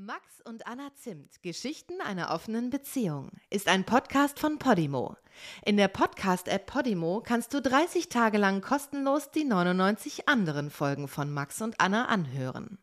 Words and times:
Max 0.00 0.40
und 0.44 0.66
Anna 0.66 0.94
Zimt, 0.94 1.42
Geschichten 1.42 2.00
einer 2.00 2.30
offenen 2.30 2.70
Beziehung, 2.70 3.32
ist 3.50 3.68
ein 3.68 3.84
Podcast 3.84 4.38
von 4.38 4.58
Podimo. 4.58 5.14
In 5.62 5.76
der 5.76 5.88
Podcast-App 5.88 6.64
Podimo 6.64 7.20
kannst 7.22 7.52
du 7.52 7.60
30 7.60 8.08
Tage 8.08 8.38
lang 8.38 8.62
kostenlos 8.62 9.30
die 9.30 9.44
99 9.44 10.26
anderen 10.26 10.70
Folgen 10.70 11.06
von 11.06 11.30
Max 11.30 11.60
und 11.60 11.78
Anna 11.80 12.06
anhören. 12.06 12.78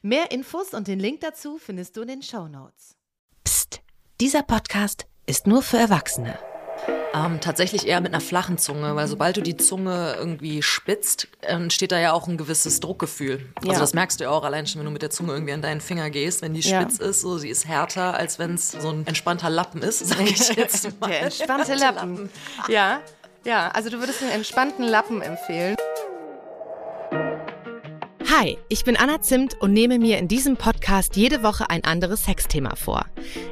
Mehr 0.00 0.30
Infos 0.32 0.72
und 0.72 0.88
den 0.88 1.00
Link 1.00 1.20
dazu 1.20 1.58
findest 1.58 1.98
du 1.98 2.02
in 2.02 2.08
den 2.08 2.22
Show 2.22 2.48
Notes. 2.48 2.96
Psst, 3.44 3.82
dieser 4.22 4.42
Podcast 4.42 5.06
ist 5.26 5.46
nur 5.46 5.60
für 5.60 5.76
Erwachsene. 5.76 6.38
Ähm, 7.14 7.40
tatsächlich 7.40 7.86
eher 7.86 8.00
mit 8.00 8.12
einer 8.12 8.20
flachen 8.20 8.58
Zunge, 8.58 8.96
weil 8.96 9.06
sobald 9.06 9.36
du 9.36 9.40
die 9.40 9.56
Zunge 9.56 10.16
irgendwie 10.18 10.62
spitzt, 10.62 11.28
entsteht 11.42 11.92
da 11.92 11.98
ja 12.00 12.12
auch 12.12 12.26
ein 12.26 12.36
gewisses 12.36 12.80
Druckgefühl. 12.80 13.40
Also 13.60 13.72
Ja. 13.72 13.78
das 13.78 13.94
merkst 13.94 14.18
du 14.18 14.24
ja 14.24 14.30
auch 14.30 14.42
allein 14.42 14.66
schon, 14.66 14.80
wenn 14.80 14.86
du 14.86 14.90
mit 14.90 15.02
der 15.02 15.10
Zunge 15.10 15.32
irgendwie 15.32 15.52
an 15.52 15.62
deinen 15.62 15.80
Finger 15.80 16.10
gehst, 16.10 16.42
wenn 16.42 16.54
die 16.54 16.60
Ja. 16.60 16.80
spitz 16.82 16.98
ist, 16.98 17.20
so 17.20 17.38
sie 17.38 17.48
ist 17.50 17.68
härter, 17.68 18.14
als 18.14 18.40
wenn 18.40 18.54
es 18.54 18.72
so 18.72 18.88
ein 18.90 19.06
entspannter 19.06 19.48
Lappen 19.48 19.80
ist, 19.82 20.00
sag 20.00 20.20
ich 20.28 20.48
jetzt 20.56 21.00
mal. 21.00 21.08
Der 21.08 21.22
entspannte 21.22 21.74
Lappen. 21.74 22.28
Ja, 22.68 23.00
ja, 23.44 23.68
also 23.70 23.90
du 23.90 24.00
würdest 24.00 24.20
den 24.20 24.30
entspannten 24.30 24.84
Lappen 24.84 25.22
empfehlen. 25.22 25.76
Hi, 28.36 28.58
ich 28.68 28.84
bin 28.84 28.96
Anna 28.96 29.20
Zimt 29.20 29.60
und 29.60 29.72
nehme 29.72 30.00
mir 30.00 30.18
in 30.18 30.26
diesem 30.26 30.56
Podcast 30.56 31.14
jede 31.14 31.44
Woche 31.44 31.70
ein 31.70 31.84
anderes 31.84 32.24
Sexthema 32.24 32.74
vor. 32.74 33.06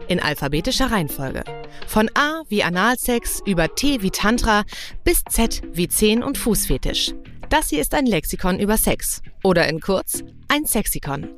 In 0.09 0.19
alphabetischer 0.19 0.91
Reihenfolge. 0.91 1.45
Von 1.87 2.11
A 2.15 2.43
wie 2.49 2.65
Analsex 2.65 3.41
über 3.47 3.73
T 3.77 4.03
wie 4.03 4.11
Tantra 4.11 4.65
bis 5.05 5.23
Z 5.31 5.63
wie 5.73 5.87
Zehen- 5.87 6.25
und 6.25 6.37
Fußfetisch. 6.37 7.15
Das 7.53 7.69
hier 7.69 7.83
ist 7.83 7.93
ein 7.93 8.07
Lexikon 8.07 8.59
über 8.59 8.79
Sex. 8.79 9.21
Oder 9.45 9.69
in 9.69 9.79
kurz, 9.79 10.25
ein 10.49 10.65
Sexikon. 10.65 11.29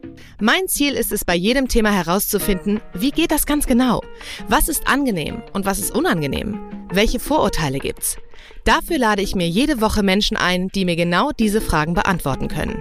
Mein 0.41 0.69
Ziel 0.69 0.95
ist 0.95 1.11
es, 1.11 1.25
bei 1.25 1.35
jedem 1.35 1.67
Thema 1.67 1.91
herauszufinden, 1.91 2.81
wie 2.93 3.11
geht 3.11 3.33
das 3.33 3.47
ganz 3.47 3.67
genau? 3.67 4.01
Was 4.47 4.69
ist 4.69 4.87
angenehm 4.87 5.43
und 5.55 5.67
was 5.67 5.81
ist 5.81 5.91
unangenehm? 5.91 6.61
Welche 6.93 7.19
Vorurteile 7.19 7.81
gibt's? 7.81 8.17
Dafür 8.63 8.99
lade 8.99 9.23
ich 9.23 9.35
mir 9.35 9.49
jede 9.49 9.81
Woche 9.81 10.05
Menschen 10.05 10.37
ein, 10.37 10.69
die 10.69 10.85
mir 10.85 10.95
genau 10.95 11.33
diese 11.33 11.61
Fragen 11.61 11.95
beantworten 11.95 12.47
können. 12.47 12.81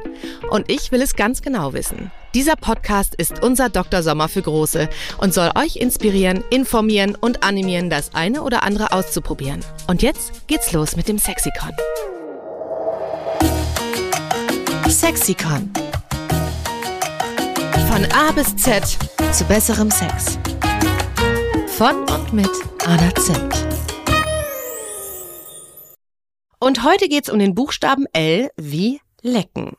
Und 0.51 0.69
ich 0.69 0.91
will 0.91 1.01
es 1.01 1.15
ganz 1.15 1.41
genau 1.41 1.73
wissen. 1.73 2.11
Dieser 2.35 2.55
Podcast 2.55 3.15
ist 3.15 3.41
unser 3.41 3.69
Dr. 3.69 4.03
Sommer 4.03 4.29
für 4.29 4.43
Große 4.43 4.89
und 5.17 5.33
soll 5.33 5.49
euch 5.55 5.77
inspirieren, 5.77 6.43
informieren 6.51 7.15
und 7.15 7.43
animieren, 7.43 7.89
das 7.89 8.13
eine 8.13 8.43
oder 8.43 8.61
andere 8.61 8.91
auszuprobieren. 8.91 9.61
Und 9.87 10.03
jetzt 10.03 10.45
geht's 10.45 10.71
los 10.71 10.95
mit 10.95 11.07
dem 11.07 11.17
Sexikon. 11.17 11.71
Sexikon. 14.89 15.71
Von 17.87 18.05
A 18.11 18.31
bis 18.31 18.55
Z 18.55 18.97
zu 19.31 19.43
besserem 19.45 19.89
Sex. 19.89 20.37
Von 21.67 21.99
und 22.09 22.33
mit 22.33 22.49
Anna 22.85 23.13
Zimt. 23.15 23.65
Und 26.59 26.83
heute 26.83 27.07
geht's 27.07 27.29
um 27.29 27.39
den 27.39 27.55
Buchstaben 27.55 28.05
L 28.13 28.49
wie 28.57 29.01
lecken. 29.21 29.77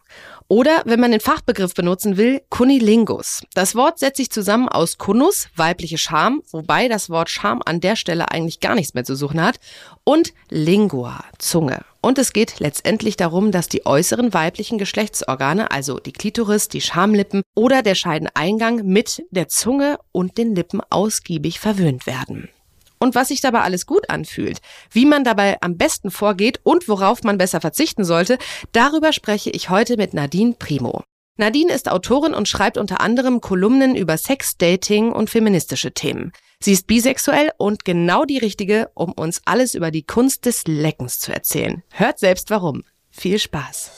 Oder, 0.49 0.83
wenn 0.85 1.01
man 1.01 1.11
den 1.11 1.21
Fachbegriff 1.21 1.75
benutzen 1.75 2.17
will, 2.17 2.43
Kunilingus. 2.51 3.43
Das 3.55 3.75
Wort 3.75 3.99
setzt 3.99 4.19
sich 4.19 4.31
zusammen 4.31 4.69
aus 4.69 4.99
Kunus, 4.99 5.49
weibliche 5.57 5.99
Scham, 5.99 6.43
wobei 6.51 6.89
das 6.89 7.09
Wort 7.09 7.31
Scham 7.31 7.63
an 7.65 7.81
der 7.81 7.97
Stelle 7.97 8.31
eigentlich 8.31 8.61
gar 8.61 8.75
nichts 8.75 8.95
mehr 8.95 9.05
zu 9.05 9.17
suchen 9.17 9.41
hat, 9.41 9.59
und 10.05 10.35
Lingua, 10.51 11.25
Zunge. 11.39 11.85
Und 12.05 12.19
es 12.19 12.35
geht 12.35 12.61
letztendlich 12.61 13.17
darum, 13.17 13.51
dass 13.51 13.67
die 13.67 13.87
äußeren 13.87 14.35
weiblichen 14.35 14.77
Geschlechtsorgane, 14.77 15.71
also 15.71 15.99
die 15.99 16.13
Klitoris, 16.13 16.69
die 16.69 16.83
Schamlippen 16.83 17.41
oder 17.55 17.81
der 17.81 17.95
Scheideneingang 17.95 18.85
mit 18.85 19.25
der 19.31 19.49
Zunge 19.49 19.99
und 20.13 20.37
den 20.37 20.55
Lippen 20.55 20.83
ausgiebig 20.91 21.61
verwöhnt 21.61 22.07
werden 22.07 22.51
und 22.99 23.15
was 23.15 23.29
sich 23.29 23.41
dabei 23.41 23.63
alles 23.63 23.87
gut 23.87 24.11
anfühlt, 24.11 24.61
wie 24.91 25.07
man 25.07 25.25
dabei 25.25 25.57
am 25.63 25.79
besten 25.79 26.11
vorgeht 26.11 26.61
und 26.63 26.89
worauf 26.89 27.23
man 27.23 27.39
besser 27.39 27.63
verzichten 27.63 28.05
sollte, 28.05 28.37
darüber 28.73 29.15
spreche 29.15 29.49
ich 29.49 29.71
heute 29.71 29.97
mit 29.97 30.13
Nadine 30.13 30.57
Primo. 30.59 31.03
Nadine 31.39 31.73
ist 31.73 31.91
Autorin 31.91 32.35
und 32.35 32.49
schreibt 32.49 32.77
unter 32.77 33.01
anderem 33.01 33.41
Kolumnen 33.41 33.97
über 33.97 34.19
Sex, 34.19 34.59
Dating 34.59 35.11
und 35.11 35.31
feministische 35.31 35.93
Themen. 35.93 36.33
Sie 36.65 36.73
ist 36.73 36.87
bisexuell 36.87 37.51
und 37.59 37.85
genau 37.85 38.25
die 38.25 38.39
richtige, 38.39 38.89
um 38.95 39.13
uns 39.13 39.43
alles 39.45 39.75
über 39.75 39.91
die 39.91 40.03
Kunst 40.03 40.47
des 40.47 40.67
Leckens 40.67 41.21
zu 41.21 41.31
erzählen. 41.31 41.83
Hört 41.91 42.19
selbst 42.19 42.49
warum. 42.49 42.85
Viel 43.11 43.39
Spaß. 43.39 43.91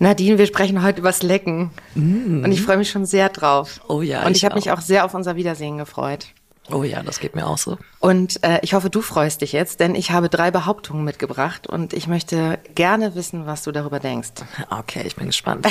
Nadine, 0.00 0.36
wir 0.36 0.44
sprechen 0.44 0.82
heute 0.82 1.00
übers 1.00 1.22
Lecken. 1.22 1.70
Und 1.94 2.52
ich 2.52 2.60
freue 2.60 2.76
mich 2.76 2.90
schon 2.90 3.06
sehr 3.06 3.30
drauf. 3.30 3.80
Oh 3.88 4.02
ja, 4.02 4.26
Und 4.26 4.32
ich, 4.32 4.36
ich 4.36 4.44
habe 4.44 4.54
mich 4.54 4.70
auch 4.70 4.82
sehr 4.82 5.06
auf 5.06 5.14
unser 5.14 5.34
Wiedersehen 5.34 5.78
gefreut. 5.78 6.26
Oh 6.70 6.82
ja, 6.82 7.02
das 7.02 7.20
geht 7.20 7.34
mir 7.34 7.46
auch 7.46 7.58
so. 7.58 7.78
Und 7.98 8.42
äh, 8.44 8.58
ich 8.62 8.74
hoffe, 8.74 8.90
du 8.90 9.00
freust 9.00 9.40
dich 9.40 9.52
jetzt, 9.52 9.80
denn 9.80 9.94
ich 9.94 10.10
habe 10.10 10.28
drei 10.28 10.50
Behauptungen 10.50 11.04
mitgebracht 11.04 11.66
und 11.66 11.92
ich 11.92 12.06
möchte 12.06 12.58
gerne 12.74 13.14
wissen, 13.14 13.46
was 13.46 13.62
du 13.62 13.72
darüber 13.72 14.00
denkst. 14.00 14.30
Okay, 14.70 15.02
ich 15.06 15.16
bin 15.16 15.26
gespannt. 15.26 15.66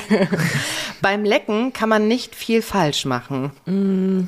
Beim 1.01 1.23
Lecken 1.23 1.71
kann 1.71 1.89
man 1.89 2.07
nicht 2.07 2.35
viel 2.35 2.61
falsch 2.61 3.05
machen. 3.05 3.51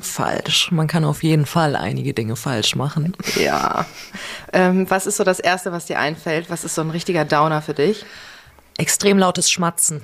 falsch. 0.02 0.70
Man 0.70 0.86
kann 0.86 1.04
auf 1.04 1.22
jeden 1.22 1.46
Fall 1.46 1.76
einige 1.76 2.14
Dinge 2.14 2.36
falsch 2.36 2.76
machen. 2.76 3.16
Ja. 3.36 3.84
Ähm, 4.52 4.88
was 4.88 5.06
ist 5.06 5.16
so 5.16 5.24
das 5.24 5.40
Erste, 5.40 5.72
was 5.72 5.86
dir 5.86 5.98
einfällt? 5.98 6.50
Was 6.50 6.64
ist 6.64 6.74
so 6.74 6.82
ein 6.82 6.90
richtiger 6.90 7.24
Downer 7.24 7.62
für 7.62 7.74
dich? 7.74 8.04
Extrem 8.80 9.18
lautes 9.18 9.50
Schmatzen. 9.50 10.02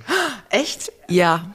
Echt? 0.50 0.92
Ja, 1.09 1.47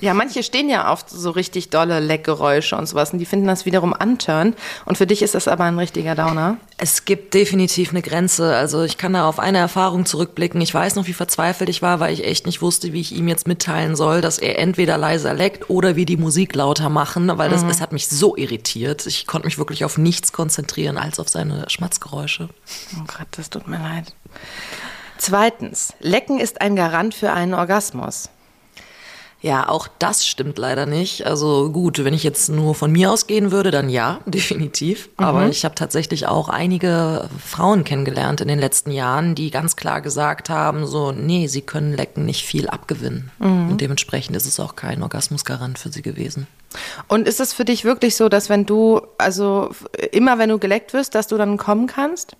Ja, 0.00 0.14
manche 0.14 0.42
stehen 0.42 0.70
ja 0.70 0.88
auf 0.88 1.04
so 1.08 1.30
richtig 1.30 1.70
dolle 1.70 2.00
Leckgeräusche 2.00 2.76
und 2.76 2.86
sowas 2.86 3.12
und 3.12 3.18
die 3.18 3.26
finden 3.26 3.46
das 3.46 3.66
wiederum 3.66 3.92
antörn. 3.92 4.54
Und 4.84 4.96
für 4.96 5.06
dich 5.06 5.22
ist 5.22 5.34
das 5.34 5.48
aber 5.48 5.64
ein 5.64 5.78
richtiger 5.78 6.14
Downer. 6.14 6.56
Es 6.78 7.04
gibt 7.04 7.34
definitiv 7.34 7.90
eine 7.90 8.00
Grenze. 8.00 8.54
Also 8.56 8.82
ich 8.82 8.96
kann 8.96 9.12
da 9.12 9.28
auf 9.28 9.38
eine 9.38 9.58
Erfahrung 9.58 10.06
zurückblicken. 10.06 10.60
Ich 10.60 10.72
weiß 10.72 10.94
noch, 10.94 11.06
wie 11.06 11.12
verzweifelt 11.12 11.68
ich 11.68 11.82
war, 11.82 12.00
weil 12.00 12.14
ich 12.14 12.24
echt 12.24 12.46
nicht 12.46 12.62
wusste, 12.62 12.92
wie 12.92 13.00
ich 13.00 13.12
ihm 13.12 13.28
jetzt 13.28 13.46
mitteilen 13.46 13.96
soll, 13.96 14.20
dass 14.20 14.38
er 14.38 14.58
entweder 14.58 14.96
leiser 14.96 15.34
leckt 15.34 15.68
oder 15.68 15.96
wir 15.96 16.06
die 16.06 16.16
Musik 16.16 16.54
lauter 16.54 16.88
machen, 16.88 17.30
weil 17.36 17.50
das, 17.50 17.62
es 17.64 17.80
hat 17.80 17.92
mich 17.92 18.08
so 18.08 18.36
irritiert. 18.36 19.06
Ich 19.06 19.26
konnte 19.26 19.46
mich 19.46 19.58
wirklich 19.58 19.84
auf 19.84 19.98
nichts 19.98 20.32
konzentrieren 20.32 20.96
als 20.96 21.18
auf 21.18 21.28
seine 21.28 21.68
Schmatzgeräusche. 21.68 22.48
Oh 22.96 23.04
Gott, 23.06 23.28
das 23.32 23.50
tut 23.50 23.68
mir 23.68 23.78
leid. 23.78 24.14
Zweitens, 25.20 25.92
Lecken 26.00 26.40
ist 26.40 26.62
ein 26.62 26.76
Garant 26.76 27.14
für 27.14 27.30
einen 27.30 27.52
Orgasmus. 27.52 28.30
Ja, 29.42 29.68
auch 29.68 29.86
das 29.98 30.26
stimmt 30.26 30.56
leider 30.56 30.86
nicht. 30.86 31.26
Also 31.26 31.70
gut, 31.70 32.02
wenn 32.02 32.14
ich 32.14 32.22
jetzt 32.22 32.48
nur 32.48 32.74
von 32.74 32.90
mir 32.90 33.10
ausgehen 33.10 33.50
würde, 33.50 33.70
dann 33.70 33.90
ja, 33.90 34.20
definitiv. 34.26 35.10
Aber 35.18 35.46
ich 35.48 35.66
habe 35.66 35.74
tatsächlich 35.74 36.26
auch 36.26 36.48
einige 36.48 37.28
Frauen 37.38 37.84
kennengelernt 37.84 38.40
in 38.40 38.48
den 38.48 38.58
letzten 38.58 38.90
Jahren, 38.92 39.34
die 39.34 39.50
ganz 39.50 39.76
klar 39.76 40.00
gesagt 40.00 40.48
haben, 40.48 40.86
so, 40.86 41.12
nee, 41.12 41.48
sie 41.48 41.60
können 41.60 41.94
Lecken 41.94 42.24
nicht 42.24 42.46
viel 42.46 42.68
abgewinnen. 42.68 43.30
Und 43.38 43.82
dementsprechend 43.82 44.36
ist 44.36 44.46
es 44.46 44.58
auch 44.58 44.74
kein 44.74 45.02
Orgasmusgarant 45.02 45.78
für 45.78 45.92
sie 45.92 46.02
gewesen. 46.02 46.46
Und 47.08 47.28
ist 47.28 47.40
es 47.40 47.52
für 47.52 47.66
dich 47.66 47.84
wirklich 47.84 48.16
so, 48.16 48.30
dass 48.30 48.48
wenn 48.48 48.64
du, 48.64 49.02
also 49.18 49.70
immer 50.12 50.38
wenn 50.38 50.48
du 50.48 50.58
geleckt 50.58 50.94
wirst, 50.94 51.14
dass 51.14 51.26
du 51.26 51.36
dann 51.36 51.58
kommen 51.58 51.86
kannst? 51.86 52.36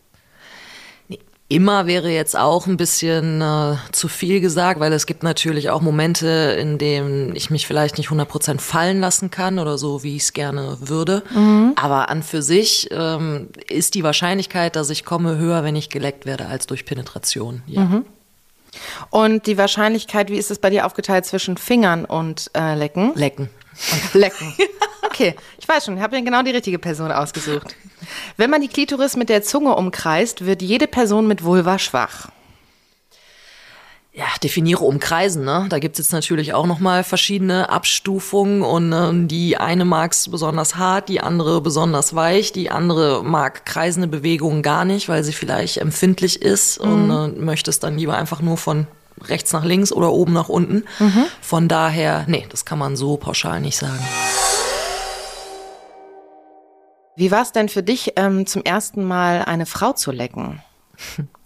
Immer 1.50 1.86
wäre 1.86 2.10
jetzt 2.10 2.38
auch 2.38 2.68
ein 2.68 2.76
bisschen 2.76 3.42
äh, 3.42 3.74
zu 3.90 4.06
viel 4.06 4.40
gesagt, 4.40 4.78
weil 4.78 4.92
es 4.92 5.04
gibt 5.04 5.24
natürlich 5.24 5.68
auch 5.68 5.80
Momente, 5.80 6.28
in 6.60 6.78
denen 6.78 7.34
ich 7.34 7.50
mich 7.50 7.66
vielleicht 7.66 7.98
nicht 7.98 8.08
100% 8.08 8.60
fallen 8.60 9.00
lassen 9.00 9.32
kann 9.32 9.58
oder 9.58 9.76
so, 9.76 10.04
wie 10.04 10.14
ich 10.14 10.22
es 10.22 10.32
gerne 10.32 10.78
würde. 10.80 11.24
Aber 11.74 12.08
an 12.08 12.22
für 12.22 12.40
sich 12.40 12.88
ähm, 12.92 13.48
ist 13.68 13.96
die 13.96 14.04
Wahrscheinlichkeit, 14.04 14.76
dass 14.76 14.90
ich 14.90 15.04
komme, 15.04 15.38
höher, 15.38 15.64
wenn 15.64 15.74
ich 15.74 15.88
geleckt 15.88 16.24
werde, 16.24 16.46
als 16.46 16.68
durch 16.68 16.84
Penetration. 16.84 17.62
Ja. 17.66 17.82
Und 19.10 19.48
die 19.48 19.58
Wahrscheinlichkeit, 19.58 20.30
wie 20.30 20.38
ist 20.38 20.52
es 20.52 20.60
bei 20.60 20.70
dir 20.70 20.86
aufgeteilt 20.86 21.26
zwischen 21.26 21.56
Fingern 21.56 22.04
und 22.04 22.48
äh, 22.56 22.76
Lecken? 22.76 23.12
Lecken. 23.16 23.50
Lecken. 24.12 24.54
Okay, 25.10 25.34
ich 25.58 25.68
weiß 25.68 25.84
schon, 25.86 25.96
ich 25.96 26.02
habe 26.02 26.16
ja 26.16 26.22
genau 26.22 26.42
die 26.42 26.52
richtige 26.52 26.78
Person 26.78 27.10
ausgesucht. 27.10 27.74
Wenn 28.36 28.48
man 28.48 28.60
die 28.60 28.68
Klitoris 28.68 29.16
mit 29.16 29.28
der 29.28 29.42
Zunge 29.42 29.74
umkreist, 29.74 30.46
wird 30.46 30.62
jede 30.62 30.86
Person 30.86 31.26
mit 31.26 31.42
Vulva 31.42 31.78
schwach. 31.78 32.28
Ja, 34.12 34.26
definiere 34.42 34.84
umkreisen, 34.84 35.44
ne? 35.44 35.66
Da 35.68 35.78
gibt's 35.78 35.98
jetzt 35.98 36.12
natürlich 36.12 36.52
auch 36.52 36.66
nochmal 36.66 37.04
verschiedene 37.04 37.70
Abstufungen 37.70 38.62
und 38.62 38.92
ähm, 38.92 39.28
die 39.28 39.56
eine 39.56 39.84
mag's 39.84 40.28
besonders 40.28 40.76
hart, 40.76 41.08
die 41.08 41.20
andere 41.20 41.60
besonders 41.60 42.14
weich, 42.14 42.52
die 42.52 42.70
andere 42.70 43.24
mag 43.24 43.64
kreisende 43.66 44.08
Bewegungen 44.08 44.62
gar 44.62 44.84
nicht, 44.84 45.08
weil 45.08 45.22
sie 45.22 45.32
vielleicht 45.32 45.78
empfindlich 45.78 46.42
ist 46.42 46.78
und 46.78 47.10
äh, 47.10 47.28
möchte 47.40 47.70
es 47.70 47.78
dann 47.78 47.98
lieber 47.98 48.16
einfach 48.16 48.42
nur 48.42 48.56
von 48.56 48.86
rechts 49.22 49.52
nach 49.52 49.64
links 49.64 49.92
oder 49.92 50.12
oben 50.12 50.32
nach 50.32 50.48
unten. 50.48 50.84
Von 51.40 51.68
daher, 51.68 52.24
nee, 52.26 52.46
das 52.48 52.64
kann 52.64 52.78
man 52.78 52.96
so 52.96 53.16
pauschal 53.16 53.60
nicht 53.60 53.76
sagen. 53.76 54.00
Wie 57.20 57.30
war 57.30 57.42
es 57.42 57.52
denn 57.52 57.68
für 57.68 57.82
dich, 57.82 58.14
ähm, 58.16 58.46
zum 58.46 58.62
ersten 58.64 59.04
Mal 59.04 59.44
eine 59.44 59.66
Frau 59.66 59.92
zu 59.92 60.10
lecken? 60.10 60.62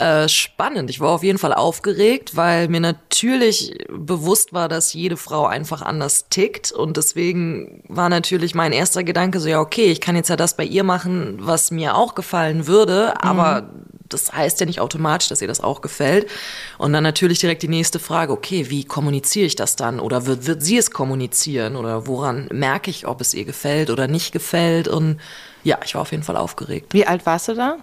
Äh, 0.00 0.30
spannend. 0.30 0.88
Ich 0.88 0.98
war 1.00 1.10
auf 1.10 1.22
jeden 1.22 1.36
Fall 1.36 1.52
aufgeregt, 1.52 2.34
weil 2.34 2.68
mir 2.68 2.80
natürlich 2.80 3.84
bewusst 3.90 4.54
war, 4.54 4.66
dass 4.66 4.94
jede 4.94 5.18
Frau 5.18 5.44
einfach 5.44 5.82
anders 5.82 6.30
tickt. 6.30 6.72
Und 6.72 6.96
deswegen 6.96 7.84
war 7.86 8.08
natürlich 8.08 8.54
mein 8.54 8.72
erster 8.72 9.04
Gedanke 9.04 9.40
so, 9.40 9.48
ja, 9.50 9.60
okay, 9.60 9.92
ich 9.92 10.00
kann 10.00 10.16
jetzt 10.16 10.30
ja 10.30 10.36
das 10.36 10.56
bei 10.56 10.64
ihr 10.64 10.84
machen, 10.84 11.36
was 11.40 11.70
mir 11.70 11.96
auch 11.96 12.14
gefallen 12.14 12.66
würde, 12.66 13.22
aber 13.22 13.60
mhm. 13.60 13.66
das 14.08 14.32
heißt 14.32 14.60
ja 14.60 14.64
nicht 14.64 14.80
automatisch, 14.80 15.28
dass 15.28 15.42
ihr 15.42 15.48
das 15.48 15.60
auch 15.60 15.82
gefällt. 15.82 16.30
Und 16.78 16.94
dann 16.94 17.02
natürlich 17.02 17.38
direkt 17.38 17.62
die 17.62 17.68
nächste 17.68 17.98
Frage, 17.98 18.32
okay, 18.32 18.70
wie 18.70 18.84
kommuniziere 18.84 19.44
ich 19.44 19.54
das 19.54 19.76
dann? 19.76 20.00
Oder 20.00 20.24
wird, 20.24 20.46
wird 20.46 20.62
sie 20.62 20.78
es 20.78 20.92
kommunizieren? 20.92 21.76
Oder 21.76 22.06
woran 22.06 22.48
merke 22.50 22.90
ich, 22.90 23.06
ob 23.06 23.20
es 23.20 23.34
ihr 23.34 23.44
gefällt 23.44 23.90
oder 23.90 24.08
nicht 24.08 24.32
gefällt? 24.32 24.88
Und 24.88 25.20
ja, 25.62 25.78
ich 25.84 25.94
war 25.94 26.00
auf 26.00 26.12
jeden 26.12 26.22
Fall 26.22 26.38
aufgeregt. 26.38 26.94
Wie 26.94 27.06
alt 27.06 27.26
warst 27.26 27.48
du 27.48 27.54
da? 27.54 27.76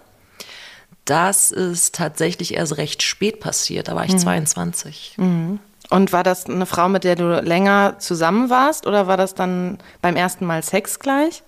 Das 1.08 1.50
ist 1.50 1.94
tatsächlich 1.94 2.52
erst 2.52 2.76
recht 2.76 3.02
spät 3.02 3.40
passiert. 3.40 3.88
Da 3.88 3.96
war 3.96 4.04
ich 4.04 4.12
mhm. 4.12 4.18
22. 4.18 5.14
Mhm. 5.16 5.58
Und 5.88 6.12
war 6.12 6.22
das 6.22 6.44
eine 6.44 6.66
Frau, 6.66 6.90
mit 6.90 7.02
der 7.02 7.16
du 7.16 7.40
länger 7.40 7.96
zusammen 7.98 8.50
warst 8.50 8.86
oder 8.86 9.06
war 9.06 9.16
das 9.16 9.34
dann 9.34 9.78
beim 10.02 10.16
ersten 10.16 10.44
Mal 10.44 10.62
Sex 10.62 10.98
gleich? 10.98 11.42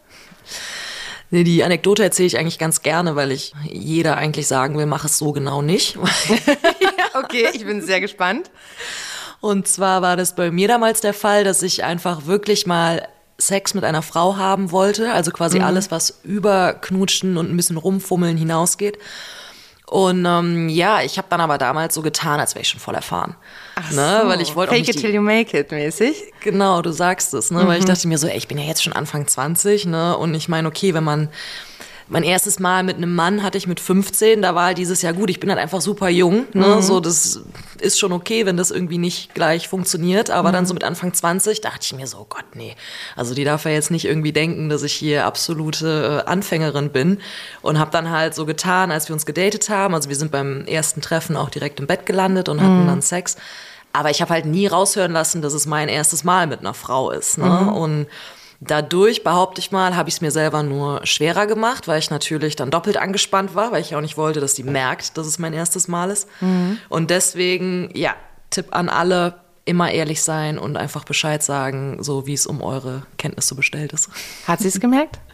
Nee, 1.31 1.45
die 1.45 1.63
Anekdote 1.63 2.03
erzähle 2.03 2.27
ich 2.27 2.39
eigentlich 2.39 2.59
ganz 2.59 2.81
gerne, 2.81 3.17
weil 3.17 3.33
ich 3.33 3.53
jeder 3.65 4.17
eigentlich 4.17 4.47
sagen 4.47 4.79
will, 4.79 4.87
mach 4.87 5.05
es 5.05 5.19
so 5.19 5.33
genau 5.33 5.61
nicht. 5.61 5.97
ja, 6.81 7.21
okay, 7.23 7.49
ich 7.53 7.67
bin 7.67 7.83
sehr 7.83 8.01
gespannt. 8.01 8.51
Und 9.41 9.69
zwar 9.69 10.01
war 10.01 10.17
das 10.17 10.35
bei 10.35 10.51
mir 10.51 10.69
damals 10.69 11.03
der 11.03 11.15
Fall, 11.15 11.45
dass 11.45 11.63
ich 11.63 11.85
einfach 11.85 12.25
wirklich 12.25 12.67
mal 12.67 13.07
Sex 13.37 13.75
mit 13.75 13.85
einer 13.85 14.03
Frau 14.03 14.37
haben 14.37 14.71
wollte, 14.71 15.13
also 15.13 15.31
quasi 15.33 15.59
mhm. 15.59 15.67
alles, 15.67 15.91
was 15.91 16.21
über 16.25 16.73
Knutschen 16.73 17.37
und 17.37 17.51
ein 17.51 17.57
bisschen 17.59 17.77
rumfummeln 17.77 18.39
hinausgeht. 18.39 18.97
Und 19.91 20.25
ähm, 20.25 20.69
ja, 20.69 21.03
ich 21.03 21.19
habe 21.19 21.27
dann 21.31 21.41
aber 21.41 21.59
damals 21.59 21.97
so 21.97 22.03
getan, 22.03 22.39
als 22.39 22.55
wäre 22.55 22.63
ich 22.63 22.69
schon 22.69 22.79
voll 22.79 22.95
erfahren. 22.95 23.35
Ach 23.75 23.91
ne? 23.91 24.21
so. 24.23 24.29
Weil 24.29 24.41
ich 24.41 24.55
wollte 24.55 24.73
Fake 24.73 24.89
it 24.89 25.01
till 25.01 25.13
you 25.13 25.21
make 25.21 25.59
it 25.59 25.73
mäßig. 25.73 26.33
Genau, 26.45 26.81
du 26.81 26.93
sagst 26.93 27.35
es, 27.35 27.51
ne? 27.51 27.65
Mhm. 27.65 27.67
Weil 27.67 27.79
ich 27.79 27.85
mhm. 27.85 27.89
dachte 27.89 28.07
mir 28.07 28.17
so, 28.17 28.29
ey, 28.29 28.37
ich 28.37 28.47
bin 28.47 28.57
ja 28.57 28.63
jetzt 28.67 28.85
schon 28.85 28.93
Anfang 28.93 29.27
20, 29.27 29.87
ne? 29.87 30.17
Und 30.17 30.33
ich 30.35 30.49
meine, 30.49 30.69
okay, 30.69 30.95
wenn 30.95 31.03
man 31.03 31.29
mein 32.11 32.25
erstes 32.25 32.59
Mal 32.59 32.83
mit 32.83 32.97
einem 32.97 33.15
Mann 33.15 33.45
hatte 33.45 33.57
ich 33.57 33.69
mit 33.69 33.79
15, 33.79 34.43
da 34.43 34.57
war 34.57 34.67
halt 34.67 34.79
dieses 34.79 35.01
Jahr 35.01 35.13
gut, 35.13 35.31
ich 35.31 35.39
bin 35.39 35.49
halt 35.49 35.61
einfach 35.61 35.81
super 35.81 36.09
jung, 36.09 36.47
ne? 36.53 36.67
Mhm. 36.67 36.83
so 36.83 36.99
das 36.99 37.41
ist 37.79 38.01
schon 38.01 38.13
okay, 38.13 38.47
wenn 38.47 38.57
das 38.57 38.73
irgendwie 38.73 38.99
nicht 38.99 39.33
gleich 39.33 39.69
funktioniert, 39.69 40.29
aber 40.29 40.49
mhm. 40.49 40.55
dann 40.55 40.67
so 40.67 40.75
mit 40.75 40.83
Anfang 40.83 41.15
20 41.15 41.61
dachte 41.61 41.81
ich 41.83 41.95
mir 41.95 42.09
so, 42.09 42.19
oh 42.19 42.27
Gott, 42.29 42.45
nee, 42.55 42.75
also 43.15 43.33
die 43.33 43.45
darf 43.45 43.65
ja 43.65 43.71
jetzt 43.71 43.93
nicht 43.93 44.07
irgendwie 44.07 44.33
denken, 44.33 44.69
dass 44.69 44.83
ich 44.83 44.93
hier 44.93 45.25
absolute 45.25 46.25
äh, 46.27 46.29
Anfängerin 46.29 46.91
bin 46.91 47.19
und 47.63 47.79
habe 47.79 47.93
dann 47.93 48.11
halt 48.11 48.35
so 48.35 48.45
getan, 48.45 48.91
als 48.91 49.09
wir 49.09 49.15
uns 49.15 49.25
gedatet 49.25 49.69
haben, 49.69 49.95
also 49.95 50.09
wir 50.09 50.17
sind 50.17 50.33
beim 50.33 50.65
ersten 50.67 51.01
Treffen 51.01 51.37
auch 51.37 51.49
direkt 51.49 51.79
im 51.79 51.87
Bett 51.87 52.07
gelandet 52.07 52.49
und 52.49 52.61
hatten 52.61 52.83
mhm. 52.83 52.89
dann 52.89 53.03
Sex, 53.03 53.37
aber 53.93 54.11
ich 54.11 54.21
habe 54.21 54.35
halt 54.35 54.47
nie 54.47 54.67
raushören 54.67 55.13
lassen, 55.13 55.43
dass 55.43 55.53
es 55.53 55.65
mein 55.65 55.89
erstes 55.89 56.25
Mal 56.25 56.49
mit 56.49 56.59
einer 56.59 56.75
Frau 56.75 57.13
ist, 57.13 57.39
ne? 57.39 57.47
Mhm. 57.47 57.69
und 57.69 58.07
Dadurch, 58.63 59.25
behaupte 59.25 59.59
ich 59.59 59.73
mal, 59.73 59.97
habe 59.97 60.11
ich 60.11 60.17
es 60.17 60.21
mir 60.21 60.31
selber 60.31 60.63
nur 60.63 61.05
schwerer 61.07 61.47
gemacht, 61.47 61.89
weil 61.89 61.99
ich 61.99 62.11
natürlich 62.11 62.57
dann 62.57 62.71
doppelt 62.71 62.99
angespannt 62.99 63.55
war, 63.55 63.73
weil 63.73 63.81
ich 63.81 63.97
auch 63.97 64.03
nicht 64.03 64.19
wollte, 64.19 64.41
dass 64.41 64.53
die 64.53 64.65
merkt, 64.65 65.17
dass 65.17 65.27
es 65.27 65.39
mein 65.39 65.55
erstes 65.55 65.89
Mal 65.89 66.11
ist. 66.11 66.29
Mhm. 66.41 66.77
Und 66.91 67.09
deswegen, 67.09 67.91
ja, 67.95 68.15
Tipp 68.51 68.67
an 68.71 68.91
alle, 68.91 69.41
immer 69.65 69.91
ehrlich 69.91 70.23
sein 70.23 70.59
und 70.59 70.77
einfach 70.77 71.05
Bescheid 71.05 71.43
sagen, 71.43 72.03
so 72.03 72.27
wie 72.27 72.35
es 72.35 72.47
um 72.47 72.61
eure 72.61 73.07
Kenntnisse 73.17 73.55
bestellt 73.55 73.93
ist. 73.93 74.11
Hat 74.47 74.61
sie 74.61 74.69
es 74.69 74.81
gemerkt? 74.81 75.19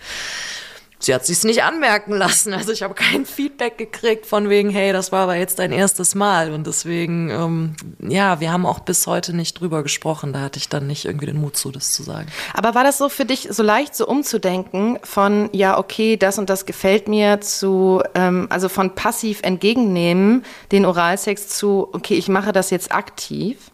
sie 0.99 1.15
hat 1.15 1.27
sich's 1.27 1.45
nicht 1.45 1.63
anmerken 1.63 2.13
lassen. 2.13 2.53
Also 2.53 2.73
ich 2.73 2.83
habe 2.83 2.95
kein 2.95 3.27
Feedback 3.27 3.79
gekriegt 3.79 4.27
von 4.27 4.49
wegen, 4.49 4.71
hey, 4.71 4.93
das 4.93 5.13
war 5.13 5.25
aber 5.25 5.37
jetzt 5.37 5.59
dein 5.59 5.73
erstes 5.73 6.15
Mal. 6.15 6.53
Und 6.53 6.67
deswegen, 6.67 7.31
ähm, 7.31 7.77
ja, 8.01 8.41
wir 8.41 8.53
haben 8.53 8.67
auch 8.67 8.81
bis 8.81 9.07
heute 9.07 9.35
nicht 9.35 9.61
drüber 9.61 9.83
gesprochen. 9.83 10.33
Da 10.33 10.41
hatte 10.41 10.59
ich 10.59 10.69
dann 10.69 10.87
nicht 10.87 11.05
irgendwie 11.05 11.27
den 11.27 11.41
Mut 11.41 11.57
zu, 11.57 11.71
das 11.71 11.93
zu 11.93 12.03
sagen. 12.03 12.29
Aber 12.55 12.75
war 12.75 12.85
das 12.85 12.99
so 12.99 13.09
für 13.09 13.25
dich 13.25 13.49
so 13.51 13.63
leicht, 13.63 13.95
so 13.95 14.07
umzudenken 14.07 14.99
von, 15.03 15.51
ja, 15.53 15.79
okay, 15.79 16.17
das 16.17 16.39
und 16.39 16.49
das 16.51 16.67
gefällt 16.67 17.09
mir, 17.09 17.41
zu, 17.41 18.03
ähm, 18.15 18.47
also 18.51 18.69
von 18.69 18.95
passiv 18.95 19.41
entgegennehmen, 19.43 20.45
den 20.73 20.85
Oralsex 20.87 21.49
zu, 21.49 21.89
okay, 21.93 22.15
ich 22.15 22.29
mache 22.29 22.53
das 22.53 22.71
jetzt 22.71 22.93
aktiv? 22.93 23.71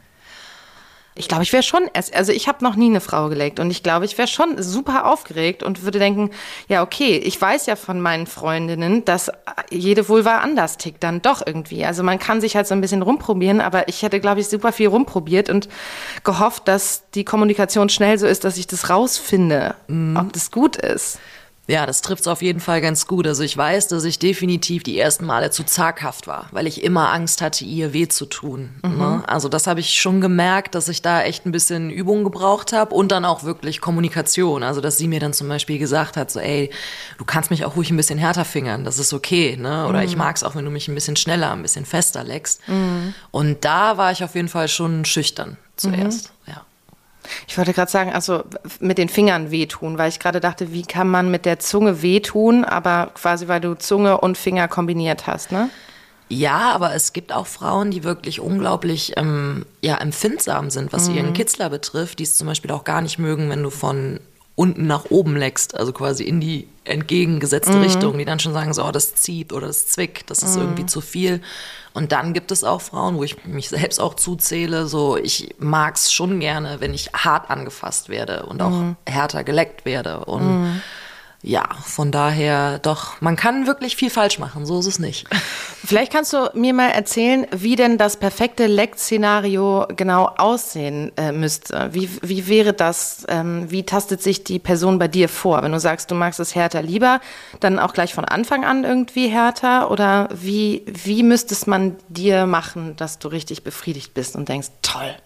Ich 1.15 1.29
glaube, 1.29 1.43
ich 1.43 1.53
wäre 1.53 1.63
schon, 1.63 1.91
also 2.15 2.33
ich 2.33 2.49
habe 2.49 2.65
noch 2.65 2.75
nie 2.75 2.87
eine 2.87 3.01
Frau 3.01 3.29
gelegt 3.29 3.61
und 3.61 3.71
ich 3.71 3.83
glaube, 3.83 4.07
ich 4.07 4.17
wäre 4.17 4.29
schon 4.29 4.63
super 4.63 5.05
aufgeregt 5.07 5.63
und 5.63 5.83
würde 5.83 5.99
denken, 5.99 6.31
ja, 6.69 6.83
okay, 6.83 7.19
ich 7.19 7.39
weiß 7.39 7.67
ja 7.67 7.77
von 7.77 8.01
meinen 8.01 8.27
Freundinnen, 8.27 9.05
dass 9.05 9.31
jede 9.71 10.09
Vulva 10.09 10.39
anders 10.39 10.79
tickt 10.79 11.03
dann 11.03 11.21
doch 11.21 11.47
irgendwie. 11.47 11.85
Also 11.85 12.03
man 12.03 12.19
kann 12.19 12.41
sich 12.41 12.57
halt 12.57 12.67
so 12.67 12.75
ein 12.75 12.81
bisschen 12.81 13.03
rumprobieren, 13.03 13.61
aber 13.61 13.89
ich 13.89 14.03
hätte, 14.03 14.21
glaube 14.21 14.41
ich, 14.41 14.49
super 14.49 14.73
viel 14.73 14.89
rumprobiert 14.89 15.51
und 15.51 15.69
gehofft, 16.25 16.67
dass 16.67 17.03
die 17.15 17.25
Kommunikation 17.25 17.91
schnell 17.91 18.19
so 18.19 18.27
ist, 18.27 18.45
dass 18.45 18.57
ich 18.57 18.67
das 18.67 18.89
rausfinde, 18.89 19.75
mhm. 19.89 20.17
ob 20.17 20.33
das 20.33 20.51
gut 20.51 20.77
ist. 20.77 21.19
Ja, 21.69 21.87
das 21.87 22.03
trifft 22.03 22.23
es 22.23 22.29
auf 22.29 22.43
jeden 22.43 22.59
Fall 22.59 22.81
ganz 22.81 23.07
gut. 23.07 23.27
Also 23.27 23.45
ich 23.45 23.57
weiß, 23.57 23.87
dass 23.89 24.05
ich 24.05 24.19
definitiv 24.19 24.83
die 24.83 24.99
ersten 24.99 25.25
Male 25.25 25.51
zu 25.51 25.63
zaghaft 25.63 26.27
war, 26.27 26.49
weil 26.51 26.67
ich 26.67 26.83
immer 26.83 27.13
Angst 27.13 27.41
hatte, 27.41 27.65
ihr 27.65 27.93
weh 27.93 28.09
zu 28.09 28.27
tun. 28.27 28.71
Mhm. 28.83 28.99
Ne? 28.99 29.23
Also 29.27 29.49
das 29.49 29.69
habe 29.69 29.79
ich 29.79 30.01
schon 30.01 30.21
gemerkt, 30.21 30.75
dass 30.75 30.89
ich 30.89 31.03
da 31.03 31.23
echt 31.23 31.47
ein 31.47 31.53
bisschen 31.53 31.91
Übung 31.91 32.25
gebraucht 32.25 32.73
habe 32.73 32.95
und 32.95 33.13
dann 33.13 33.25
auch 33.25 33.45
wirklich 33.45 33.81
Kommunikation. 33.81 34.65
Also 34.65 34.81
dass 34.81 34.99
sie 34.99 35.07
mir 35.07 35.21
dann 35.21 35.33
zum 35.33 35.49
Beispiel 35.49 35.79
gesagt 35.79 36.17
hat, 36.17 36.33
so 36.33 36.41
ey, 36.41 36.71
du 37.19 37.25
kannst 37.25 37.51
mich 37.51 37.65
auch 37.65 37.77
ruhig 37.77 37.91
ein 37.91 37.97
bisschen 37.97 38.19
härter 38.19 38.45
fingern, 38.45 38.85
das 38.85 38.99
ist 38.99 39.13
okay. 39.13 39.57
Ne? 39.57 39.87
Oder 39.87 40.01
mhm. 40.01 40.07
ich 40.07 40.17
mag 40.17 40.35
es 40.35 40.43
auch, 40.43 40.57
wenn 40.57 40.65
du 40.65 40.71
mich 40.71 40.89
ein 40.89 40.97
bisschen 40.97 41.17
schneller, 41.17 41.53
ein 41.53 41.63
bisschen 41.63 41.87
fester 41.87 42.25
leckst. 42.25 42.69
Mhm. 42.69 43.15
Und 43.31 43.65
da 43.65 43.97
war 43.97 44.11
ich 44.11 44.25
auf 44.25 44.35
jeden 44.35 44.49
Fall 44.49 44.67
schon 44.67 45.05
schüchtern 45.05 45.57
zuerst. 45.77 46.33
Mhm. 46.47 46.53
Ja. 46.55 46.67
Ich 47.47 47.57
wollte 47.57 47.73
gerade 47.73 47.91
sagen, 47.91 48.13
also 48.13 48.43
mit 48.81 48.99
den 48.99 49.09
Fingern 49.09 49.51
wehtun, 49.51 49.99
weil 49.99 50.09
ich 50.09 50.19
gerade 50.19 50.41
dachte, 50.41 50.73
wie 50.73 50.83
kann 50.83 51.09
man 51.09 51.31
mit 51.31 51.45
der 51.45 51.59
Zunge 51.59 52.03
wehtun, 52.03 52.65
aber 52.65 53.11
quasi 53.15 53.49
weil 53.49 53.61
du 53.61 53.75
Zunge 53.75 54.19
und 54.19 54.37
Finger 54.37 54.69
kombiniert 54.69 55.27
hast, 55.27 55.53
ne? 55.53 55.71
Ja, 56.29 56.73
aber 56.73 56.95
es 56.95 57.13
gibt 57.13 57.31
auch 57.31 57.47
Frauen, 57.47 57.91
die 57.91 58.05
wirklich 58.05 58.41
unglaublich 58.41 59.13
ähm, 59.17 59.67
ja, 59.83 59.99
empfindsam 59.99 60.71
sind, 60.71 60.93
was 60.93 61.11
mhm. 61.11 61.17
ihren 61.17 61.33
Kitzler 61.35 61.69
betrifft, 61.69 62.21
die 62.21 62.23
es 62.23 62.37
zum 62.37 62.47
Beispiel 62.47 62.71
auch 62.71 62.85
gar 62.85 63.03
nicht 63.03 63.19
mögen, 63.19 63.51
wenn 63.51 63.63
du 63.63 63.69
von 63.69 64.19
unten 64.55 64.87
nach 64.87 65.07
oben 65.11 65.37
leckst, 65.37 65.75
also 65.77 65.93
quasi 65.93 66.25
in 66.25 66.41
die 66.41 66.69
entgegengesetzte 66.85 67.75
mhm. 67.77 67.83
Richtung, 67.83 68.19
die 68.19 68.25
dann 68.25 68.41
schon 68.41 68.53
sagen, 68.53 68.75
so, 68.75 68.85
oh, 68.85 68.91
das 68.91 69.15
zieht 69.15 69.53
oder 69.53 69.69
das 69.69 69.87
zwickt, 69.87 70.31
das 70.31 70.43
ist 70.43 70.57
mhm. 70.57 70.63
irgendwie 70.63 70.87
zu 70.87 71.01
viel. 71.01 71.41
Und 71.95 72.13
dann 72.13 72.33
gibt 72.33 72.51
es 72.51 72.65
auch 72.65 72.81
Frauen, 72.81 73.17
wo 73.17 73.25
ich 73.25 73.45
mich 73.45 73.69
selbst 73.69 74.01
auch 74.01 74.15
zuzähle, 74.15 74.87
so, 74.87 75.17
ich 75.17 75.55
mag 75.59 75.95
es 75.95 76.13
schon 76.13 76.41
gerne, 76.41 76.81
wenn 76.81 76.93
ich 76.93 77.11
hart 77.13 77.51
angefasst 77.51 78.09
werde 78.09 78.47
und 78.47 78.61
auch 78.61 78.71
mhm. 78.71 78.97
härter 79.07 79.45
geleckt 79.45 79.85
werde 79.85 80.25
und 80.25 80.63
mhm 80.63 80.81
ja, 81.45 81.65
von 81.85 82.13
daher 82.13 82.79
doch, 82.79 83.21
man 83.21 83.35
kann 83.35 83.67
wirklich 83.67 83.97
viel 83.97 84.11
falsch 84.11 84.39
machen, 84.39 84.65
so 84.65 84.79
ist 84.79 84.87
es 84.87 84.99
nicht. 85.01 85.27
Vielleicht 85.85 86.13
kannst 86.13 86.33
du 86.33 86.49
mir 86.55 86.73
mal 86.73 86.91
erzählen, 86.91 87.49
wie 87.51 87.75
denn 87.75 87.99
das 87.99 88.17
perfekte 88.17 88.69
Leck-Szenario 88.69 89.89
genau 89.97 90.27
aussehen 90.39 91.11
äh, 91.17 91.33
müsste. 91.33 91.91
Wie, 91.93 92.09
wie 92.23 92.47
wäre 92.47 92.73
das, 92.73 93.25
ähm, 93.29 93.69
wie 93.73 93.83
tastet 93.83 94.23
sich 94.23 94.45
die 94.45 94.61
Person 94.61 95.01
bei 95.01 95.09
dir 95.09 95.29
vor? 95.29 95.61
Wenn 95.65 95.73
du 95.73 95.81
sagst, 95.81 96.13
du 96.13 96.15
magst 96.15 96.39
es 96.39 96.55
härter 96.55 96.81
lieber, 96.81 97.21
dann 97.59 97.81
auch 97.81 97.93
gleich 97.93 98.15
von 98.15 98.25
Anfang 98.25 98.65
an 98.65 98.85
irgendwie 98.85 99.27
härter? 99.27 99.91
Oder 99.91 100.29
wie, 100.33 100.85
wie 100.87 101.25
müsstest 101.25 101.67
man 101.67 101.97
dir 102.09 102.47
machen, 102.47 102.95
dass 102.95 103.19
du 103.19 103.27
richtig 103.27 103.65
befriedigt 103.65 104.15
bist 104.15 104.37
und 104.37 104.49
denkst, 104.49 104.69
toll? 104.83 105.17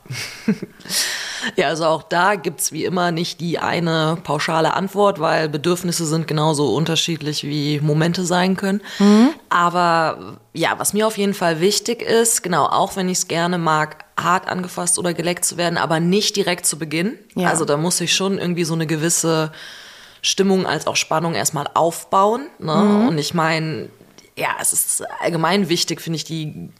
ja, 1.55 1.69
also 1.69 1.85
auch 1.87 2.03
da 2.03 2.35
gibt's 2.35 2.73
wie 2.73 2.85
immer 2.85 3.13
nicht 3.13 3.41
die 3.41 3.59
eine 3.59 4.19
pauschale 4.23 4.75
Antwort, 4.75 5.21
weil 5.21 5.49
Bedürfnisse 5.49 6.07
sind 6.07 6.27
genauso 6.27 6.75
unterschiedlich 6.75 7.45
wie 7.45 7.81
Momente 7.81 8.25
sein 8.25 8.57
können. 8.57 8.81
Mhm. 8.99 9.31
Aber 9.49 10.39
ja, 10.53 10.75
was 10.79 10.93
mir 10.93 11.07
auf 11.07 11.19
jeden 11.19 11.35
Fall 11.35 11.61
wichtig 11.61 12.03
ist, 12.03 12.43
genau, 12.43 12.67
auch 12.67 12.97
wenn 12.97 13.09
ich 13.09 13.19
es 13.19 13.29
gerne 13.29 13.59
mag, 13.59 14.05
hart 14.19 14.49
angefasst 14.49 14.99
oder 14.99 15.15
geleckt 15.15 15.45
zu 15.45 15.57
werden, 15.57 15.79
aber 15.79 16.01
nicht 16.01 16.37
direkt 16.37 16.67
zu 16.67 16.79
Beginn. 16.79 17.19
Ja. 17.35 17.51
Also 17.51 17.65
da 17.65 17.77
muss 17.77 18.01
ich 18.01 18.15
schon 18.15 18.39
irgendwie 18.39 18.65
so 18.65 18.75
eine 18.75 18.87
gewisse 18.87 19.53
Stimmung 20.23 20.67
als 20.67 20.87
auch 20.87 20.97
Spannung 20.97 21.35
erstmal 21.35 21.69
aufbauen. 21.75 22.47
Ne? 22.59 22.75
Mhm. 22.75 23.09
Und 23.09 23.19
ich 23.19 23.35
meine, 23.35 23.89
ja, 24.37 24.51
es 24.61 24.73
ist 24.73 25.05
allgemein 25.21 25.69
wichtig, 25.69 26.01
finde 26.01 26.17
ich, 26.17 26.25
die 26.25 26.71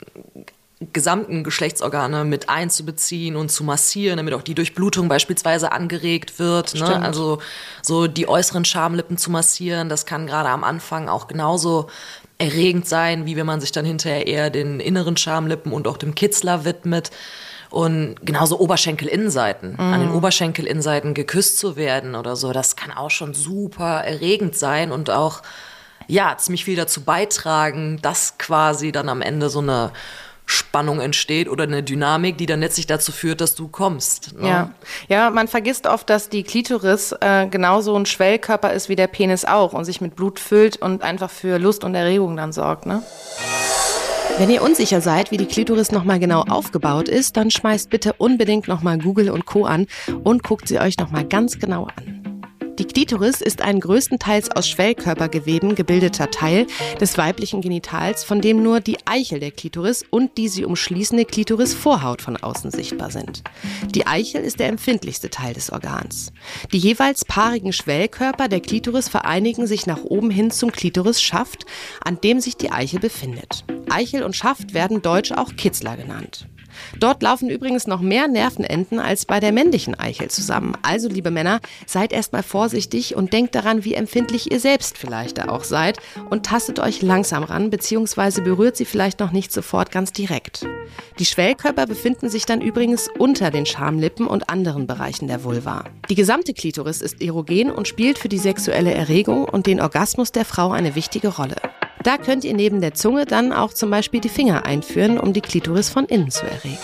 gesamten 0.93 1.43
Geschlechtsorgane 1.43 2.25
mit 2.25 2.51
einzubeziehen 2.51 3.37
und 3.37 3.51
zu 3.51 3.65
massieren, 3.65 4.19
damit 4.19 4.35
auch 4.35 4.43
die 4.43 4.55
Durchblutung 4.55 5.09
beispielsweise 5.09 5.73
angeregt 5.73 6.39
wird. 6.39 6.75
Ne? 6.75 7.01
Also 7.03 7.39
so 7.81 8.07
die 8.07 8.29
äußeren 8.29 8.67
Schamlippen 8.67 9.17
zu 9.17 9.31
massieren, 9.31 9.89
das 9.89 10.05
kann 10.05 10.27
gerade 10.27 10.51
am 10.51 10.65
Anfang 10.65 11.09
auch 11.09 11.29
genauso 11.29 11.87
erregend 12.37 12.87
sein, 12.87 13.25
wie 13.25 13.37
wenn 13.37 13.47
man 13.47 13.63
sich 13.63 13.73
dann 13.73 13.87
hinterher 13.87 14.27
eher 14.27 14.51
den 14.51 14.79
inneren 14.81 15.17
Schamlippen 15.17 15.73
und 15.73 15.89
auch 15.89 15.97
dem 15.97 16.15
Kitzler 16.15 16.67
widmet. 16.67 17.11
Und 17.71 18.17
genauso 18.23 18.61
Oberschenkelinnenseiten, 18.61 19.73
mm. 19.73 19.81
an 19.81 20.01
den 20.01 20.11
mhm. 20.11 20.17
Oberschenkelinnenseiten 20.17 21.15
geküsst 21.15 21.59
zu 21.59 21.77
werden 21.77 22.15
oder 22.15 22.37
so, 22.37 22.53
das 22.53 22.77
kann 22.77 22.93
auch 22.93 23.11
schon 23.11 23.35
super 23.35 24.05
erregend 24.05 24.57
sein 24.57 24.93
und 24.93 25.11
auch 25.11 25.43
ja, 26.07 26.37
ziemlich 26.39 26.65
viel 26.65 26.77
dazu 26.77 27.03
beitragen, 27.03 27.99
dass 28.03 28.39
quasi 28.39 28.93
dann 28.93 29.09
am 29.09 29.21
Ende 29.21 29.51
so 29.51 29.59
eine 29.59 29.91
Spannung 30.47 31.01
entsteht 31.01 31.49
oder 31.49 31.65
eine 31.65 31.83
Dynamik, 31.83 32.39
die 32.39 32.47
dann 32.47 32.61
letztlich 32.61 32.87
dazu 32.87 33.13
führt, 33.13 33.41
dass 33.41 33.55
du 33.55 33.69
kommst. 33.69 34.39
Ne? 34.39 34.49
Ja. 34.49 34.71
ja, 35.09 35.31
man 35.31 35.49
vergisst 35.49 35.87
oft, 35.87 36.09
dass 36.09 36.29
die 36.29 36.45
Klitoris 36.45 37.13
äh, 37.21 37.47
genauso 37.49 37.97
ein 37.97 38.07
Schwellkörper 38.07 38.73
ist 38.73 38.89
wie 38.89 38.97
der 38.97 39.09
Penis 39.09 39.45
auch 39.45 39.73
und 39.73 39.85
sich 39.85 40.01
mit 40.01 40.15
Blut 40.15 40.39
füllt 40.39 40.77
und 40.77 41.03
einfach 41.03 41.31
für 41.31 41.59
Lust 41.59 41.83
und 41.83 41.95
Erregung 41.95 42.37
dann 42.37 42.53
sorgt. 42.53 42.87
Ne? 42.87 43.03
Wenn 44.39 44.51
ihr 44.51 44.63
unsicher 44.63 45.01
seid, 45.01 45.31
wie 45.31 45.39
die 45.39 45.47
Klitoris 45.47 45.93
nochmal 45.93 46.19
genau 46.19 46.43
aufgebaut 46.43 47.09
ist, 47.09 47.39
dann 47.39 47.51
schmeißt 47.51 47.89
bitte 47.89 48.13
unbedingt 48.13 48.69
nochmal 48.69 48.99
Google 48.99 49.31
und 49.31 49.47
Co. 49.47 49.65
an 49.65 49.87
und 50.25 50.43
guckt 50.43 50.69
sie 50.69 50.79
euch 50.79 50.99
nochmal 50.99 51.25
ganz 51.25 51.59
genau 51.59 51.85
an. 51.97 52.16
Die 52.79 52.85
Klitoris 52.85 53.41
ist 53.41 53.63
ein 53.63 53.81
größtenteils 53.81 54.51
aus 54.51 54.69
Schwellkörpergeweben 54.69 55.75
gebildeter 55.75 56.31
Teil 56.31 56.67
des 57.01 57.17
weiblichen 57.17 57.63
Genitals, 57.63 58.23
von 58.23 58.43
dem 58.43 58.63
nur 58.63 58.81
die 58.81 58.99
Eichel 59.07 59.41
der 59.41 59.51
Klitoris 59.51 60.05
und 60.11 60.37
die 60.37 60.49
sie 60.49 60.67
umschließende 60.67 61.25
Klitorisvorhaut 61.25 62.21
von 62.21 62.37
außen 62.37 62.71
sichtbar 62.71 63.11
sind. 63.11 63.43
Die 63.95 64.07
Eichel 64.07 64.43
ist 64.43 64.61
der 64.61 64.69
empfindlichste 64.69 65.31
Teil 65.31 65.55
des 65.55 65.73
Organs. 65.73 66.33
Die 66.73 66.79
jeweils 66.79 67.25
paarigen 67.25 67.73
Schwellkörper 67.73 68.49
der 68.49 68.61
Klitoris 68.61 69.09
vereinigen 69.09 69.67
sich 69.67 69.87
nach 69.87 70.05
oben 70.05 70.31
hin 70.31 70.51
zum 70.51 70.71
Klitorisschaft, 70.71 71.65
an 72.05 72.21
dem 72.21 72.41
sich 72.41 72.57
die 72.59 72.71
Eichel 72.71 73.01
befindet. 73.01 73.65
Eichel 73.89 74.23
und 74.23 74.37
Schaft 74.37 74.75
werden 74.75 75.01
deutsch 75.01 75.33
auch 75.33 75.57
Kitzler 75.57 75.97
genannt. 75.97 76.47
Dort 76.99 77.23
laufen 77.23 77.49
übrigens 77.49 77.87
noch 77.87 78.01
mehr 78.01 78.29
Nervenenden 78.29 78.99
als 78.99 79.25
bei 79.25 79.41
der 79.41 79.53
männlichen 79.53 79.95
Eichel 79.95 80.29
zusammen. 80.29 80.77
Also, 80.83 81.09
liebe 81.09 81.31
Männer, 81.31 81.61
seid 81.87 82.13
erstmal 82.13 82.43
vorsichtig 82.43 83.17
und 83.17 83.33
denkt 83.33 83.55
daran, 83.55 83.85
wie 83.85 83.95
empfindlich 83.95 84.51
ihr 84.51 84.61
selbst 84.61 84.99
vielleicht 84.99 85.39
da 85.39 85.49
auch 85.49 85.65
seid 85.65 85.99
und 86.31 86.47
tastet 86.47 86.81
euch 86.81 87.03
langsam 87.03 87.45
ran, 87.45 87.71
beziehungsweise 87.71 88.43
berührt 88.43 88.77
sie 88.77 88.85
vielleicht 88.85 89.21
noch 89.21 89.33
nicht 89.33 89.53
sofort 89.53 89.91
ganz 89.91 90.13
direkt. 90.13 90.67
Die 91.19 91.25
Schwellkörper 91.25 91.87
befinden 91.87 92.29
sich 92.29 92.47
dann 92.47 92.61
übrigens 92.61 93.09
unter 93.19 93.51
den 93.51 93.67
Schamlippen 93.67 94.27
und 94.27 94.49
anderen 94.49 94.87
Bereichen 94.87 95.29
der 95.29 95.45
Vulva. 95.45 95.85
Die 96.09 96.15
gesamte 96.15 96.55
Klitoris 96.55 97.01
ist 97.01 97.21
erogen 97.23 97.71
und 97.71 97.89
spielt 97.89 98.19
für 98.19 98.29
die 98.29 98.39
sexuelle 98.39 98.93
Erregung 98.93 99.45
und 99.45 99.67
den 99.67 99.81
Orgasmus 99.81 100.33
der 100.33 100.45
Frau 100.45 100.71
eine 100.71 100.95
wichtige 100.95 101.29
Rolle. 101.29 101.57
Da 102.03 102.19
könnt 102.19 102.45
ihr 102.45 102.55
neben 102.55 102.81
der 102.81 102.95
Zunge 102.95 103.25
dann 103.25 103.53
auch 103.53 103.73
zum 103.73 103.91
Beispiel 103.91 104.21
die 104.21 104.29
Finger 104.29 104.65
einführen, 104.67 105.19
um 105.19 105.33
die 105.33 105.41
Klitoris 105.41 105.89
von 105.89 106.07
innen 106.07 106.31
zu 106.31 106.47
erregen. 106.47 106.79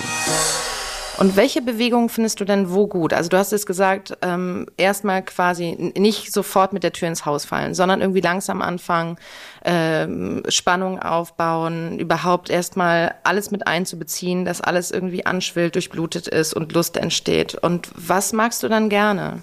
Und 1.18 1.36
welche 1.36 1.60
Bewegungen 1.62 2.08
findest 2.08 2.40
du 2.40 2.44
denn 2.44 2.72
wo 2.72 2.88
gut? 2.88 3.12
Also 3.12 3.28
du 3.28 3.36
hast 3.36 3.52
es 3.52 3.66
gesagt, 3.66 4.16
ähm, 4.22 4.66
erstmal 4.76 5.22
quasi 5.22 5.92
nicht 5.96 6.32
sofort 6.32 6.72
mit 6.72 6.82
der 6.82 6.92
Tür 6.92 7.06
ins 7.06 7.26
Haus 7.26 7.44
fallen, 7.44 7.74
sondern 7.74 8.00
irgendwie 8.00 8.22
langsam 8.22 8.62
anfangen, 8.62 9.16
ähm, 9.64 10.42
Spannung 10.48 10.98
aufbauen, 10.98 11.98
überhaupt 11.98 12.50
erstmal 12.50 13.14
alles 13.24 13.50
mit 13.50 13.66
einzubeziehen, 13.66 14.44
dass 14.44 14.62
alles 14.62 14.90
irgendwie 14.90 15.24
anschwillt, 15.24 15.74
durchblutet 15.74 16.28
ist 16.28 16.54
und 16.54 16.72
Lust 16.72 16.96
entsteht. 16.96 17.54
Und 17.54 17.90
was 17.94 18.32
magst 18.32 18.62
du 18.62 18.68
dann 18.68 18.88
gerne? 18.88 19.42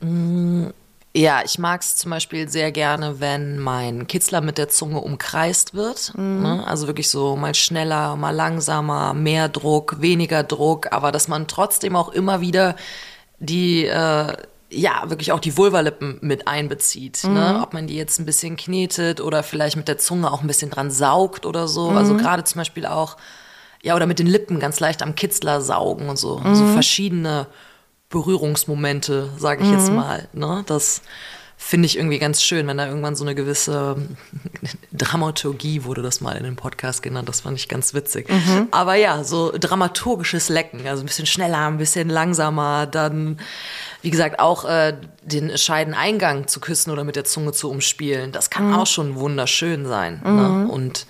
Mm, 0.00 0.66
ja, 1.14 1.42
ich 1.44 1.58
mag 1.58 1.82
es 1.82 1.96
zum 1.96 2.10
Beispiel 2.10 2.48
sehr 2.48 2.72
gerne, 2.72 3.20
wenn 3.20 3.58
mein 3.58 4.06
Kitzler 4.06 4.40
mit 4.40 4.56
der 4.56 4.68
Zunge 4.68 5.00
umkreist 5.00 5.74
wird. 5.74 6.12
Mhm. 6.16 6.42
Ne? 6.42 6.66
Also 6.66 6.86
wirklich 6.86 7.10
so 7.10 7.36
mal 7.36 7.54
schneller, 7.54 8.16
mal 8.16 8.30
langsamer, 8.30 9.12
mehr 9.12 9.50
Druck, 9.50 10.00
weniger 10.00 10.42
Druck, 10.42 10.90
aber 10.90 11.12
dass 11.12 11.28
man 11.28 11.48
trotzdem 11.48 11.96
auch 11.96 12.08
immer 12.08 12.40
wieder 12.40 12.76
die, 13.40 13.84
äh, 13.84 14.32
ja, 14.70 15.02
wirklich 15.04 15.32
auch 15.32 15.40
die 15.40 15.54
Vulvalippen 15.58 16.16
mit 16.22 16.48
einbezieht. 16.48 17.24
Ne? 17.24 17.30
Mhm. 17.30 17.34
Ne? 17.34 17.60
Ob 17.62 17.74
man 17.74 17.86
die 17.86 17.96
jetzt 17.96 18.18
ein 18.18 18.24
bisschen 18.24 18.56
knetet 18.56 19.20
oder 19.20 19.42
vielleicht 19.42 19.76
mit 19.76 19.88
der 19.88 19.98
Zunge 19.98 20.32
auch 20.32 20.40
ein 20.40 20.46
bisschen 20.46 20.70
dran 20.70 20.90
saugt 20.90 21.44
oder 21.44 21.68
so. 21.68 21.90
Mhm. 21.90 21.96
Also 21.98 22.16
gerade 22.16 22.44
zum 22.44 22.60
Beispiel 22.60 22.86
auch, 22.86 23.18
ja, 23.82 23.94
oder 23.94 24.06
mit 24.06 24.18
den 24.18 24.28
Lippen 24.28 24.60
ganz 24.60 24.80
leicht 24.80 25.02
am 25.02 25.14
Kitzler 25.14 25.60
saugen 25.60 26.08
und 26.08 26.16
so. 26.16 26.40
So 26.54 26.64
mhm. 26.64 26.72
verschiedene 26.72 27.48
Berührungsmomente, 28.12 29.30
sage 29.36 29.64
ich 29.64 29.68
mhm. 29.68 29.74
jetzt 29.74 29.90
mal. 29.90 30.28
Ne? 30.32 30.62
Das 30.66 31.02
finde 31.56 31.86
ich 31.86 31.96
irgendwie 31.96 32.18
ganz 32.18 32.42
schön, 32.42 32.66
wenn 32.66 32.76
da 32.76 32.86
irgendwann 32.86 33.14
so 33.14 33.24
eine 33.24 33.34
gewisse 33.34 33.96
Dramaturgie 34.92 35.84
wurde 35.84 36.02
das 36.02 36.20
mal 36.20 36.36
in 36.36 36.44
dem 36.44 36.56
Podcast 36.56 37.02
genannt. 37.02 37.28
Das 37.28 37.42
fand 37.42 37.56
ich 37.56 37.68
ganz 37.68 37.94
witzig. 37.94 38.28
Mhm. 38.28 38.68
Aber 38.72 38.96
ja, 38.96 39.24
so 39.24 39.52
dramaturgisches 39.56 40.48
Lecken, 40.48 40.86
also 40.86 41.02
ein 41.02 41.06
bisschen 41.06 41.26
schneller, 41.26 41.66
ein 41.66 41.78
bisschen 41.78 42.08
langsamer, 42.08 42.86
dann 42.86 43.38
wie 44.02 44.10
gesagt 44.10 44.40
auch 44.40 44.64
äh, 44.64 44.96
den 45.22 45.56
Scheideneingang 45.56 46.48
zu 46.48 46.60
küssen 46.60 46.90
oder 46.90 47.04
mit 47.04 47.16
der 47.16 47.24
Zunge 47.24 47.52
zu 47.52 47.70
umspielen. 47.70 48.32
Das 48.32 48.50
kann 48.50 48.68
mhm. 48.68 48.74
auch 48.74 48.86
schon 48.86 49.14
wunderschön 49.16 49.86
sein. 49.86 50.20
Ne? 50.24 50.30
Mhm. 50.30 50.36
Ne? 50.36 50.68
Und 50.68 51.06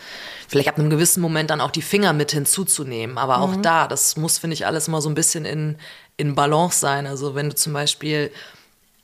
vielleicht 0.52 0.68
ab 0.68 0.78
einem 0.78 0.90
gewissen 0.90 1.22
Moment 1.22 1.48
dann 1.48 1.62
auch 1.62 1.70
die 1.70 1.80
Finger 1.80 2.12
mit 2.12 2.30
hinzuzunehmen. 2.30 3.16
Aber 3.16 3.40
auch 3.40 3.56
mhm. 3.56 3.62
da, 3.62 3.88
das 3.88 4.18
muss, 4.18 4.36
finde 4.36 4.52
ich, 4.54 4.66
alles 4.66 4.86
mal 4.86 5.00
so 5.00 5.08
ein 5.08 5.14
bisschen 5.14 5.46
in 5.46 5.78
in 6.16 6.34
Balance 6.34 6.78
sein. 6.78 7.06
Also 7.06 7.34
wenn 7.34 7.50
du 7.50 7.54
zum 7.54 7.72
Beispiel 7.72 8.30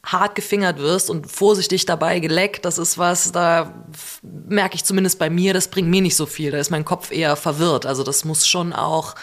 hart 0.05 0.35
gefingert 0.35 0.79
wirst 0.79 1.11
und 1.11 1.31
vorsichtig 1.31 1.85
dabei 1.85 2.19
geleckt, 2.19 2.65
das 2.65 2.79
ist 2.79 2.99
was, 2.99 3.33
da 3.33 3.75
merke 4.23 4.77
ich 4.77 4.85
zumindest 4.85 5.19
bei 5.19 5.29
mir, 5.29 5.53
das 5.53 5.69
bringt 5.69 5.89
mir 5.89 6.01
nicht 6.01 6.17
so 6.17 6.27
viel. 6.27 6.51
Da 6.51 6.59
ist 6.59 6.71
mein 6.71 6.85
Kopf 6.85 7.11
eher 7.11 7.37
verwirrt. 7.37 7.85
Also 7.85 8.03
das 8.03 8.25
muss 8.25 8.47
schon 8.47 8.73
auch 8.73 9.15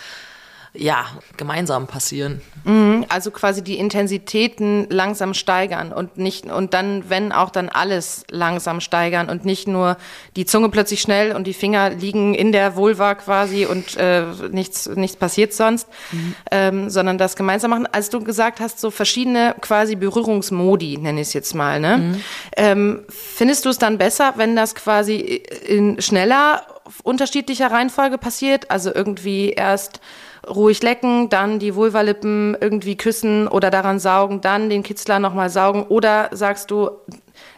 ja, 0.77 1.05
gemeinsam 1.37 1.87
passieren. 1.87 2.41
Mhm, 2.63 3.05
also 3.09 3.31
quasi 3.31 3.63
die 3.63 3.77
Intensitäten 3.77 4.87
langsam 4.89 5.33
steigern 5.33 5.91
und 5.91 6.17
nicht, 6.17 6.45
und 6.45 6.73
dann, 6.73 7.09
wenn 7.09 7.31
auch 7.31 7.49
dann 7.49 7.69
alles 7.69 8.23
langsam 8.29 8.81
steigern 8.81 9.29
und 9.29 9.45
nicht 9.45 9.67
nur 9.67 9.97
die 10.35 10.45
Zunge 10.45 10.69
plötzlich 10.69 11.01
schnell 11.01 11.35
und 11.35 11.45
die 11.45 11.53
Finger 11.53 11.91
liegen 11.91 12.33
in 12.33 12.51
der 12.51 12.75
Vulva 12.75 13.15
quasi 13.15 13.65
und 13.65 13.95
äh, 13.97 14.23
nichts, 14.51 14.87
nichts 14.87 15.17
passiert 15.17 15.53
sonst, 15.53 15.87
mhm. 16.11 16.35
ähm, 16.51 16.89
sondern 16.89 17.17
das 17.17 17.35
gemeinsam 17.35 17.71
machen. 17.71 17.87
Als 17.91 18.09
du 18.09 18.23
gesagt 18.23 18.59
hast, 18.59 18.79
so 18.79 18.91
verschiedene 18.91 19.55
quasi 19.61 19.95
Berührungsmodi, 19.95 20.97
nenne 20.97 21.21
ich 21.21 21.27
es 21.27 21.33
jetzt 21.33 21.53
mal, 21.53 21.79
ne? 21.79 21.97
Mhm. 21.97 22.23
Ähm, 22.57 23.05
findest 23.09 23.65
du 23.65 23.69
es 23.69 23.77
dann 23.77 23.97
besser, 23.97 24.33
wenn 24.37 24.55
das 24.55 24.75
quasi 24.75 25.43
in 25.67 26.01
schneller 26.01 26.65
unterschiedlicher 27.03 27.71
Reihenfolge 27.71 28.17
passiert? 28.17 28.71
Also 28.71 28.93
irgendwie 28.93 29.49
erst 29.49 29.99
ruhig 30.47 30.81
lecken, 30.83 31.29
dann 31.29 31.59
die 31.59 31.75
Vulvalippen 31.75 32.57
irgendwie 32.59 32.95
küssen 32.95 33.47
oder 33.47 33.71
daran 33.71 33.99
saugen, 33.99 34.41
dann 34.41 34.69
den 34.69 34.83
Kitzler 34.83 35.19
nochmal 35.19 35.49
saugen? 35.49 35.83
Oder 35.83 36.29
sagst 36.31 36.71
du, 36.71 36.89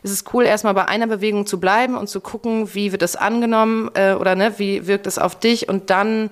ist 0.04 0.12
es 0.12 0.24
cool, 0.34 0.46
erstmal 0.46 0.74
bei 0.74 0.86
einer 0.86 1.08
Bewegung 1.08 1.46
zu 1.46 1.60
bleiben 1.60 1.96
und 1.96 2.08
zu 2.08 2.22
gucken, 2.22 2.74
wie 2.74 2.92
wird 2.92 3.02
es 3.02 3.16
angenommen 3.16 3.90
äh, 3.94 4.14
oder 4.14 4.36
ne, 4.36 4.54
wie 4.58 4.88
wirkt 4.88 5.08
es 5.08 5.20
auf 5.20 5.40
dich 5.40 5.70
und 5.70 5.90
dann 5.90 6.30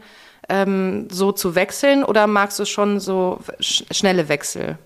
ähm, 0.49 1.07
so 1.11 1.31
zu 1.31 1.55
wechseln? 1.55 2.03
Oder 2.03 2.27
magst 2.27 2.59
du 2.59 2.65
schon 2.65 2.99
so 2.99 3.39
sch 3.59 3.83
schnelle 3.91 4.29
Wechsel? 4.29 4.77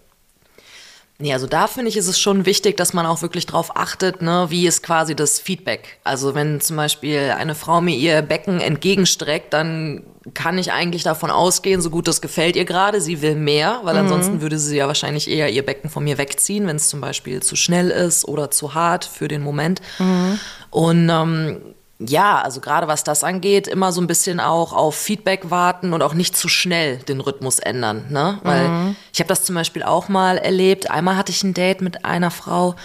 Nee, 1.21 1.33
also 1.33 1.47
da 1.47 1.67
finde 1.67 1.89
ich, 1.89 1.97
ist 1.97 2.07
es 2.07 2.17
schon 2.17 2.45
wichtig, 2.45 2.77
dass 2.77 2.93
man 2.93 3.05
auch 3.05 3.21
wirklich 3.21 3.45
drauf 3.45 3.75
achtet, 3.75 4.21
ne, 4.21 4.45
wie 4.49 4.65
ist 4.65 4.81
quasi 4.83 5.17
das 5.17 5.37
Feedback. 5.37 5.99
Also 6.05 6.33
wenn 6.33 6.61
zum 6.61 6.77
Beispiel 6.77 7.33
eine 7.37 7.55
Frau 7.55 7.81
mir 7.81 7.95
ihr 7.97 8.21
Becken 8.21 8.61
entgegenstreckt, 8.61 9.53
dann 9.53 10.03
kann 10.33 10.57
ich 10.57 10.71
eigentlich 10.71 11.03
davon 11.03 11.29
ausgehen, 11.29 11.81
so 11.81 11.89
gut 11.89 12.07
das 12.07 12.21
gefällt 12.21 12.55
ihr 12.55 12.63
gerade, 12.63 13.01
sie 13.01 13.21
will 13.21 13.35
mehr, 13.35 13.81
weil 13.83 13.95
mhm. 13.95 14.01
ansonsten 14.01 14.39
würde 14.39 14.57
sie 14.57 14.77
ja 14.77 14.87
wahrscheinlich 14.87 15.29
eher 15.29 15.49
ihr 15.49 15.65
Becken 15.65 15.89
von 15.89 16.05
mir 16.05 16.17
wegziehen, 16.17 16.67
wenn 16.67 16.77
es 16.77 16.87
zum 16.87 17.01
Beispiel 17.01 17.43
zu 17.43 17.57
schnell 17.57 17.89
ist 17.89 18.25
oder 18.25 18.49
zu 18.49 18.73
hart 18.73 19.03
für 19.03 19.27
den 19.27 19.41
Moment. 19.41 19.81
Mhm. 19.97 20.39
Und 20.69 21.09
ähm, 21.09 21.57
ja, 21.99 22.41
also 22.41 22.61
gerade 22.61 22.87
was 22.87 23.03
das 23.03 23.25
angeht, 23.25 23.67
immer 23.67 23.91
so 23.91 23.99
ein 23.99 24.07
bisschen 24.07 24.39
auch 24.39 24.71
auf 24.71 24.95
Feedback 24.95 25.49
warten 25.51 25.91
und 25.91 26.01
auch 26.01 26.13
nicht 26.13 26.35
zu 26.35 26.47
schnell 26.47 26.97
den 26.97 27.19
Rhythmus 27.19 27.59
ändern. 27.59 28.05
Ne? 28.09 28.39
Weil 28.43 28.69
mhm. 28.69 28.95
ich 29.11 29.19
habe 29.19 29.27
das 29.27 29.43
zum 29.43 29.55
Beispiel 29.55 29.83
auch 29.83 30.07
mal 30.07 30.37
erlebt. 30.37 30.89
Einmal 30.89 31.17
hatte 31.17 31.31
ich 31.31 31.43
ein 31.43 31.53
Date 31.53 31.81
mit 31.81 32.05
einer 32.05 32.31
Frau 32.31 32.75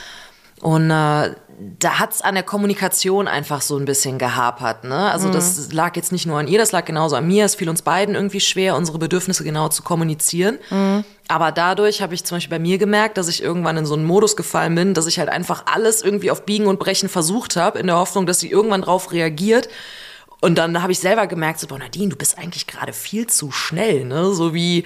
und 0.60 0.90
äh, 0.90 1.30
da 1.78 1.98
hat's 2.00 2.22
an 2.22 2.34
der 2.34 2.42
Kommunikation 2.42 3.28
einfach 3.28 3.62
so 3.62 3.76
ein 3.76 3.84
bisschen 3.84 4.18
gehapert. 4.18 4.82
Ne? 4.82 5.12
Also 5.12 5.28
mhm. 5.28 5.32
das 5.32 5.72
lag 5.72 5.94
jetzt 5.94 6.10
nicht 6.10 6.26
nur 6.26 6.40
an 6.40 6.48
ihr, 6.48 6.58
das 6.58 6.72
lag 6.72 6.84
genauso 6.84 7.14
an 7.14 7.26
mir. 7.26 7.44
Es 7.44 7.54
fiel 7.54 7.68
uns 7.68 7.82
beiden 7.82 8.16
irgendwie 8.16 8.40
schwer, 8.40 8.74
unsere 8.74 8.98
Bedürfnisse 8.98 9.44
genau 9.44 9.68
zu 9.68 9.84
kommunizieren. 9.84 10.58
Mhm. 10.70 11.04
Aber 11.28 11.52
dadurch 11.52 12.02
habe 12.02 12.14
ich 12.14 12.24
zum 12.24 12.36
Beispiel 12.36 12.58
bei 12.58 12.62
mir 12.62 12.76
gemerkt, 12.76 13.16
dass 13.16 13.28
ich 13.28 13.42
irgendwann 13.42 13.78
in 13.78 13.86
so 13.86 13.94
einen 13.94 14.04
Modus 14.04 14.36
gefallen 14.36 14.74
bin, 14.74 14.94
dass 14.94 15.06
ich 15.06 15.18
halt 15.18 15.30
einfach 15.30 15.64
alles 15.66 16.02
irgendwie 16.02 16.30
auf 16.30 16.44
Biegen 16.44 16.66
und 16.66 16.78
Brechen 16.78 17.08
versucht 17.08 17.56
habe, 17.56 17.78
in 17.78 17.86
der 17.86 17.96
Hoffnung, 17.96 18.26
dass 18.26 18.40
sie 18.40 18.50
irgendwann 18.50 18.82
drauf 18.82 19.10
reagiert. 19.10 19.68
Und 20.40 20.56
dann 20.56 20.82
habe 20.82 20.92
ich 20.92 20.98
selber 20.98 21.26
gemerkt, 21.26 21.60
so, 21.60 21.66
boah, 21.66 21.78
Nadine, 21.78 22.10
du 22.10 22.16
bist 22.16 22.36
eigentlich 22.36 22.66
gerade 22.66 22.92
viel 22.92 23.26
zu 23.26 23.50
schnell, 23.50 24.04
ne? 24.04 24.34
So 24.34 24.52
wie 24.52 24.84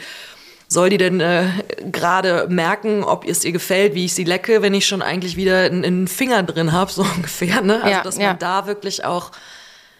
soll 0.68 0.90
die 0.90 0.98
denn 0.98 1.20
äh, 1.20 1.48
gerade 1.90 2.46
merken, 2.48 3.02
ob 3.02 3.26
es 3.26 3.44
ihr 3.44 3.52
gefällt, 3.52 3.94
wie 3.94 4.04
ich 4.04 4.14
sie 4.14 4.24
lecke, 4.24 4.62
wenn 4.62 4.74
ich 4.74 4.86
schon 4.86 5.02
eigentlich 5.02 5.36
wieder 5.36 5.62
einen, 5.62 5.84
einen 5.84 6.08
Finger 6.08 6.42
drin 6.44 6.72
habe, 6.72 6.92
so 6.92 7.02
ungefähr, 7.02 7.62
ne? 7.62 7.82
Also, 7.82 7.88
ja, 7.88 8.02
dass 8.02 8.16
man 8.16 8.24
ja. 8.24 8.34
da 8.34 8.66
wirklich 8.66 9.04
auch, 9.04 9.32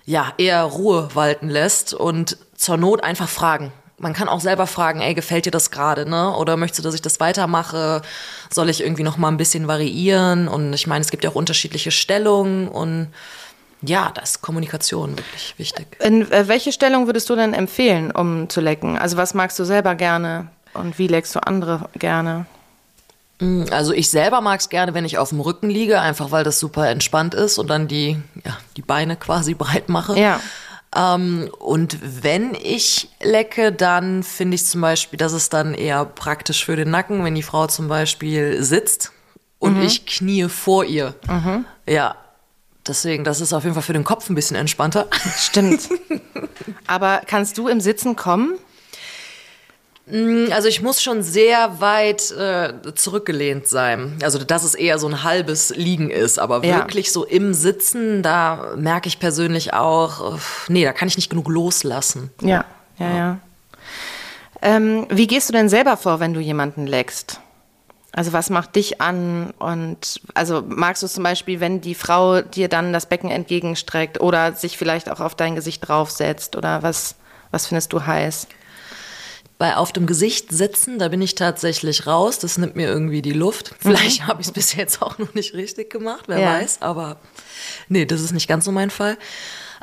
ja, 0.04 0.32
eher 0.38 0.62
Ruhe 0.62 1.08
walten 1.14 1.48
lässt 1.48 1.94
und 1.94 2.38
zur 2.54 2.76
Not 2.76 3.02
einfach 3.02 3.28
fragen. 3.28 3.72
Man 3.98 4.12
kann 4.12 4.28
auch 4.28 4.40
selber 4.40 4.66
fragen, 4.66 5.00
ey, 5.00 5.14
gefällt 5.14 5.46
dir 5.46 5.50
das 5.50 5.70
gerade, 5.70 6.08
ne? 6.08 6.34
Oder 6.36 6.56
möchtest 6.56 6.80
du, 6.80 6.82
dass 6.82 6.94
ich 6.94 7.02
das 7.02 7.20
weitermache? 7.20 8.02
Soll 8.50 8.68
ich 8.68 8.82
irgendwie 8.82 9.02
noch 9.02 9.16
mal 9.16 9.28
ein 9.28 9.36
bisschen 9.36 9.66
variieren? 9.68 10.48
Und 10.48 10.72
ich 10.72 10.86
meine, 10.86 11.02
es 11.02 11.10
gibt 11.10 11.24
ja 11.24 11.30
auch 11.30 11.34
unterschiedliche 11.34 11.90
Stellungen 11.90 12.68
und 12.68 13.08
ja, 13.82 14.10
da 14.12 14.22
ist 14.22 14.42
Kommunikation 14.42 15.16
wirklich 15.16 15.54
wichtig. 15.58 15.86
In 16.00 16.30
äh, 16.32 16.48
welche 16.48 16.72
Stellung 16.72 17.06
würdest 17.06 17.30
du 17.30 17.36
denn 17.36 17.54
empfehlen, 17.54 18.10
um 18.10 18.48
zu 18.48 18.60
lecken? 18.60 18.98
Also 18.98 19.16
was 19.16 19.34
magst 19.34 19.58
du 19.58 19.64
selber 19.64 19.94
gerne 19.94 20.48
und 20.74 20.98
wie 20.98 21.06
leckst 21.06 21.34
du 21.34 21.40
andere 21.40 21.88
gerne? 21.94 22.46
Mm, 23.40 23.64
also 23.70 23.92
ich 23.92 24.10
selber 24.10 24.40
mag 24.40 24.60
es 24.60 24.68
gerne, 24.68 24.94
wenn 24.94 25.04
ich 25.04 25.18
auf 25.18 25.28
dem 25.28 25.40
Rücken 25.40 25.70
liege, 25.70 26.00
einfach 26.00 26.30
weil 26.30 26.44
das 26.44 26.58
super 26.58 26.88
entspannt 26.88 27.34
ist 27.34 27.58
und 27.58 27.68
dann 27.68 27.86
die, 27.86 28.20
ja, 28.44 28.56
die 28.76 28.82
Beine 28.82 29.16
quasi 29.16 29.54
breit 29.58 29.88
mache. 29.88 30.18
Ja. 30.18 30.40
Ähm, 30.98 31.48
und 31.60 31.98
wenn 32.24 32.54
ich 32.54 33.08
lecke, 33.22 33.70
dann 33.72 34.24
finde 34.24 34.56
ich 34.56 34.66
zum 34.66 34.80
Beispiel, 34.80 35.16
das 35.16 35.32
ist 35.32 35.52
dann 35.52 35.74
eher 35.74 36.04
praktisch 36.04 36.64
für 36.64 36.74
den 36.74 36.90
Nacken, 36.90 37.24
wenn 37.24 37.34
die 37.36 37.42
Frau 37.44 37.68
zum 37.68 37.86
Beispiel 37.86 38.62
sitzt 38.64 39.12
und 39.60 39.76
Mhm. 39.76 39.82
ich 39.82 40.06
knie 40.06 40.48
vor 40.48 40.84
ihr. 40.84 41.14
Ja, 41.86 42.16
deswegen, 42.86 43.22
das 43.22 43.40
ist 43.40 43.52
auf 43.52 43.62
jeden 43.62 43.74
Fall 43.74 43.82
für 43.84 43.92
den 43.92 44.04
Kopf 44.04 44.28
ein 44.28 44.34
bisschen 44.34 44.56
entspannter. 44.56 45.06
Stimmt. 45.38 45.88
Aber 46.88 47.22
kannst 47.26 47.58
du 47.58 47.68
im 47.68 47.80
Sitzen 47.80 48.16
kommen? 48.16 48.54
Also 50.50 50.68
ich 50.68 50.80
muss 50.80 51.02
schon 51.02 51.22
sehr 51.22 51.80
weit 51.80 52.30
äh, 52.30 52.72
zurückgelehnt 52.94 53.66
sein. 53.66 54.18
Also 54.22 54.38
dass 54.38 54.64
es 54.64 54.74
eher 54.74 54.98
so 54.98 55.06
ein 55.06 55.22
halbes 55.22 55.70
Liegen 55.76 56.10
ist, 56.10 56.38
aber 56.38 56.64
Ja. 56.64 56.76
wirklich 56.78 57.12
so 57.12 57.24
im 57.24 57.52
Sitzen, 57.52 58.22
da 58.22 58.72
merke 58.76 59.08
ich 59.08 59.18
persönlich 59.20 59.74
auch, 59.74 60.38
nee, 60.68 60.84
da 60.84 60.92
kann 60.92 61.08
ich 61.08 61.16
nicht 61.16 61.28
genug 61.30 61.48
loslassen. 61.48 62.30
Ja, 62.40 62.64
ja, 62.98 63.16
ja. 63.16 63.38
Ähm, 64.62 65.06
wie 65.10 65.26
gehst 65.26 65.48
du 65.48 65.52
denn 65.52 65.68
selber 65.68 65.96
vor, 65.96 66.20
wenn 66.20 66.34
du 66.34 66.40
jemanden 66.40 66.86
leckst? 66.86 67.40
Also 68.12 68.32
was 68.32 68.50
macht 68.50 68.74
dich 68.76 69.00
an? 69.00 69.52
Und 69.58 70.20
also 70.34 70.62
magst 70.66 71.02
du 71.02 71.06
es 71.06 71.12
zum 71.12 71.22
Beispiel, 71.22 71.60
wenn 71.60 71.80
die 71.80 71.94
Frau 71.94 72.40
dir 72.40 72.68
dann 72.68 72.92
das 72.92 73.06
Becken 73.06 73.30
entgegenstreckt 73.30 74.20
oder 74.20 74.54
sich 74.54 74.78
vielleicht 74.78 75.10
auch 75.10 75.20
auf 75.20 75.34
dein 75.34 75.54
Gesicht 75.54 75.86
draufsetzt 75.86 76.56
oder 76.56 76.82
was, 76.82 77.14
was 77.50 77.66
findest 77.66 77.92
du 77.92 78.06
heiß? 78.06 78.48
Bei 79.58 79.76
auf 79.76 79.92
dem 79.92 80.06
Gesicht 80.06 80.52
sitzen, 80.52 81.00
da 81.00 81.08
bin 81.08 81.20
ich 81.20 81.34
tatsächlich 81.34 82.06
raus. 82.06 82.38
Das 82.38 82.58
nimmt 82.58 82.76
mir 82.76 82.86
irgendwie 82.86 83.22
die 83.22 83.32
Luft. 83.32 83.74
Vielleicht 83.80 84.26
habe 84.28 84.40
ich 84.40 84.46
es 84.46 84.52
bis 84.52 84.74
jetzt 84.74 85.02
auch 85.02 85.18
noch 85.18 85.34
nicht 85.34 85.54
richtig 85.54 85.90
gemacht, 85.90 86.24
wer 86.28 86.38
Ja. 86.38 86.52
weiß. 86.54 86.80
Aber 86.80 87.16
nee, 87.88 88.06
das 88.06 88.20
ist 88.20 88.32
nicht 88.32 88.46
ganz 88.48 88.64
so 88.64 88.70
mein 88.72 88.90
Fall. 88.90 89.18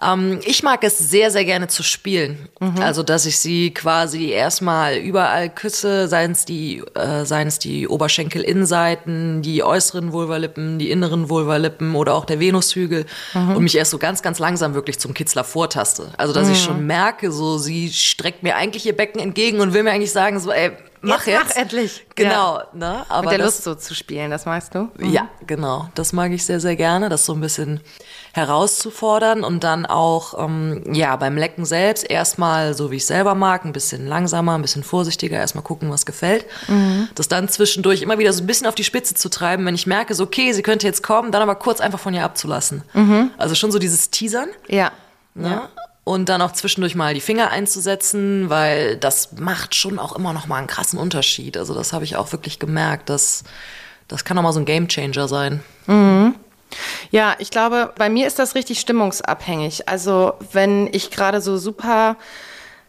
Ähm, 0.02 0.40
ich 0.44 0.64
mag 0.64 0.84
es 0.84 0.98
sehr, 0.98 1.32
sehr 1.32 1.46
gerne 1.46 1.68
zu 1.68 1.84
spielen. 1.84 2.50
Also, 2.80 3.04
dass 3.04 3.26
ich 3.26 3.38
sie 3.38 3.74
quasi 3.74 4.30
erstmal 4.30 4.98
überall 4.98 5.50
küsse, 5.50 6.08
seien 6.08 6.32
es 6.32 6.46
die, 6.46 6.84
äh, 6.96 7.26
seien 7.26 7.48
es 7.48 7.60
die 7.60 7.88
Oberschenkelinnenseiten, 7.88 9.42
die 9.42 9.64
äußeren 9.64 10.12
Vulvalippen, 10.12 10.80
die 10.80 10.92
inneren 10.92 11.30
Vulvalippen 11.30 11.96
oder 11.96 12.14
auch 12.16 12.26
der 12.26 12.40
Venushügel 12.40 13.06
und 13.34 13.64
mich 13.64 13.76
erst 13.76 13.92
so 13.92 13.98
ganz, 13.98 14.22
ganz 14.22 14.40
langsam 14.40 14.74
wirklich 14.74 15.00
zum 15.00 15.14
Kitzler 15.14 15.44
vortaste. 15.44 16.10
Also, 16.18 16.34
dass 16.34 16.50
ich 16.50 16.62
schon 16.62 16.86
merke, 16.86 17.32
so 17.32 17.58
sie 17.58 17.92
streckt 17.92 18.44
mir 18.44 18.56
eigentlich 18.56 18.86
ihr 18.86 18.96
Becken 18.96 19.22
entgegen 19.22 19.60
und 19.60 19.74
will 19.74 19.84
mir 19.84 19.92
eigentlich 19.92 20.12
sagen, 20.12 20.40
so, 20.40 20.52
ey, 20.52 20.72
mach 21.02 21.26
Jetzt 21.26 21.28
jetzt. 21.28 21.50
mach 21.50 21.56
endlich. 21.62 22.06
Genau, 22.16 22.62
ne? 22.74 23.06
Aber 23.10 23.24
Mit 23.30 23.32
der 23.32 23.38
das, 23.40 23.48
Lust 23.58 23.64
so 23.64 23.76
zu 23.76 23.94
spielen, 23.94 24.32
das 24.32 24.46
magst 24.46 24.74
du? 24.76 24.90
ja, 25.00 25.30
genau. 25.46 25.90
Das 25.96 26.14
mag 26.14 26.32
ich 26.32 26.46
sehr, 26.46 26.60
sehr 26.60 26.76
gerne, 26.76 27.10
das 27.10 27.26
so 27.26 27.34
ein 27.34 27.42
bisschen 27.42 27.80
herauszufordern 28.36 29.46
und 29.46 29.64
dann 29.64 29.86
auch, 29.86 30.38
ähm, 30.38 30.84
ja, 30.94 31.16
beim 31.16 31.38
Lecken 31.38 31.64
selbst 31.64 32.04
erstmal, 32.10 32.74
so 32.74 32.92
wie 32.92 32.98
ich 32.98 33.06
selber 33.06 33.34
mag, 33.34 33.64
ein 33.64 33.72
bisschen 33.72 34.08
langsamer, 34.08 34.56
ein 34.56 34.62
bisschen 34.62 34.84
vorsichtiger, 34.84 35.38
erstmal 35.38 35.64
gucken, 35.64 35.90
was 35.90 36.06
gefällt. 36.06 36.46
Das 37.16 37.30
dann 37.30 37.48
zwischendurch 37.48 38.02
immer 38.02 38.20
wieder 38.20 38.34
so 38.34 38.44
ein 38.44 38.48
bisschen 38.48 38.68
auf 38.68 38.76
die 38.76 38.84
Spitze 38.84 39.16
zu 39.16 39.30
treiben, 39.30 39.66
wenn 39.66 39.74
ich 39.74 39.88
merke, 39.88 40.14
so, 40.16 40.26
okay, 40.26 40.52
sie 40.52 40.64
könnte 40.64 40.86
jetzt 40.86 41.02
kommen, 41.02 41.32
dann 41.32 41.42
aber 41.42 41.56
kurz 41.56 41.80
einfach 41.80 41.98
von 41.98 42.14
ihr 42.14 42.26
abzulassen. 42.26 42.84
Also 43.38 43.56
schon 43.56 43.72
so 43.72 43.80
dieses 43.80 44.10
Teasern. 44.10 44.50
Ja. 44.68 44.92
Ne? 45.34 45.62
Und 46.04 46.28
dann 46.28 46.42
auch 46.42 46.52
zwischendurch 46.52 46.94
mal 46.94 47.14
die 47.14 47.22
Finger 47.22 47.52
einzusetzen, 47.52 48.50
weil 48.50 48.98
das 48.98 49.32
macht 49.40 49.76
schon 49.76 49.98
auch 49.98 50.14
immer 50.14 50.34
noch 50.34 50.46
mal 50.46 50.58
einen 50.58 50.68
krassen 50.68 51.00
Unterschied. 51.00 51.56
Also 51.56 51.74
das 51.74 51.94
habe 51.94 52.04
ich 52.04 52.18
auch 52.18 52.34
wirklich 52.34 52.60
gemerkt, 52.60 53.10
dass 53.10 53.46
das 54.10 54.26
kann 54.26 54.38
auch 54.38 54.44
mal 54.44 54.52
so 54.52 54.60
ein 54.60 54.66
Gamechanger 54.66 55.30
sein. 55.30 55.64
Ja, 57.12 57.36
ich 57.40 57.50
glaube, 57.50 57.94
bei 57.98 58.10
mir 58.10 58.28
ist 58.28 58.40
das 58.40 58.56
richtig 58.56 58.80
stimmungsabhängig. 58.80 59.88
Also 59.88 60.34
wenn 60.52 60.88
ich 60.94 61.12
gerade 61.12 61.42
so 61.42 61.58
super 61.58 62.18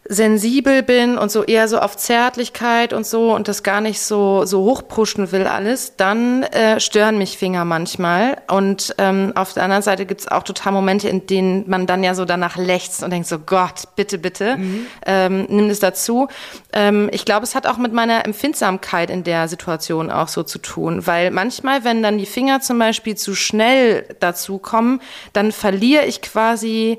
sensibel 0.09 0.83
bin 0.83 1.19
und 1.19 1.31
so 1.31 1.43
eher 1.43 1.69
so 1.69 1.79
auf 1.79 1.97
Zärtlichkeit 1.97 2.93
und 2.93 3.07
so 3.07 3.35
und 3.35 3.49
das 3.49 3.63
gar 3.63 3.81
nicht 3.81 4.01
so 4.01 4.45
so 4.45 4.65
hochpushen 4.65 5.33
will 5.33 5.47
alles, 5.47 5.97
dann 5.97 6.43
äh, 6.45 6.81
stören 6.81 7.19
mich 7.19 7.39
Finger 7.39 7.65
manchmal. 7.65 8.39
Und 8.49 8.95
ähm, 8.99 9.33
auf 9.35 9.53
der 9.53 9.65
anderen 9.65 9.83
Seite 9.83 10.07
gibt's 10.07 10.29
auch 10.29 10.43
total 10.43 10.73
Momente, 10.73 11.09
in 11.09 11.27
denen 11.27 11.69
man 11.69 11.87
dann 11.87 12.05
ja 12.05 12.15
so 12.15 12.25
danach 12.25 12.57
lechzt 12.57 13.03
und 13.03 13.11
denkt 13.11 13.29
so, 13.29 13.39
Gott, 13.39 13.85
bitte, 13.97 14.19
bitte, 14.19 14.59
ähm, 15.05 15.47
nimm 15.49 15.71
es 15.71 15.81
dazu. 15.81 16.29
Ähm, 16.73 17.09
ich 17.13 17.25
glaube, 17.25 17.45
es 17.45 17.55
hat 17.55 17.67
auch 17.67 17.79
mit 17.79 17.93
meiner 17.93 18.25
Empfindsamkeit 18.25 19.11
in 19.11 19.25
der 19.25 19.49
Situation 19.49 20.11
auch 20.11 20.29
so 20.29 20.43
zu 20.43 20.59
tun, 20.59 21.07
weil 21.07 21.31
manchmal, 21.31 21.85
wenn 21.85 22.03
dann 22.03 22.19
die 22.19 22.27
Finger 22.27 22.61
zum 22.61 22.79
Beispiel 22.79 23.17
zu 23.17 23.35
schnell 23.35 24.05
dazu 24.21 24.59
kommen, 24.59 25.01
dann 25.33 25.53
verliere 25.53 26.05
ich 26.07 26.23
quasi 26.23 26.99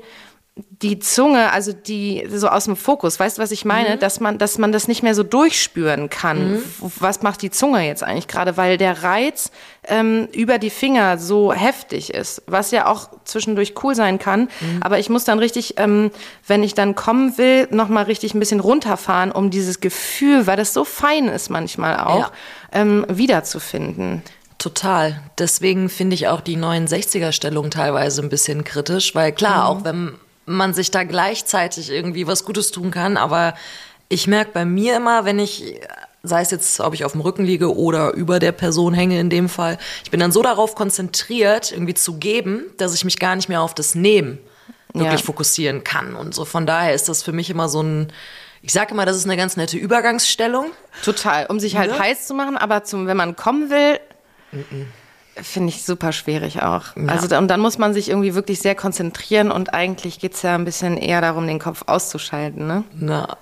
die 0.82 0.98
Zunge, 0.98 1.50
also 1.52 1.72
die 1.72 2.26
so 2.32 2.48
aus 2.48 2.64
dem 2.64 2.76
Fokus, 2.76 3.18
weißt 3.18 3.38
du, 3.38 3.42
was 3.42 3.50
ich 3.50 3.64
meine? 3.64 3.96
Dass 3.98 4.20
man, 4.20 4.38
dass 4.38 4.58
man 4.58 4.70
das 4.72 4.86
nicht 4.88 5.02
mehr 5.02 5.14
so 5.14 5.22
durchspüren 5.22 6.08
kann. 6.10 6.58
W- 6.80 6.90
Was 7.00 7.22
macht 7.22 7.42
die 7.42 7.50
Zunge 7.50 7.86
jetzt 7.86 8.02
eigentlich 8.04 8.28
gerade? 8.28 8.56
Weil 8.56 8.76
der 8.78 9.02
Reiz 9.02 9.50
ähm, 9.88 10.28
über 10.32 10.58
die 10.58 10.70
Finger 10.70 11.18
so 11.18 11.52
heftig 11.52 12.14
ist, 12.14 12.42
was 12.46 12.70
ja 12.70 12.86
auch 12.86 13.08
zwischendurch 13.24 13.74
cool 13.82 13.94
sein 13.94 14.18
kann. 14.18 14.48
Aber 14.80 14.98
ich 14.98 15.08
muss 15.10 15.24
dann 15.24 15.38
richtig, 15.38 15.74
ähm, 15.78 16.10
wenn 16.46 16.62
ich 16.62 16.74
dann 16.74 16.94
kommen 16.94 17.38
will, 17.38 17.66
noch 17.70 17.88
mal 17.88 18.04
richtig 18.04 18.34
ein 18.34 18.40
bisschen 18.40 18.60
runterfahren, 18.60 19.32
um 19.32 19.50
dieses 19.50 19.80
Gefühl, 19.80 20.46
weil 20.46 20.56
das 20.56 20.72
so 20.74 20.84
fein 20.84 21.28
ist 21.28 21.50
manchmal 21.50 21.98
auch, 21.98 22.18
Ja. 22.20 22.30
ähm, 22.72 23.04
wiederzufinden. 23.08 24.22
Total. 24.58 25.20
Deswegen 25.38 25.88
finde 25.88 26.14
ich 26.14 26.26
auch 26.28 26.40
die 26.40 26.56
69er-Stellung 26.56 27.70
teilweise 27.70 28.22
ein 28.22 28.28
bisschen 28.28 28.64
kritisch, 28.64 29.14
weil 29.14 29.30
klar, 29.32 29.68
auch 29.68 29.84
wenn 29.84 30.14
man 30.48 30.74
sich 30.74 30.90
da 30.90 31.04
gleichzeitig 31.04 31.90
irgendwie 31.90 32.26
was 32.26 32.44
Gutes 32.44 32.70
tun 32.72 32.90
kann, 32.90 33.16
aber 33.16 33.54
ich 34.08 34.26
merke 34.26 34.52
bei 34.52 34.64
mir 34.64 34.96
immer, 34.96 35.24
wenn 35.24 35.38
ich, 35.38 35.76
sei 36.22 36.40
es 36.40 36.50
jetzt, 36.50 36.80
ob 36.80 36.94
ich 36.94 37.04
auf 37.04 37.12
dem 37.12 37.20
Rücken 37.20 37.44
liege 37.44 37.76
oder 37.76 38.12
über 38.14 38.38
der 38.38 38.52
Person 38.52 38.94
hänge 38.94 39.20
in 39.20 39.28
dem 39.30 39.48
Fall, 39.48 39.78
ich 40.04 40.10
bin 40.10 40.18
dann 40.20 40.32
so 40.32 40.42
darauf 40.42 40.74
konzentriert, 40.74 41.72
irgendwie 41.72 41.94
zu 41.94 42.14
geben, 42.18 42.64
dass 42.78 42.94
ich 42.94 43.04
mich 43.04 43.18
gar 43.18 43.36
nicht 43.36 43.48
mehr 43.48 43.60
auf 43.62 43.74
das 43.74 43.94
Nehmen 43.94 44.38
wirklich 44.94 45.20
Ja. 45.20 45.26
fokussieren 45.26 45.84
kann. 45.84 46.14
Und 46.16 46.34
so 46.34 46.44
von 46.46 46.66
daher 46.66 46.94
ist 46.94 47.08
das 47.08 47.22
für 47.22 47.32
mich 47.32 47.50
immer 47.50 47.68
so 47.68 47.82
ein, 47.82 48.10
ich 48.62 48.72
sage 48.72 48.92
immer, 48.94 49.04
das 49.04 49.16
ist 49.16 49.26
eine 49.26 49.36
ganz 49.36 49.56
nette 49.58 49.76
Übergangsstellung. 49.76 50.70
Total, 51.04 51.46
um 51.46 51.60
sich 51.60 51.76
halt 51.76 51.90
Ne? 51.92 51.98
heiß 51.98 52.26
zu 52.26 52.32
machen, 52.34 52.56
aber 52.56 52.82
zum, 52.84 53.06
wenn 53.06 53.16
man 53.16 53.36
kommen 53.36 53.68
will, 53.70 54.00
finde 55.42 55.70
ich 55.70 55.84
super 55.84 56.12
schwierig 56.12 56.62
auch. 56.62 56.96
Also 57.06 57.26
da- 57.28 57.38
und 57.38 57.48
dann 57.48 57.60
muss 57.60 57.78
man 57.78 57.94
sich 57.94 58.08
irgendwie 58.08 58.34
wirklich 58.34 58.60
sehr 58.60 58.74
konzentrieren 58.74 59.50
und 59.50 59.74
eigentlich 59.74 60.18
geht's 60.18 60.42
ja 60.42 60.54
ein 60.54 60.64
bisschen 60.64 60.96
eher 60.96 61.20
darum, 61.20 61.46
den 61.46 61.58
Kopf 61.58 61.82
auszuschalten. 61.86 62.66
Ne? 62.66 62.84
Na, 62.98 63.36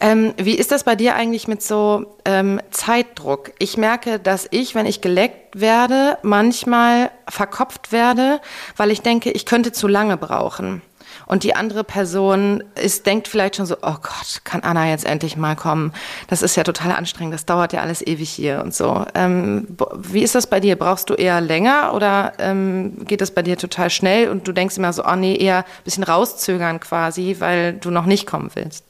Ähm, 0.00 0.34
wie 0.36 0.54
ist 0.54 0.70
das 0.70 0.84
bei 0.84 0.94
dir 0.94 1.14
eigentlich 1.14 1.48
mit 1.48 1.62
so 1.62 2.16
ähm, 2.24 2.60
Zeitdruck? 2.70 3.52
Ich 3.58 3.76
merke, 3.76 4.18
dass 4.18 4.46
ich, 4.50 4.74
wenn 4.74 4.86
ich 4.86 5.00
geleckt 5.00 5.58
werde, 5.60 6.18
manchmal 6.22 7.10
verkopft 7.28 7.90
werde, 7.92 8.40
weil 8.76 8.90
ich 8.90 9.00
denke, 9.02 9.30
ich 9.30 9.46
könnte 9.46 9.72
zu 9.72 9.88
lange 9.88 10.16
brauchen. 10.16 10.82
Und 11.26 11.42
die 11.42 11.56
andere 11.56 11.82
Person 11.82 12.62
ist, 12.80 13.04
denkt 13.06 13.26
vielleicht 13.26 13.56
schon 13.56 13.66
so, 13.66 13.76
oh 13.82 13.96
Gott, 14.00 14.42
kann 14.44 14.62
Anna 14.62 14.88
jetzt 14.88 15.04
endlich 15.04 15.36
mal 15.36 15.56
kommen? 15.56 15.92
Das 16.28 16.40
ist 16.40 16.56
ja 16.56 16.62
total 16.62 16.92
anstrengend, 16.92 17.34
das 17.34 17.46
dauert 17.46 17.72
ja 17.72 17.80
alles 17.80 18.06
ewig 18.06 18.30
hier 18.30 18.62
und 18.62 18.74
so. 18.74 19.04
Ähm, 19.14 19.76
wie 19.96 20.22
ist 20.22 20.36
das 20.36 20.46
bei 20.46 20.60
dir? 20.60 20.76
Brauchst 20.76 21.10
du 21.10 21.14
eher 21.14 21.40
länger 21.40 21.92
oder 21.94 22.32
ähm, 22.38 23.04
geht 23.04 23.20
das 23.20 23.32
bei 23.32 23.42
dir 23.42 23.58
total 23.58 23.90
schnell 23.90 24.30
und 24.30 24.46
du 24.46 24.52
denkst 24.52 24.76
immer 24.76 24.92
so, 24.92 25.04
oh 25.04 25.16
nee, 25.16 25.36
eher 25.36 25.58
ein 25.58 25.84
bisschen 25.84 26.04
rauszögern 26.04 26.78
quasi, 26.78 27.36
weil 27.40 27.74
du 27.74 27.90
noch 27.90 28.06
nicht 28.06 28.26
kommen 28.26 28.50
willst? 28.54 28.84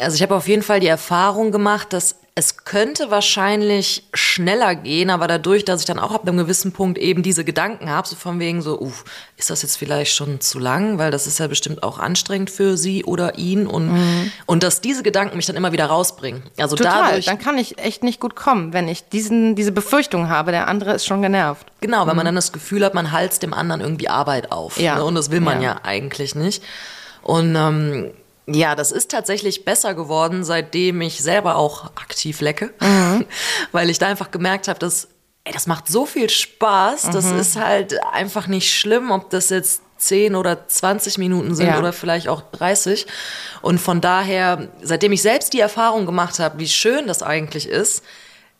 Also 0.00 0.16
ich 0.16 0.22
habe 0.22 0.34
auf 0.34 0.48
jeden 0.48 0.62
Fall 0.62 0.80
die 0.80 0.88
Erfahrung 0.88 1.52
gemacht, 1.52 1.92
dass 1.92 2.16
es 2.38 2.58
könnte 2.58 3.10
wahrscheinlich 3.10 4.04
schneller 4.14 4.76
gehen, 4.76 5.10
aber 5.10 5.26
dadurch, 5.26 5.64
dass 5.64 5.80
ich 5.80 5.86
dann 5.86 5.98
auch 5.98 6.12
ab 6.12 6.22
einem 6.22 6.36
gewissen 6.36 6.70
Punkt 6.70 6.96
eben 6.96 7.24
diese 7.24 7.44
Gedanken 7.44 7.90
habe, 7.90 8.06
so 8.06 8.14
von 8.14 8.38
wegen 8.38 8.62
so, 8.62 8.80
uff, 8.80 9.04
ist 9.36 9.50
das 9.50 9.62
jetzt 9.62 9.76
vielleicht 9.76 10.14
schon 10.14 10.40
zu 10.40 10.60
lang, 10.60 10.98
weil 10.98 11.10
das 11.10 11.26
ist 11.26 11.40
ja 11.40 11.48
bestimmt 11.48 11.82
auch 11.82 11.98
anstrengend 11.98 12.48
für 12.48 12.76
sie 12.76 13.02
oder 13.04 13.38
ihn 13.38 13.66
und, 13.66 13.90
und 14.46 14.62
dass 14.62 14.80
diese 14.80 15.02
Gedanken 15.02 15.36
mich 15.36 15.46
dann 15.46 15.56
immer 15.56 15.72
wieder 15.72 15.86
rausbringen. 15.86 16.44
Also 16.58 16.76
Total, 16.76 17.08
dadurch, 17.08 17.24
dann 17.24 17.40
kann 17.40 17.58
ich 17.58 17.76
echt 17.78 18.04
nicht 18.04 18.20
gut 18.20 18.36
kommen, 18.36 18.72
wenn 18.72 18.86
ich 18.86 19.08
diesen, 19.08 19.56
diese 19.56 19.72
Befürchtung 19.72 20.28
habe, 20.28 20.52
der 20.52 20.68
andere 20.68 20.92
ist 20.92 21.06
schon 21.06 21.22
genervt. 21.22 21.66
Genau, 21.80 22.06
wenn 22.06 22.14
man 22.14 22.24
dann 22.24 22.36
das 22.36 22.52
Gefühl 22.52 22.84
hat, 22.84 22.94
man 22.94 23.10
halst 23.10 23.42
dem 23.42 23.52
anderen 23.52 23.80
irgendwie 23.80 24.08
Arbeit 24.08 24.52
auf. 24.52 24.78
Ja. 24.78 24.94
Ne? 24.94 25.04
Und 25.04 25.16
das 25.16 25.32
will 25.32 25.40
man 25.40 25.60
Ja. 25.60 25.70
ja. 25.70 25.80
eigentlich 25.82 26.36
nicht. 26.36 26.62
Und 27.22 27.56
ähm, 27.56 28.12
Ja, 28.50 28.74
das 28.74 28.92
ist 28.92 29.10
tatsächlich 29.10 29.64
besser 29.64 29.94
geworden, 29.94 30.42
seitdem 30.42 31.02
ich 31.02 31.20
selber 31.22 31.56
auch 31.56 31.84
aktiv 31.96 32.40
lecke, 32.40 32.72
mhm. 32.80 33.26
weil 33.72 33.90
ich 33.90 33.98
da 33.98 34.06
einfach 34.06 34.30
gemerkt 34.30 34.68
habe, 34.68 34.78
dass 34.78 35.08
ey, 35.44 35.52
das 35.52 35.66
macht 35.66 35.88
so 35.88 36.06
viel 36.06 36.30
Spaß, 36.30 37.04
mhm. 37.04 37.12
das 37.12 37.30
ist 37.30 37.56
halt 37.56 38.02
einfach 38.12 38.46
nicht 38.46 38.72
schlimm, 38.72 39.10
ob 39.10 39.30
das 39.30 39.50
jetzt 39.50 39.82
10 39.98 40.34
oder 40.34 40.66
20 40.66 41.18
Minuten 41.18 41.54
sind 41.54 41.66
ja. 41.66 41.78
oder 41.78 41.92
vielleicht 41.92 42.28
auch 42.28 42.42
30. 42.52 43.06
Und 43.62 43.78
von 43.78 44.00
daher, 44.00 44.68
seitdem 44.80 45.12
ich 45.12 45.22
selbst 45.22 45.52
die 45.52 45.60
Erfahrung 45.60 46.06
gemacht 46.06 46.38
habe, 46.38 46.58
wie 46.58 46.68
schön 46.68 47.06
das 47.06 47.22
eigentlich 47.22 47.68
ist, 47.68 48.02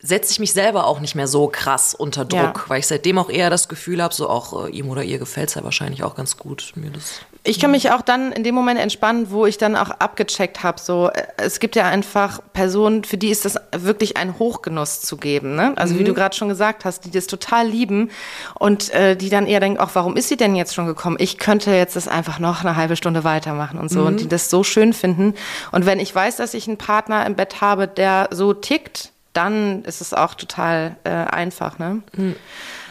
setze 0.00 0.30
ich 0.32 0.38
mich 0.38 0.52
selber 0.52 0.86
auch 0.86 1.00
nicht 1.00 1.14
mehr 1.14 1.26
so 1.26 1.48
krass 1.48 1.94
unter 1.94 2.24
Druck, 2.24 2.40
ja. 2.40 2.64
weil 2.68 2.80
ich 2.80 2.86
seitdem 2.86 3.18
auch 3.18 3.30
eher 3.30 3.50
das 3.50 3.68
Gefühl 3.68 4.02
habe, 4.02 4.14
so 4.14 4.28
auch 4.28 4.66
äh, 4.66 4.70
ihm 4.70 4.88
oder 4.88 5.02
ihr 5.02 5.18
gefällt 5.18 5.48
es 5.48 5.54
ja 5.54 5.64
wahrscheinlich 5.64 6.04
auch 6.04 6.14
ganz 6.14 6.36
gut. 6.36 6.72
Mir 6.76 6.90
das 6.90 7.20
ich 7.44 7.58
kann 7.58 7.70
mich 7.70 7.90
auch 7.92 8.02
dann 8.02 8.32
in 8.32 8.44
dem 8.44 8.54
Moment 8.54 8.78
entspannen, 8.78 9.30
wo 9.30 9.46
ich 9.46 9.56
dann 9.56 9.74
auch 9.74 9.90
abgecheckt 9.90 10.62
habe. 10.62 10.78
So, 10.80 11.08
äh, 11.08 11.24
es 11.38 11.60
gibt 11.60 11.76
ja 11.76 11.86
einfach 11.86 12.40
Personen, 12.52 13.04
für 13.04 13.16
die 13.16 13.30
ist 13.30 13.44
das 13.44 13.56
wirklich 13.76 14.16
ein 14.16 14.38
Hochgenuss 14.38 15.00
zu 15.00 15.16
geben. 15.16 15.54
Ne? 15.54 15.72
Also 15.76 15.94
mhm. 15.94 15.98
wie 16.00 16.04
du 16.04 16.14
gerade 16.14 16.36
schon 16.36 16.48
gesagt 16.48 16.84
hast, 16.84 17.04
die 17.04 17.10
das 17.10 17.26
total 17.26 17.66
lieben 17.66 18.10
und 18.58 18.90
äh, 18.90 19.16
die 19.16 19.30
dann 19.30 19.46
eher 19.46 19.60
denken, 19.60 19.80
auch 19.80 19.90
warum 19.94 20.16
ist 20.16 20.28
sie 20.28 20.36
denn 20.36 20.56
jetzt 20.56 20.74
schon 20.74 20.86
gekommen? 20.86 21.16
Ich 21.18 21.38
könnte 21.38 21.70
jetzt 21.70 21.96
das 21.96 22.06
einfach 22.06 22.38
noch 22.38 22.62
eine 22.62 22.76
halbe 22.76 22.96
Stunde 22.96 23.24
weitermachen 23.24 23.78
und 23.78 23.88
so 23.88 24.00
mhm. 24.00 24.06
und 24.06 24.20
die 24.20 24.28
das 24.28 24.50
so 24.50 24.62
schön 24.62 24.92
finden. 24.92 25.34
Und 25.72 25.86
wenn 25.86 26.00
ich 26.00 26.14
weiß, 26.14 26.36
dass 26.36 26.54
ich 26.54 26.68
einen 26.68 26.76
Partner 26.76 27.24
im 27.24 27.34
Bett 27.34 27.60
habe, 27.60 27.88
der 27.88 28.28
so 28.30 28.52
tickt, 28.52 29.12
dann 29.38 29.84
ist 29.84 30.00
es 30.00 30.12
auch 30.12 30.34
total 30.34 30.96
äh, 31.04 31.10
einfach. 31.10 31.78
Ne? 31.78 32.02
Mhm. 32.16 32.34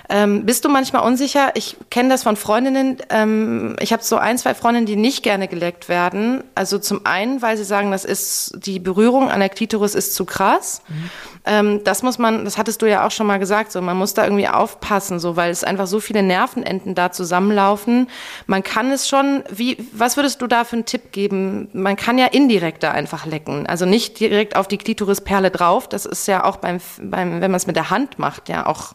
Ähm, 0.10 0.46
bist 0.46 0.64
du 0.64 0.70
manchmal 0.70 1.04
unsicher? 1.04 1.52
Ich 1.56 1.76
kenne 1.90 2.10
das 2.10 2.24
von 2.24 2.36
Freundinnen. 2.36 2.98
Ähm, 3.10 3.76
ich 3.80 3.92
habe 3.92 4.04
so 4.04 4.18
ein, 4.18 4.38
zwei 4.38 4.54
Freundinnen, 4.54 4.86
die 4.86 4.96
nicht 4.96 5.24
gerne 5.24 5.48
geleckt 5.48 5.90
werden. 5.90 6.44
Also 6.56 6.80
zum 6.80 7.06
einen, 7.06 7.42
weil 7.42 7.58
sie 7.58 7.66
sagen, 7.66 7.92
das 7.92 8.06
ist 8.06 8.54
die 8.56 8.80
Berührung 8.80 9.30
an 9.30 9.40
der 9.40 9.50
Klitoris 9.50 9.96
ist 9.96 10.16
zu 10.16 10.26
krass. 10.26 10.82
Mhm. 10.88 11.10
Ähm, 11.46 11.84
das 11.84 12.04
muss 12.04 12.18
man, 12.20 12.46
das 12.46 12.58
hattest 12.58 12.82
du 12.82 12.86
ja 12.86 13.06
auch 13.06 13.12
schon 13.12 13.28
mal 13.28 13.40
gesagt, 13.40 13.72
so 13.72 13.82
man 13.82 13.98
muss 13.98 14.14
da 14.14 14.24
irgendwie 14.24 14.48
aufpassen, 14.48 15.20
so 15.20 15.36
weil 15.36 15.52
es 15.52 15.64
einfach 15.64 15.88
so 15.88 16.00
viele 16.00 16.24
Nervenenden 16.24 16.96
da 16.96 17.12
zusammenlaufen. 17.12 18.10
Man 18.46 18.64
kann 18.64 18.92
es 18.92 19.08
schon. 19.08 19.44
Wie, 19.50 19.78
was 19.92 20.16
würdest 20.18 20.42
du 20.42 20.48
da 20.48 20.64
für 20.64 20.78
einen 20.78 20.86
Tipp 20.86 21.12
geben? 21.12 21.70
Man 21.74 21.96
kann 21.96 22.18
ja 22.18 22.28
indirekt 22.28 22.84
da 22.84 22.92
einfach 22.92 23.26
lecken, 23.26 23.68
also 23.68 23.86
nicht 23.86 24.20
direkt 24.20 24.56
auf 24.56 24.68
die 24.68 24.78
Klitorisperle 24.78 25.52
drauf. 25.52 25.90
Das 25.90 26.06
ist 26.06 26.28
ja 26.28 26.44
auch 26.46 26.58
beim, 26.58 26.80
beim 27.02 27.42
wenn 27.42 27.52
man 27.52 27.56
es 27.56 27.68
mit 27.68 27.76
der 27.76 27.90
Hand 27.90 28.20
macht, 28.20 28.50
ja 28.50 28.66
auch 28.66 28.94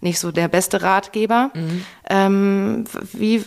nicht 0.00 0.18
so 0.18 0.32
der 0.32 0.48
beste 0.48 0.82
Ratgeber. 0.82 1.50
Mhm. 1.54 1.84
Ähm, 2.08 2.84
wie 3.12 3.44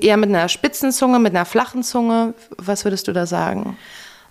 eher 0.00 0.16
mit 0.16 0.28
einer 0.28 0.48
spitzen 0.48 0.92
Zunge, 0.92 1.18
mit 1.18 1.34
einer 1.34 1.44
flachen 1.44 1.82
Zunge? 1.82 2.34
Was 2.56 2.84
würdest 2.84 3.08
du 3.08 3.12
da 3.12 3.26
sagen? 3.26 3.76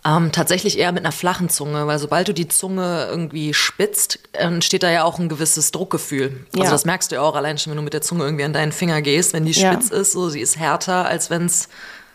Ähm, 0.05 0.31
tatsächlich 0.31 0.77
eher 0.77 0.91
mit 0.93 1.03
einer 1.03 1.11
flachen 1.11 1.49
Zunge, 1.49 1.85
weil 1.85 1.99
sobald 1.99 2.29
du 2.29 2.33
die 2.33 2.47
Zunge 2.47 3.07
irgendwie 3.09 3.53
spitzt, 3.53 4.19
entsteht 4.31 4.83
da 4.83 4.89
ja 4.89 5.03
auch 5.03 5.19
ein 5.19 5.27
gewisses 5.27 5.71
Druckgefühl. 5.71 6.45
Also 6.53 6.63
ja. 6.63 6.71
das 6.71 6.85
merkst 6.85 7.11
du 7.11 7.15
ja 7.15 7.21
auch 7.21 7.35
allein 7.35 7.57
schon, 7.57 7.71
wenn 7.71 7.77
du 7.77 7.83
mit 7.83 7.93
der 7.93 8.01
Zunge 8.01 8.23
irgendwie 8.23 8.45
an 8.45 8.53
deinen 8.53 8.71
Finger 8.71 9.01
gehst, 9.01 9.33
wenn 9.33 9.45
die 9.45 9.53
spitz 9.53 9.89
ja. 9.89 9.97
ist, 9.97 10.13
so 10.13 10.29
sie 10.29 10.39
ist 10.39 10.57
härter, 10.57 11.05
als 11.05 11.29
wenn 11.29 11.45
es 11.47 11.67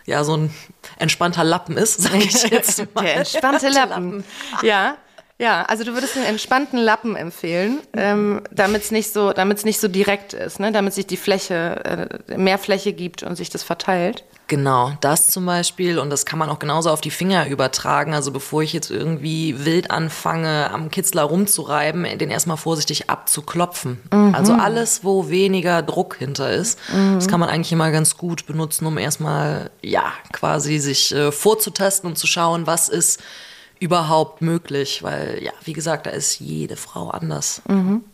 ja 0.06 0.24
so 0.24 0.36
ein 0.36 0.54
entspannter 0.98 1.44
Lappen 1.44 1.76
ist, 1.76 2.00
sage 2.00 2.24
ich 2.24 2.42
jetzt 2.50 2.94
mal. 2.94 3.04
Der 3.04 3.16
entspannte 3.16 3.68
Lappen. 3.68 4.24
Ja. 4.62 4.96
Ja, 5.42 5.62
also 5.62 5.82
du 5.82 5.94
würdest 5.94 6.16
einen 6.16 6.24
entspannten 6.24 6.78
Lappen 6.78 7.16
empfehlen, 7.16 7.80
ähm, 7.94 8.42
damit 8.52 8.82
es 8.82 8.92
nicht 8.92 9.12
so, 9.12 9.32
damit 9.32 9.58
es 9.58 9.64
nicht 9.64 9.80
so 9.80 9.88
direkt 9.88 10.34
ist, 10.34 10.60
ne? 10.60 10.70
damit 10.70 10.94
sich 10.94 11.04
die 11.04 11.16
Fläche 11.16 12.20
äh, 12.28 12.38
mehr 12.38 12.58
Fläche 12.58 12.92
gibt 12.92 13.24
und 13.24 13.34
sich 13.34 13.50
das 13.50 13.64
verteilt. 13.64 14.22
Genau, 14.46 14.92
das 15.00 15.26
zum 15.26 15.44
Beispiel 15.44 15.98
und 15.98 16.10
das 16.10 16.26
kann 16.26 16.38
man 16.38 16.48
auch 16.48 16.60
genauso 16.60 16.90
auf 16.90 17.00
die 17.00 17.10
Finger 17.10 17.48
übertragen. 17.48 18.14
Also 18.14 18.30
bevor 18.30 18.62
ich 18.62 18.72
jetzt 18.72 18.92
irgendwie 18.92 19.64
wild 19.64 19.90
anfange, 19.90 20.70
am 20.70 20.92
Kitzler 20.92 21.24
rumzureiben, 21.24 22.06
den 22.18 22.30
erstmal 22.30 22.56
vorsichtig 22.56 23.10
abzuklopfen. 23.10 24.00
Mhm. 24.12 24.36
Also 24.36 24.52
alles, 24.52 25.02
wo 25.02 25.28
weniger 25.28 25.82
Druck 25.82 26.18
hinter 26.18 26.52
ist, 26.52 26.78
mhm. 26.94 27.16
das 27.16 27.26
kann 27.26 27.40
man 27.40 27.48
eigentlich 27.48 27.72
immer 27.72 27.90
ganz 27.90 28.16
gut 28.16 28.46
benutzen, 28.46 28.86
um 28.86 28.96
erstmal 28.96 29.70
ja 29.82 30.12
quasi 30.32 30.78
sich 30.78 31.12
äh, 31.12 31.32
vorzutasten 31.32 32.08
und 32.08 32.16
zu 32.16 32.28
schauen, 32.28 32.68
was 32.68 32.88
ist 32.88 33.20
überhaupt 33.82 34.42
möglich, 34.42 35.02
weil 35.02 35.40
ja, 35.42 35.52
wie 35.64 35.72
gesagt, 35.72 36.06
da 36.06 36.10
ist 36.10 36.38
jede 36.38 36.76
Frau 36.76 37.10
anders. 37.10 37.62
Mhm. 37.68 38.04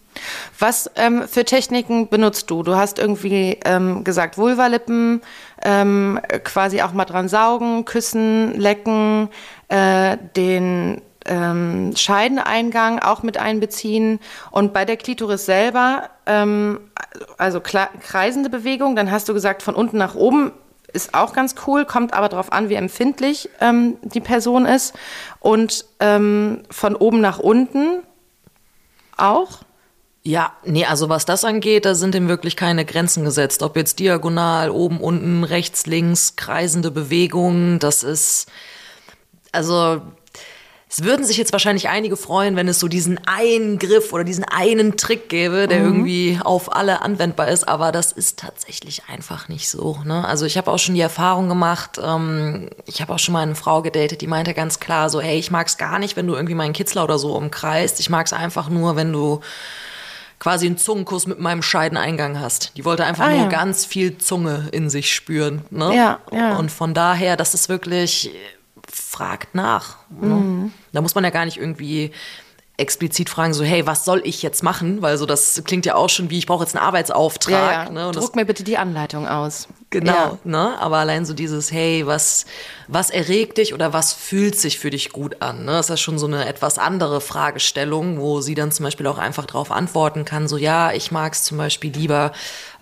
Was 0.58 0.90
ähm, 0.96 1.28
für 1.28 1.44
Techniken 1.44 2.08
benutzt 2.08 2.50
du? 2.50 2.62
Du 2.62 2.74
hast 2.74 2.98
irgendwie 2.98 3.60
ähm, 3.64 4.02
gesagt, 4.02 4.38
Vulvalippen, 4.38 5.20
ähm, 5.62 6.18
quasi 6.42 6.80
auch 6.80 6.92
mal 6.92 7.04
dran 7.04 7.28
saugen, 7.28 7.84
küssen, 7.84 8.58
lecken, 8.58 9.28
äh, 9.68 10.16
den 10.34 11.02
ähm, 11.26 11.92
Scheideneingang 11.94 13.00
auch 13.00 13.22
mit 13.22 13.36
einbeziehen 13.36 14.18
und 14.50 14.72
bei 14.72 14.86
der 14.86 14.96
Klitoris 14.96 15.44
selber, 15.44 16.08
ähm, 16.24 16.80
also 17.36 17.60
kreisende 17.60 18.48
Bewegung, 18.48 18.96
dann 18.96 19.10
hast 19.10 19.28
du 19.28 19.34
gesagt, 19.34 19.62
von 19.62 19.74
unten 19.74 19.98
nach 19.98 20.14
oben 20.14 20.52
ist 20.92 21.14
auch 21.14 21.32
ganz 21.32 21.54
cool, 21.66 21.84
kommt 21.84 22.14
aber 22.14 22.28
darauf 22.28 22.52
an, 22.52 22.68
wie 22.68 22.74
empfindlich 22.74 23.48
ähm, 23.60 23.96
die 24.02 24.20
Person 24.20 24.66
ist. 24.66 24.94
Und 25.40 25.84
ähm, 26.00 26.62
von 26.70 26.96
oben 26.96 27.20
nach 27.20 27.38
unten 27.38 28.02
auch. 29.16 29.60
Ja, 30.22 30.52
nee, 30.64 30.84
also 30.84 31.08
was 31.08 31.24
das 31.24 31.44
angeht, 31.44 31.84
da 31.84 31.94
sind 31.94 32.14
ihm 32.14 32.28
wirklich 32.28 32.56
keine 32.56 32.84
Grenzen 32.84 33.24
gesetzt. 33.24 33.62
Ob 33.62 33.76
jetzt 33.76 33.98
diagonal, 33.98 34.70
oben, 34.70 35.00
unten, 35.00 35.44
rechts, 35.44 35.86
links, 35.86 36.36
kreisende 36.36 36.90
Bewegungen, 36.90 37.78
das 37.78 38.02
ist, 38.02 38.46
also 39.52 40.02
es 40.90 41.04
würden 41.04 41.26
sich 41.26 41.36
jetzt 41.36 41.52
wahrscheinlich 41.52 41.90
einige 41.90 42.16
freuen, 42.16 42.56
wenn 42.56 42.66
es 42.66 42.80
so 42.80 42.88
diesen 42.88 43.20
einen 43.26 43.78
Griff 43.78 44.12
oder 44.14 44.24
diesen 44.24 44.44
einen 44.44 44.96
Trick 44.96 45.28
gäbe, 45.28 45.68
der 45.68 45.80
mhm. 45.80 45.86
irgendwie 45.86 46.40
auf 46.42 46.74
alle 46.74 47.02
anwendbar 47.02 47.48
ist, 47.48 47.68
aber 47.68 47.92
das 47.92 48.10
ist 48.12 48.38
tatsächlich 48.38 49.02
einfach 49.06 49.48
nicht 49.48 49.68
so. 49.68 49.98
Ne? 50.04 50.26
Also 50.26 50.46
ich 50.46 50.56
habe 50.56 50.70
auch 50.70 50.78
schon 50.78 50.94
die 50.94 51.02
Erfahrung 51.02 51.48
gemacht, 51.48 52.00
ähm, 52.02 52.70
ich 52.86 53.02
habe 53.02 53.12
auch 53.12 53.18
schon 53.18 53.34
mal 53.34 53.42
eine 53.42 53.54
Frau 53.54 53.82
gedatet, 53.82 54.22
die 54.22 54.26
meinte 54.26 54.54
ganz 54.54 54.80
klar 54.80 55.10
so, 55.10 55.20
hey, 55.20 55.38
ich 55.38 55.50
mag 55.50 55.66
es 55.66 55.76
gar 55.76 55.98
nicht, 55.98 56.16
wenn 56.16 56.26
du 56.26 56.34
irgendwie 56.34 56.54
meinen 56.54 56.72
Kitzler 56.72 57.04
oder 57.04 57.18
so 57.18 57.36
umkreist, 57.36 58.00
ich 58.00 58.08
mag 58.08 58.24
es 58.24 58.32
einfach 58.32 58.70
nur, 58.70 58.96
wenn 58.96 59.12
du 59.12 59.40
quasi 60.38 60.66
einen 60.66 60.78
Zungenkuss 60.78 61.26
mit 61.26 61.38
meinem 61.38 61.62
Scheideneingang 61.62 62.40
hast. 62.40 62.76
Die 62.76 62.84
wollte 62.84 63.04
einfach 63.04 63.26
ah, 63.26 63.30
nur 63.30 63.40
ja. 63.40 63.48
ganz 63.48 63.84
viel 63.84 64.18
Zunge 64.18 64.68
in 64.70 64.88
sich 64.88 65.12
spüren. 65.12 65.62
Ne? 65.70 65.94
Ja, 65.94 66.20
ja. 66.32 66.56
Und 66.56 66.70
von 66.70 66.94
daher, 66.94 67.36
das 67.36 67.54
ist 67.54 67.68
wirklich 67.68 68.30
fragt 69.18 69.56
nach. 69.56 69.96
Ne? 70.10 70.34
Mhm. 70.34 70.72
Da 70.92 71.00
muss 71.00 71.16
man 71.16 71.24
ja 71.24 71.30
gar 71.30 71.44
nicht 71.44 71.56
irgendwie 71.56 72.12
explizit 72.78 73.28
fragen, 73.28 73.52
so, 73.52 73.64
hey, 73.64 73.86
was 73.86 74.04
soll 74.04 74.22
ich 74.24 74.40
jetzt 74.42 74.62
machen? 74.62 75.02
Weil 75.02 75.18
so 75.18 75.26
das 75.26 75.62
klingt 75.64 75.84
ja 75.84 75.96
auch 75.96 76.08
schon 76.08 76.30
wie, 76.30 76.38
ich 76.38 76.46
brauche 76.46 76.62
jetzt 76.62 76.76
einen 76.76 76.84
Arbeitsauftrag. 76.84 77.52
Ja, 77.52 77.84
ja. 77.84 77.90
Ne? 77.90 78.12
Druck 78.12 78.14
das, 78.14 78.34
mir 78.34 78.44
bitte 78.44 78.62
die 78.62 78.78
Anleitung 78.78 79.26
aus. 79.26 79.68
Genau, 79.90 80.12
ja. 80.12 80.38
ne? 80.44 80.78
Aber 80.78 80.98
allein 80.98 81.24
so 81.24 81.34
dieses, 81.34 81.72
hey, 81.72 82.06
was, 82.06 82.46
was 82.86 83.10
erregt 83.10 83.58
dich 83.58 83.74
oder 83.74 83.92
was 83.92 84.12
fühlt 84.12 84.54
sich 84.58 84.78
für 84.78 84.90
dich 84.90 85.10
gut 85.10 85.42
an? 85.42 85.64
Ne? 85.64 85.72
Das 85.72 85.90
ist 85.90 86.00
schon 86.00 86.18
so 86.18 86.26
eine 86.26 86.46
etwas 86.46 86.78
andere 86.78 87.20
Fragestellung, 87.20 88.20
wo 88.20 88.40
sie 88.40 88.54
dann 88.54 88.70
zum 88.70 88.84
Beispiel 88.84 89.08
auch 89.08 89.18
einfach 89.18 89.46
darauf 89.46 89.72
antworten 89.72 90.24
kann, 90.24 90.46
so 90.46 90.56
ja, 90.56 90.92
ich 90.92 91.10
mag 91.10 91.32
es 91.32 91.42
zum 91.42 91.58
Beispiel 91.58 91.92
lieber, 91.92 92.32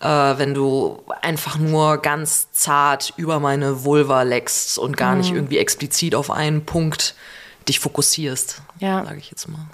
äh, 0.01 0.07
wenn 0.07 0.53
du 0.53 1.03
einfach 1.23 1.57
nur 1.57 1.99
ganz 1.99 2.53
zart 2.53 3.15
über 3.17 3.41
meine 3.41 3.85
Vulva 3.85 4.23
leckst 4.23 4.79
und 4.79 4.97
gar 4.97 5.13
mhm. 5.13 5.19
nicht 5.19 5.33
irgendwie 5.33 5.59
explizit 5.59 6.15
auf 6.15 6.31
einen 6.31 6.67
Punkt 6.67 7.15
dich 7.69 7.81
fokussierst, 7.81 8.63
ja. 8.79 9.05
sage 9.05 9.19
ich 9.19 9.31
jetzt 9.31 9.49
mal. 9.49 9.67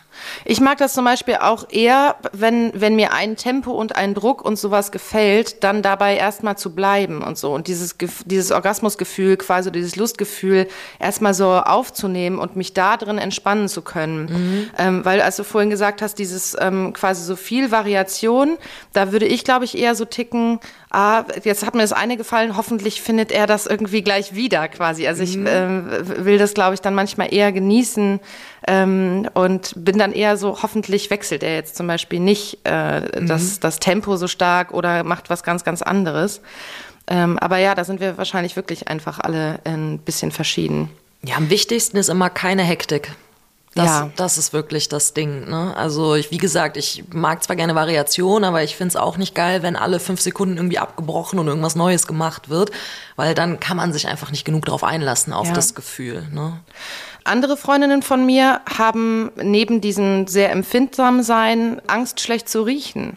Ich 0.45 0.61
mag 0.61 0.79
das 0.79 0.93
zum 0.93 1.05
Beispiel 1.05 1.37
auch 1.37 1.67
eher, 1.71 2.17
wenn, 2.33 2.73
wenn 2.75 2.97
mir 2.97 3.13
ein 3.13 3.37
Tempo 3.37 3.73
und 3.73 3.97
ein 3.97 4.15
Druck 4.15 4.45
und 4.45 4.57
sowas 4.57 4.93
gefällt, 4.93 5.63
dann 5.65 5.83
dabei 5.83 6.17
erstmal 6.17 6.57
zu 6.57 6.75
bleiben 6.75 7.23
und 7.23 7.39
so. 7.39 7.53
Und 7.53 7.69
dieses, 7.69 7.97
dieses 8.25 8.51
Orgasmusgefühl, 8.51 9.37
quasi 9.37 9.71
dieses 9.73 9.97
Lustgefühl, 9.97 10.69
erstmal 10.99 11.35
so 11.35 11.51
aufzunehmen 11.53 12.39
und 12.39 12.57
mich 12.57 12.73
da 12.75 12.97
drin 12.97 13.19
entspannen 13.19 13.69
zu 13.69 13.83
können. 13.83 14.25
Mhm. 14.25 14.71
Ähm, 14.79 15.05
weil, 15.05 15.21
als 15.21 15.37
du 15.37 15.45
vorhin 15.45 15.71
gesagt 15.71 16.03
hast, 16.03 16.19
dieses 16.19 16.57
ähm, 16.61 16.93
quasi 16.93 17.23
so 17.25 17.37
viel 17.37 17.71
Variation, 17.71 18.59
da 18.93 19.13
würde 19.13 19.27
ich, 19.27 19.45
glaube 19.45 19.65
ich, 19.65 19.77
eher 19.77 19.95
so 19.95 20.05
ticken, 20.05 20.61
ah, 20.91 21.25
jetzt 21.43 21.65
hat 21.67 21.75
mir 21.75 21.83
das 21.83 21.93
eine 21.93 22.17
gefallen, 22.17 22.57
hoffentlich 22.57 23.03
findet 23.03 23.33
er 23.33 23.47
das 23.47 23.67
irgendwie 23.67 24.03
gleich 24.03 24.35
wieder 24.35 24.69
quasi. 24.69 25.07
Also 25.07 25.23
ich 25.23 25.37
mhm. 25.37 25.47
äh, 25.47 26.25
will 26.25 26.39
das, 26.39 26.55
glaube 26.55 26.75
ich, 26.75 26.81
dann 26.81 26.95
manchmal 26.95 27.33
eher 27.33 27.53
genießen 27.53 28.21
ähm, 28.67 29.29
und 29.35 29.73
bin 29.77 29.99
dann 29.99 30.13
eher 30.13 30.37
so, 30.37 30.63
hoffentlich 30.63 31.11
wechselt 31.11 31.43
er 31.43 31.55
jetzt 31.55 31.77
zum 31.77 31.87
Beispiel 31.87 32.21
nicht 32.21 32.59
äh, 32.65 33.01
mhm. 33.21 33.27
das, 33.27 33.61
das 33.61 33.79
Tempo 33.81 34.17
so 34.17 34.29
stark 34.29 34.73
oder 34.73 35.05
macht 35.05 35.31
was 35.31 35.43
ganz, 35.43 35.65
ganz 35.65 35.83
anderes. 35.83 36.41
Ähm, 37.09 37.39
aber 37.39 37.59
ja, 37.59 37.75
da 37.75 37.85
sind 37.85 38.01
wir 38.01 38.17
wahrscheinlich 38.19 38.55
wirklich 38.57 38.89
einfach 38.89 39.19
alle 39.19 39.59
ein 39.65 39.99
bisschen 39.99 40.31
verschieden. 40.31 40.91
Ja, 41.25 41.37
am 41.37 41.51
wichtigsten 41.51 41.97
ist 41.97 42.09
immer 42.09 42.31
keine 42.31 42.63
Hektik. 42.63 43.13
Das, 43.75 43.87
Ja. 43.87 44.11
das 44.17 44.37
ist 44.39 44.53
wirklich 44.53 44.89
das 44.91 45.15
Ding. 45.15 45.49
Ne? 45.49 45.75
Also 45.77 46.15
ich, 46.15 46.31
wie 46.31 46.37
gesagt, 46.39 46.77
ich 46.77 47.05
mag 47.13 47.43
zwar 47.43 47.57
gerne 47.57 47.75
Variation, 47.75 48.45
aber 48.45 48.63
ich 48.63 48.77
find's 48.77 48.97
auch 48.97 49.17
nicht 49.17 49.35
geil, 49.35 49.63
wenn 49.63 49.77
alle 49.77 49.99
fünf 49.99 50.21
Sekunden 50.21 50.59
irgendwie 50.59 50.79
abgebrochen 50.79 51.39
und 51.39 51.47
irgendwas 51.49 51.75
Neues 51.75 52.07
gemacht 52.07 52.51
wird, 52.51 52.71
weil 53.17 53.35
dann 53.35 53.61
kann 53.61 53.79
man 53.79 53.93
sich 53.93 54.09
einfach 54.09 54.31
nicht 54.31 54.45
genug 54.45 54.67
darauf 54.67 54.85
einlassen, 54.85 55.33
auf 55.33 55.49
Ja. 55.49 55.55
das 55.55 55.75
Gefühl. 55.75 56.27
Ne? 56.31 56.61
Andere 57.25 57.57
Freundinnen 57.57 58.03
von 58.03 58.27
mir 58.27 58.61
haben 58.69 59.31
neben 59.37 59.81
diesem 59.81 60.27
sehr 60.27 60.51
empfindsam 60.51 61.23
sein 61.23 61.81
Angst, 61.87 62.21
schlecht 62.21 62.49
zu 62.49 62.63
riechen. 62.63 63.17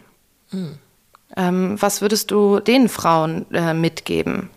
Ähm, 1.36 1.76
was 1.80 2.00
würdest 2.00 2.30
du 2.30 2.60
den 2.60 2.88
Frauen 2.88 3.46
äh, 3.52 3.74
mitgeben? 3.74 4.50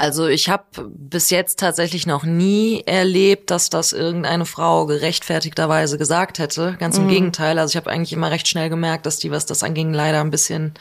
Also 0.00 0.28
ich 0.28 0.48
habe 0.48 0.64
bis 0.88 1.28
jetzt 1.28 1.58
tatsächlich 1.58 2.06
noch 2.06 2.24
nie 2.24 2.82
erlebt, 2.86 3.50
dass 3.50 3.68
das 3.68 3.92
irgendeine 3.92 4.46
Frau 4.46 4.86
gerechtfertigterweise 4.86 5.98
gesagt 5.98 6.38
hätte. 6.38 6.76
Ganz 6.78 6.96
im 6.96 7.08
Gegenteil. 7.08 7.58
Also 7.58 7.72
ich 7.72 7.76
habe 7.76 7.90
eigentlich 7.90 8.14
immer 8.14 8.30
recht 8.30 8.48
schnell 8.48 8.70
gemerkt, 8.70 9.04
dass 9.04 9.18
die, 9.18 9.30
was 9.30 9.44
das 9.44 9.62
anging, 9.62 9.92
leider 9.92 10.22
ein 10.22 10.30
bisschen 10.30 10.72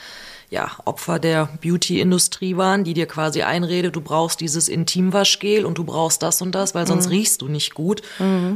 ja, 0.50 0.72
Opfer 0.86 1.20
der 1.20 1.50
Beauty-Industrie 1.62 2.58
waren, 2.58 2.84
die 2.84 2.94
dir 2.94 3.06
quasi 3.06 3.44
einredet, 3.44 3.96
du 3.96 4.02
brauchst 4.02 4.40
dieses 4.40 4.68
Intimwaschgel 4.68 5.64
und 5.66 5.78
du 5.78 5.84
brauchst 5.84 6.24
das 6.24 6.42
und 6.42 6.54
das, 6.54 6.74
weil 6.74 6.88
sonst 6.88 7.10
riechst 7.12 7.42
du 7.42 7.48
nicht 7.48 7.76
gut. 7.76 8.02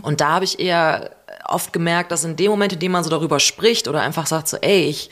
Und 0.02 0.20
da 0.20 0.30
habe 0.30 0.46
ich 0.46 0.60
eher 0.60 1.12
oft 1.46 1.72
gemerkt, 1.72 2.12
dass 2.12 2.24
in 2.24 2.36
dem 2.36 2.50
Moment, 2.50 2.74
in 2.74 2.80
dem 2.80 2.92
man 2.92 3.04
so 3.04 3.10
darüber 3.12 3.40
spricht 3.40 3.88
oder 3.88 4.02
einfach 4.02 4.26
sagt 4.26 4.48
so, 4.48 4.58
ey, 4.58 4.86
ich 4.86 5.12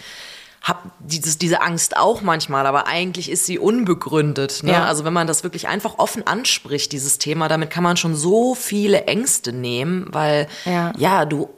hab 0.61 0.83
dieses, 0.99 1.37
diese 1.39 1.61
Angst 1.61 1.97
auch 1.97 2.21
manchmal, 2.21 2.67
aber 2.67 2.85
eigentlich 2.85 3.31
ist 3.31 3.45
sie 3.47 3.57
unbegründet. 3.57 4.61
Ne? 4.63 4.73
Ja. 4.73 4.85
Also 4.85 5.03
wenn 5.03 5.13
man 5.13 5.25
das 5.25 5.43
wirklich 5.43 5.67
einfach 5.67 5.97
offen 5.97 6.25
anspricht, 6.27 6.91
dieses 6.91 7.17
Thema, 7.17 7.47
damit 7.47 7.71
kann 7.71 7.83
man 7.83 7.97
schon 7.97 8.15
so 8.15 8.53
viele 8.53 9.05
Ängste 9.05 9.53
nehmen, 9.53 10.07
weil 10.11 10.47
Ja. 10.65 10.93
ja, 10.97 11.25
du 11.25 11.49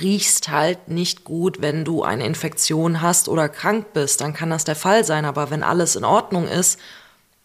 riechst 0.00 0.48
halt 0.48 0.88
nicht 0.88 1.24
gut, 1.24 1.60
wenn 1.60 1.84
du 1.84 2.02
eine 2.02 2.24
Infektion 2.24 3.02
hast 3.02 3.28
oder 3.28 3.48
krank 3.48 3.92
bist, 3.92 4.20
dann 4.20 4.34
kann 4.34 4.50
das 4.50 4.64
der 4.64 4.76
Fall 4.76 5.04
sein. 5.04 5.24
Aber 5.24 5.50
wenn 5.50 5.62
alles 5.62 5.96
in 5.96 6.04
Ordnung 6.04 6.48
ist, 6.48 6.78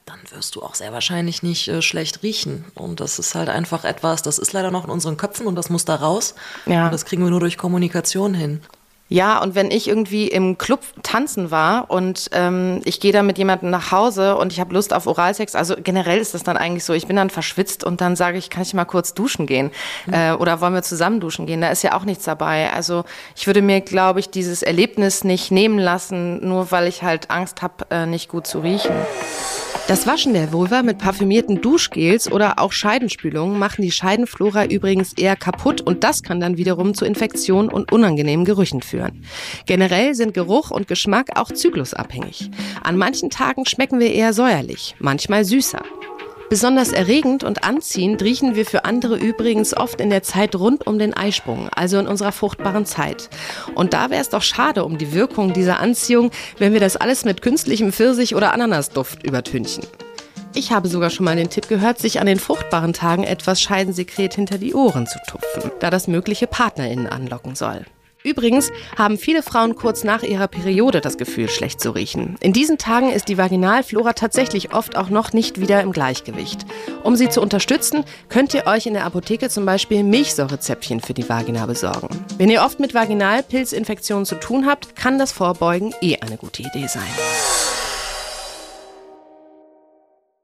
dann 0.06 0.20
wirst 0.32 0.56
du 0.56 0.64
auch 0.64 0.76
sehr 0.76 0.92
wahrscheinlich 0.94 1.44
nicht 1.44 1.68
äh, 1.68 1.82
schlecht 1.82 2.24
riechen. 2.24 2.66
Und 2.76 3.00
das 3.00 3.20
ist 3.20 3.36
halt 3.36 3.50
einfach 3.50 3.84
etwas, 3.84 4.22
das 4.22 4.40
ist 4.40 4.54
leider 4.54 4.72
noch 4.72 4.86
in 4.86 4.90
unseren 4.90 5.18
Köpfen 5.18 5.48
und 5.48 5.56
das 5.56 5.70
muss 5.70 5.86
da 5.86 5.96
raus. 5.96 6.36
Ja. 6.66 6.86
Und 6.86 6.94
das 6.94 7.06
kriegen 7.06 7.24
wir 7.24 7.30
nur 7.30 7.40
durch 7.40 7.58
Kommunikation 7.58 8.34
hin. 8.34 8.62
Ja, 9.12 9.44
und 9.44 9.56
wenn 9.56 9.72
ich 9.72 9.90
irgendwie 9.90 10.30
im 10.30 10.58
Club 10.58 10.86
tanzen 11.04 11.52
war 11.52 11.92
und 11.92 12.30
ähm, 12.32 12.80
ich 12.86 13.02
gehe 13.02 13.12
da 13.12 13.24
mit 13.24 13.38
jemandem 13.38 13.70
nach 13.70 13.92
Hause 13.92 14.38
und 14.38 14.54
ich 14.54 14.62
habe 14.62 14.74
Lust 14.74 14.94
auf 14.94 15.06
Oralsex, 15.06 15.54
also 15.54 15.76
generell 15.76 16.20
ist 16.20 16.34
das 16.34 16.44
dann 16.44 16.56
eigentlich 16.56 16.86
so, 16.86 16.94
ich 16.94 17.08
bin 17.08 17.18
dann 17.18 17.30
verschwitzt 17.30 17.84
und 17.84 18.00
dann 18.00 18.16
sage 18.16 18.38
ich, 18.38 18.50
kann 18.50 18.64
ich 18.64 18.74
mal 18.74 18.86
kurz 18.86 19.14
duschen 19.14 19.48
gehen 19.48 19.72
äh, 20.10 20.32
oder 20.32 20.62
wollen 20.62 20.74
wir 20.74 20.82
zusammen 20.82 21.20
duschen 21.20 21.46
gehen? 21.46 21.60
Da 21.60 21.72
ist 21.72 21.84
ja 21.84 21.92
auch 21.98 22.06
nichts 22.06 22.24
dabei. 22.24 22.72
Also 22.72 23.04
ich 23.36 23.48
würde 23.48 23.62
mir, 23.62 23.82
glaube 23.82 24.22
ich, 24.22 24.30
dieses 24.30 24.64
Erlebnis 24.64 25.26
nicht 25.26 25.52
nehmen 25.52 25.78
lassen, 25.78 26.48
nur 26.48 26.72
weil 26.72 26.88
ich 26.88 27.04
halt 27.04 27.32
Angst 27.32 27.62
habe, 27.62 27.88
äh, 27.90 28.06
nicht 28.06 28.30
gut 28.30 28.48
zu 28.48 28.60
riechen. 28.60 28.96
Das 29.88 30.08
Waschen 30.08 30.34
der 30.34 30.54
Vulva 30.54 30.84
mit 30.84 31.00
parfümierten 31.00 31.60
Duschgels 31.60 32.32
oder 32.32 32.60
auch 32.60 32.72
Scheidenspülungen 32.72 33.60
machen 33.60 33.82
die 33.82 33.92
Scheidenflora 33.92 34.66
übrigens 34.66 35.12
eher 35.12 35.36
kaputt 35.36 35.82
und 35.82 36.06
das 36.06 36.24
kann 36.24 36.40
dann 36.40 36.56
wiederum 36.56 36.94
zu 36.94 37.04
Infektionen 37.04 37.68
und 37.68 37.92
unangenehmen 37.92 38.46
Gerüchen 38.46 38.82
führen. 38.82 39.01
Generell 39.66 40.16
sind 40.16 40.34
Geruch 40.34 40.72
und 40.72 40.88
Geschmack 40.88 41.38
auch 41.40 41.52
zyklusabhängig. 41.52 42.52
An 42.84 42.98
manchen 42.98 43.30
Tagen 43.30 43.66
schmecken 43.66 44.00
wir 44.00 44.14
eher 44.14 44.34
säuerlich, 44.34 44.96
manchmal 45.00 45.46
süßer. 45.46 45.84
Besonders 46.52 46.92
erregend 46.92 47.46
und 47.46 47.64
anziehend 47.64 48.22
riechen 48.22 48.56
wir 48.56 48.66
für 48.66 48.84
andere 48.84 49.18
übrigens 49.18 49.74
oft 49.74 50.02
in 50.02 50.10
der 50.10 50.22
Zeit 50.22 50.54
rund 50.54 50.86
um 50.86 51.00
den 51.00 51.14
Eisprung, 51.14 51.70
also 51.70 51.98
in 51.98 52.08
unserer 52.08 52.34
fruchtbaren 52.34 52.86
Zeit. 52.86 53.30
Und 53.74 53.94
da 53.94 54.10
wäre 54.10 54.20
es 54.20 54.28
doch 54.28 54.42
schade 54.42 54.84
um 54.84 54.98
die 54.98 55.14
Wirkung 55.14 55.54
dieser 55.54 55.80
Anziehung, 55.80 56.30
wenn 56.58 56.74
wir 56.74 56.82
das 56.82 56.98
alles 56.98 57.24
mit 57.24 57.42
künstlichem 57.42 57.94
Pfirsich 57.94 58.36
oder 58.36 58.52
Ananasduft 58.52 59.24
übertünchen. 59.24 59.86
Ich 60.54 60.74
habe 60.74 60.90
sogar 60.90 61.10
schon 61.10 61.24
mal 61.24 61.38
den 61.38 61.50
Tipp 61.50 61.70
gehört, 61.70 62.00
sich 62.00 62.20
an 62.20 62.28
den 62.28 62.38
fruchtbaren 62.38 62.92
Tagen 62.92 63.24
etwas 63.24 63.62
Scheidensekret 63.62 64.34
hinter 64.34 64.58
die 64.58 64.74
Ohren 64.74 65.08
zu 65.08 65.20
tupfen, 65.26 65.72
da 65.80 65.90
das 65.90 66.10
mögliche 66.10 66.48
PartnerInnen 66.48 67.08
anlocken 67.08 67.56
soll. 67.56 67.86
Übrigens 68.24 68.72
haben 68.98 69.18
viele 69.18 69.42
Frauen 69.42 69.76
kurz 69.76 70.04
nach 70.04 70.22
ihrer 70.22 70.48
Periode 70.48 71.02
das 71.02 71.18
Gefühl, 71.18 71.50
schlecht 71.50 71.82
zu 71.82 71.92
riechen. 71.92 72.38
In 72.40 72.54
diesen 72.54 72.78
Tagen 72.78 73.10
ist 73.10 73.28
die 73.28 73.38
Vaginalflora 73.38 74.14
tatsächlich 74.14 74.74
oft 74.74 74.96
auch 74.96 75.10
noch 75.10 75.34
nicht 75.34 75.60
wieder 75.60 75.82
im 75.82 75.92
Gleichgewicht. 75.92 76.66
Um 77.04 77.16
sie 77.16 77.30
zu 77.30 77.42
unterstützen, 77.42 78.04
könnt 78.30 78.54
ihr 78.54 78.68
euch 78.68 78.86
in 78.86 78.94
der 78.94 79.06
Apotheke 79.06 79.50
zum 79.50 79.66
Beispiel 79.66 80.04
Milchsäurezäpfchen 80.04 81.00
für 81.00 81.14
die 81.14 81.28
Vagina 81.28 81.66
besorgen. 81.66 82.10
Wenn 82.38 82.50
ihr 82.50 82.64
oft 82.64 82.80
mit 82.80 82.94
Vaginalpilzinfektionen 82.94 84.26
zu 84.26 84.36
tun 84.36 84.68
habt, 84.68 84.96
kann 84.96 85.18
das 85.18 85.32
Vorbeugen 85.32 85.94
eh 86.02 86.18
eine 86.18 86.38
gute 86.38 86.62
Idee 86.62 86.88
sein. 86.88 87.71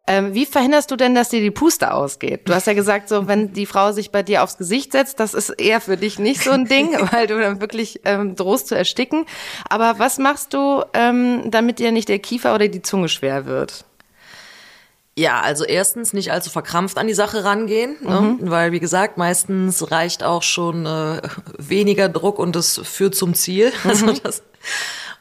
Ähm, 0.07 0.33
wie 0.33 0.45
verhinderst 0.45 0.89
du 0.89 0.95
denn, 0.95 1.13
dass 1.13 1.29
dir 1.29 1.41
die 1.41 1.51
Puste 1.51 1.93
ausgeht? 1.93 2.41
Du 2.45 2.53
hast 2.53 2.65
ja 2.65 2.73
gesagt, 2.73 3.09
so 3.09 3.27
wenn 3.27 3.51
die 3.51 3.65
Frau 3.65 3.91
sich 3.91 4.09
bei 4.09 4.23
dir 4.23 4.41
aufs 4.41 4.57
Gesicht 4.57 4.93
setzt, 4.93 5.19
das 5.19 5.33
ist 5.33 5.49
eher 5.49 5.81
für 5.81 5.97
dich 5.97 6.17
nicht 6.17 6.41
so 6.41 6.51
ein 6.51 6.65
Ding, 6.65 6.93
weil 7.11 7.27
du 7.27 7.37
dann 7.39 7.59
wirklich 7.59 8.01
ähm, 8.05 8.35
drohst 8.35 8.69
zu 8.69 8.75
ersticken. 8.75 9.25
Aber 9.69 9.99
was 9.99 10.17
machst 10.17 10.53
du, 10.53 10.83
ähm, 10.93 11.51
damit 11.51 11.79
dir 11.79 11.91
nicht 11.91 12.07
der 12.07 12.19
Kiefer 12.19 12.55
oder 12.55 12.69
die 12.69 12.81
Zunge 12.81 13.09
schwer 13.09 13.45
wird? 13.45 13.83
Ja, 15.17 15.41
also 15.41 15.65
erstens 15.65 16.13
nicht 16.13 16.31
allzu 16.31 16.51
verkrampft 16.51 16.99
an 16.99 17.07
die 17.07 17.15
Sache 17.15 17.43
rangehen, 17.43 17.95
ne? 18.01 18.37
weil 18.39 18.71
wie 18.71 18.79
gesagt, 18.79 19.17
meistens 19.17 19.89
reicht 19.91 20.23
auch 20.23 20.43
schon 20.43 20.85
äh, 20.85 21.21
weniger 21.57 22.07
Druck 22.07 22.37
und 22.37 22.55
es 22.55 22.79
führt 22.83 23.15
zum 23.15 23.33
Ziel. 23.33 23.73
Also 23.83 24.11
das, 24.11 24.43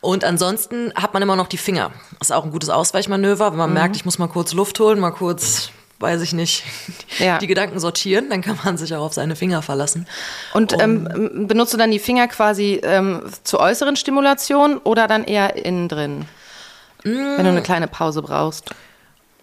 und 0.00 0.24
ansonsten 0.24 0.92
hat 0.94 1.14
man 1.14 1.22
immer 1.22 1.36
noch 1.36 1.48
die 1.48 1.56
Finger. 1.58 1.90
Das 2.18 2.28
ist 2.30 2.34
auch 2.34 2.44
ein 2.44 2.50
gutes 2.50 2.68
Ausweichmanöver, 2.70 3.50
wenn 3.50 3.58
man 3.58 3.72
merkt, 3.72 3.96
ich 3.96 4.04
muss 4.04 4.18
mal 4.18 4.28
kurz 4.28 4.52
Luft 4.52 4.78
holen, 4.80 5.00
mal 5.00 5.10
kurz, 5.10 5.70
weiß 6.00 6.20
ich 6.22 6.32
nicht, 6.32 6.64
Ja. 7.18 7.38
die 7.38 7.46
Gedanken 7.46 7.80
sortieren, 7.80 8.28
dann 8.30 8.42
kann 8.42 8.58
man 8.64 8.76
sich 8.76 8.94
auch 8.94 9.02
auf 9.02 9.14
seine 9.14 9.36
Finger 9.36 9.62
verlassen. 9.62 10.06
Und 10.54 10.80
ähm, 10.80 11.46
benutzt 11.48 11.72
du 11.72 11.76
dann 11.78 11.90
die 11.90 11.98
Finger 11.98 12.28
quasi 12.28 12.80
ähm, 12.82 13.22
zur 13.44 13.60
äußeren 13.60 13.96
Stimulation 13.96 14.78
oder 14.78 15.06
dann 15.08 15.24
eher 15.24 15.56
innen 15.64 15.88
drin? 15.88 16.26
Wenn 17.02 17.44
du 17.44 17.50
eine 17.50 17.62
kleine 17.62 17.86
Pause 17.86 18.20
brauchst. 18.20 18.70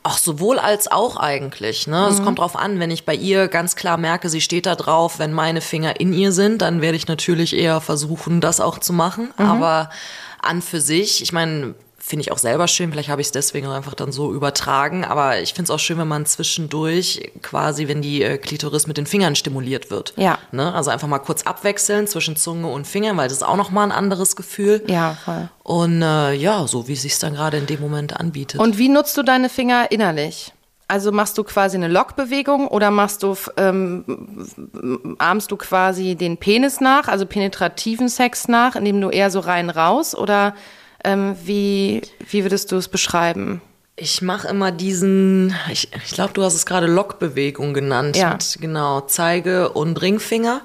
Ach, 0.06 0.18
sowohl 0.18 0.60
als 0.60 0.92
auch 0.92 1.16
eigentlich. 1.16 1.88
Ne? 1.88 2.08
Es 2.10 2.22
kommt 2.22 2.39
drauf 2.39 2.58
an, 2.58 2.82
wenn 2.82 2.92
ich 2.92 3.06
bei 3.06 3.16
ihr 3.16 3.48
ganz 3.48 3.78
klar 3.78 3.96
merke, 3.96 4.28
sie 4.28 4.42
steht 4.42 4.66
da 4.66 4.76
drauf, 4.76 5.18
wenn 5.18 5.32
meine 5.32 5.62
Finger 5.62 5.98
in 6.02 6.12
ihr 6.12 6.34
sind, 6.34 6.62
dann 6.62 6.82
werde 6.82 6.98
ich 6.98 7.08
natürlich 7.08 7.56
eher 7.56 7.80
versuchen, 7.80 8.42
das 8.42 8.60
auch 8.60 8.80
zu 8.80 8.92
machen. 8.92 9.32
Aber 9.38 9.89
an 10.43 10.62
für 10.62 10.82
sich, 10.82 11.21
ich 11.21 11.32
meine, 11.32 11.75
finde 12.06 12.21
ich 12.21 12.32
auch 12.34 12.38
selber 12.38 12.67
schön, 12.67 12.91
vielleicht 12.91 13.08
habe 13.08 13.21
ich 13.21 13.27
es 13.27 13.32
deswegen 13.32 13.67
einfach 13.67 13.93
dann 13.93 14.12
so 14.12 14.34
übertragen, 14.34 15.06
aber 15.06 15.39
ich 15.39 15.53
finde 15.53 15.63
es 15.63 15.69
auch 15.69 15.79
schön, 15.79 15.97
wenn 15.97 16.08
man 16.08 16.25
zwischendurch 16.25 17.32
quasi, 17.41 17.88
wenn 17.88 18.01
die 18.01 18.21
äh, 18.21 18.38
Klitoris 18.38 18.88
mit 18.88 18.97
den 18.97 19.06
Fingern 19.06 19.36
stimuliert 19.36 19.89
wird. 19.89 20.13
Ja. 20.17 20.38
Ne? 20.51 20.73
Also 20.73 20.91
einfach 20.91 21.08
mal 21.08 21.19
kurz 21.19 21.43
abwechseln 21.43 22.06
zwischen 22.08 22.36
Zunge 22.36 22.67
und 22.67 22.86
Fingern, 22.86 23.15
weil 23.15 23.29
das 23.29 23.38
ist 23.38 23.43
auch 23.43 23.56
nochmal 23.56 23.88
ein 23.88 23.93
anderes 23.93 24.36
Gefühl. 24.36 24.84
Ja, 24.88 25.17
voll. 25.23 25.47
Und 25.63 26.01
äh, 26.01 26.34
ja, 26.34 26.67
so 26.67 26.89
wie 26.89 26.93
es 26.93 27.03
sich 27.03 27.17
dann 27.19 27.36
gerade 27.36 27.58
in 27.58 27.67
dem 27.67 27.79
Moment 27.79 28.19
anbietet. 28.19 28.60
Und 28.60 28.77
wie 28.77 28.89
nutzt 28.89 29.15
du 29.15 29.23
deine 29.23 29.47
Finger 29.47 29.89
innerlich? 29.89 30.51
Also 30.88 31.12
machst 31.12 31.38
du 31.38 31.43
quasi 31.43 31.78
eine 31.78 31.88
Lockbewegung 31.88 32.67
oder 32.67 32.91
machst 32.91 33.24
du, 33.24 33.36
ähm, 33.58 34.04
ahmst 35.17 35.52
du 35.52 35.58
quasi 35.58 36.15
den 36.15 36.38
Penis 36.38 36.82
nach, 36.82 37.08
also 37.08 37.26
penetrativen 37.26 38.10
Sex 38.10 38.48
nach, 38.48 38.76
indem 38.76 39.00
du 39.02 39.10
eher 39.10 39.32
so 39.32 39.39
rein 39.39 39.69
raus 39.69 40.13
oder 40.15 40.54
ähm, 41.04 41.36
wie, 41.43 42.02
wie 42.30 42.43
würdest 42.43 42.72
du 42.72 42.76
es 42.76 42.89
beschreiben? 42.89 43.62
Ich 43.96 44.22
mache 44.24 44.48
immer 44.48 44.72
diesen, 44.72 45.56
ich, 45.72 45.89
ich 45.93 46.13
glaube, 46.13 46.34
du 46.34 46.43
hast 46.43 46.56
es 46.56 46.65
gerade 46.65 46.88
Lockbewegung 46.88 47.74
genannt. 47.76 48.17
Ja. 48.17 48.30
Mhm. 48.30 48.34
Mit, 48.34 48.58
genau, 48.60 49.02
Zeige 49.02 49.69
und 49.69 50.02
Ringfinger. 50.02 50.62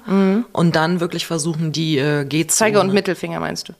Und 0.51 0.75
dann 0.75 0.99
wirklich 0.99 1.27
versuchen, 1.27 1.71
die 1.71 1.99
äh, 1.99 2.25
G-Zone. 2.25 2.47
Zeige 2.47 2.79
und 2.79 2.91
Mittelfinger 2.91 3.39
meinst 3.39 3.69
du? 3.69 3.73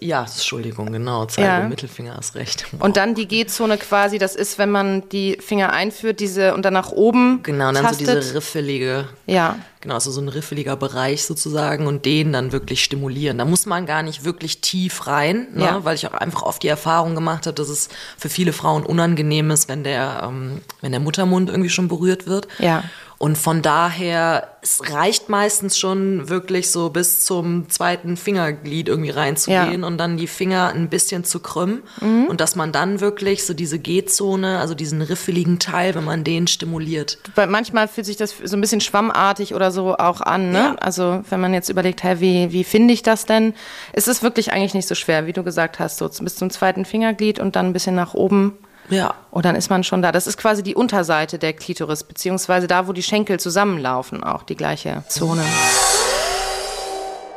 Ja, 0.00 0.22
Entschuldigung, 0.22 0.92
genau. 0.92 1.26
Zeige 1.26 1.48
Ja. 1.48 1.68
Mittelfinger 1.68 2.16
hast 2.16 2.34
recht. 2.36 2.64
Und 2.78 2.96
dann 2.96 3.14
die 3.14 3.26
G-Zone 3.28 3.76
quasi, 3.76 4.18
das 4.18 4.34
ist, 4.36 4.56
wenn 4.58 4.70
man 4.70 5.08
die 5.10 5.36
Finger 5.40 5.72
einführt, 5.72 6.20
diese 6.20 6.54
und 6.54 6.62
dann 6.64 6.72
nach 6.74 6.90
oben 6.92 7.40
Genau, 7.42 7.68
und 7.68 7.74
dann 7.74 7.84
tastet. 7.84 8.06
so 8.06 8.14
diese 8.14 8.34
riffelige, 8.34 9.08
ja. 9.26 9.58
genau, 9.80 9.94
also 9.94 10.10
so 10.10 10.20
ein 10.20 10.28
riffeliger 10.28 10.76
Bereich 10.76 11.24
sozusagen 11.24 11.86
und 11.86 12.04
den 12.06 12.32
dann 12.32 12.52
wirklich 12.52 12.82
stimulieren. 12.84 13.36
Da 13.38 13.44
muss 13.44 13.66
man 13.66 13.84
gar 13.84 14.02
nicht 14.02 14.24
wirklich 14.24 14.60
tief 14.60 15.06
rein, 15.06 15.48
ne? 15.54 15.64
Ja. 15.64 15.84
weil 15.84 15.96
ich 15.96 16.06
auch 16.06 16.14
einfach 16.14 16.42
oft 16.42 16.62
die 16.62 16.68
Erfahrung 16.68 17.14
gemacht 17.14 17.46
habe, 17.46 17.54
dass 17.54 17.68
es 17.68 17.88
für 18.16 18.28
viele 18.28 18.52
Frauen 18.52 18.84
unangenehm 18.86 19.50
ist, 19.50 19.68
wenn 19.68 19.84
der, 19.84 20.22
ähm, 20.24 20.60
wenn 20.80 20.92
der 20.92 21.00
Muttermund 21.00 21.50
irgendwie 21.50 21.70
schon 21.70 21.88
berührt 21.88 22.26
wird. 22.26 22.48
Ja. 22.58 22.84
Und 23.18 23.38
von 23.38 23.62
daher, 23.62 24.48
es 24.60 24.92
reicht 24.92 25.28
meistens 25.28 25.78
schon 25.78 26.28
wirklich 26.28 26.70
so 26.70 26.90
bis 26.90 27.24
zum 27.24 27.70
zweiten 27.70 28.16
Fingerglied 28.16 28.88
irgendwie 28.88 29.10
reinzugehen 29.10 29.80
Ja. 29.82 29.86
und 29.86 29.98
dann 29.98 30.16
die 30.16 30.26
Finger 30.26 30.72
ein 30.74 30.88
bisschen 30.88 31.24
zu 31.24 31.40
krümmen. 31.40 31.82
Und 32.00 32.40
dass 32.40 32.56
man 32.56 32.72
dann 32.72 33.00
wirklich 33.00 33.46
so 33.46 33.54
diese 33.54 33.78
G-Zone, 33.78 34.58
also 34.58 34.74
diesen 34.74 35.00
riffeligen 35.00 35.58
Teil, 35.58 35.94
wenn 35.94 36.04
man 36.04 36.24
den 36.24 36.46
stimuliert. 36.48 37.18
Weil 37.34 37.46
manchmal 37.46 37.88
fühlt 37.88 38.06
sich 38.06 38.16
das 38.16 38.34
so 38.42 38.56
ein 38.56 38.60
bisschen 38.60 38.80
schwammartig 38.80 39.54
oder 39.54 39.70
so 39.70 39.96
auch 39.96 40.20
an. 40.20 40.50
Ne? 40.50 40.58
Ja. 40.58 40.74
Also 40.80 41.22
wenn 41.30 41.40
man 41.40 41.54
jetzt 41.54 41.68
überlegt, 41.68 42.02
hey, 42.02 42.20
wie, 42.20 42.52
wie 42.52 42.64
finde 42.64 42.92
ich 42.92 43.02
das 43.02 43.26
denn? 43.26 43.54
Es 43.92 44.08
ist 44.08 44.22
wirklich 44.22 44.52
eigentlich 44.52 44.74
nicht 44.74 44.88
so 44.88 44.94
schwer, 44.94 45.26
wie 45.26 45.32
du 45.32 45.42
gesagt 45.44 45.78
hast, 45.78 45.98
so 45.98 46.08
bis 46.20 46.36
zum 46.36 46.50
zweiten 46.50 46.84
Fingerglied 46.84 47.38
und 47.38 47.54
dann 47.56 47.66
ein 47.66 47.72
bisschen 47.72 47.94
nach 47.94 48.14
oben. 48.14 48.58
Ja. 48.88 49.14
Und 49.30 49.44
dann 49.44 49.56
ist 49.56 49.70
man 49.70 49.84
schon 49.84 50.02
da. 50.02 50.12
Das 50.12 50.26
ist 50.26 50.36
quasi 50.36 50.62
die 50.62 50.74
Unterseite 50.74 51.38
der 51.38 51.52
Klitoris, 51.52 52.04
beziehungsweise 52.04 52.66
da, 52.66 52.86
wo 52.86 52.92
die 52.92 53.02
Schenkel 53.02 53.40
zusammenlaufen, 53.40 54.22
auch 54.22 54.42
die 54.42 54.56
gleiche 54.56 55.04
Zone. 55.08 55.44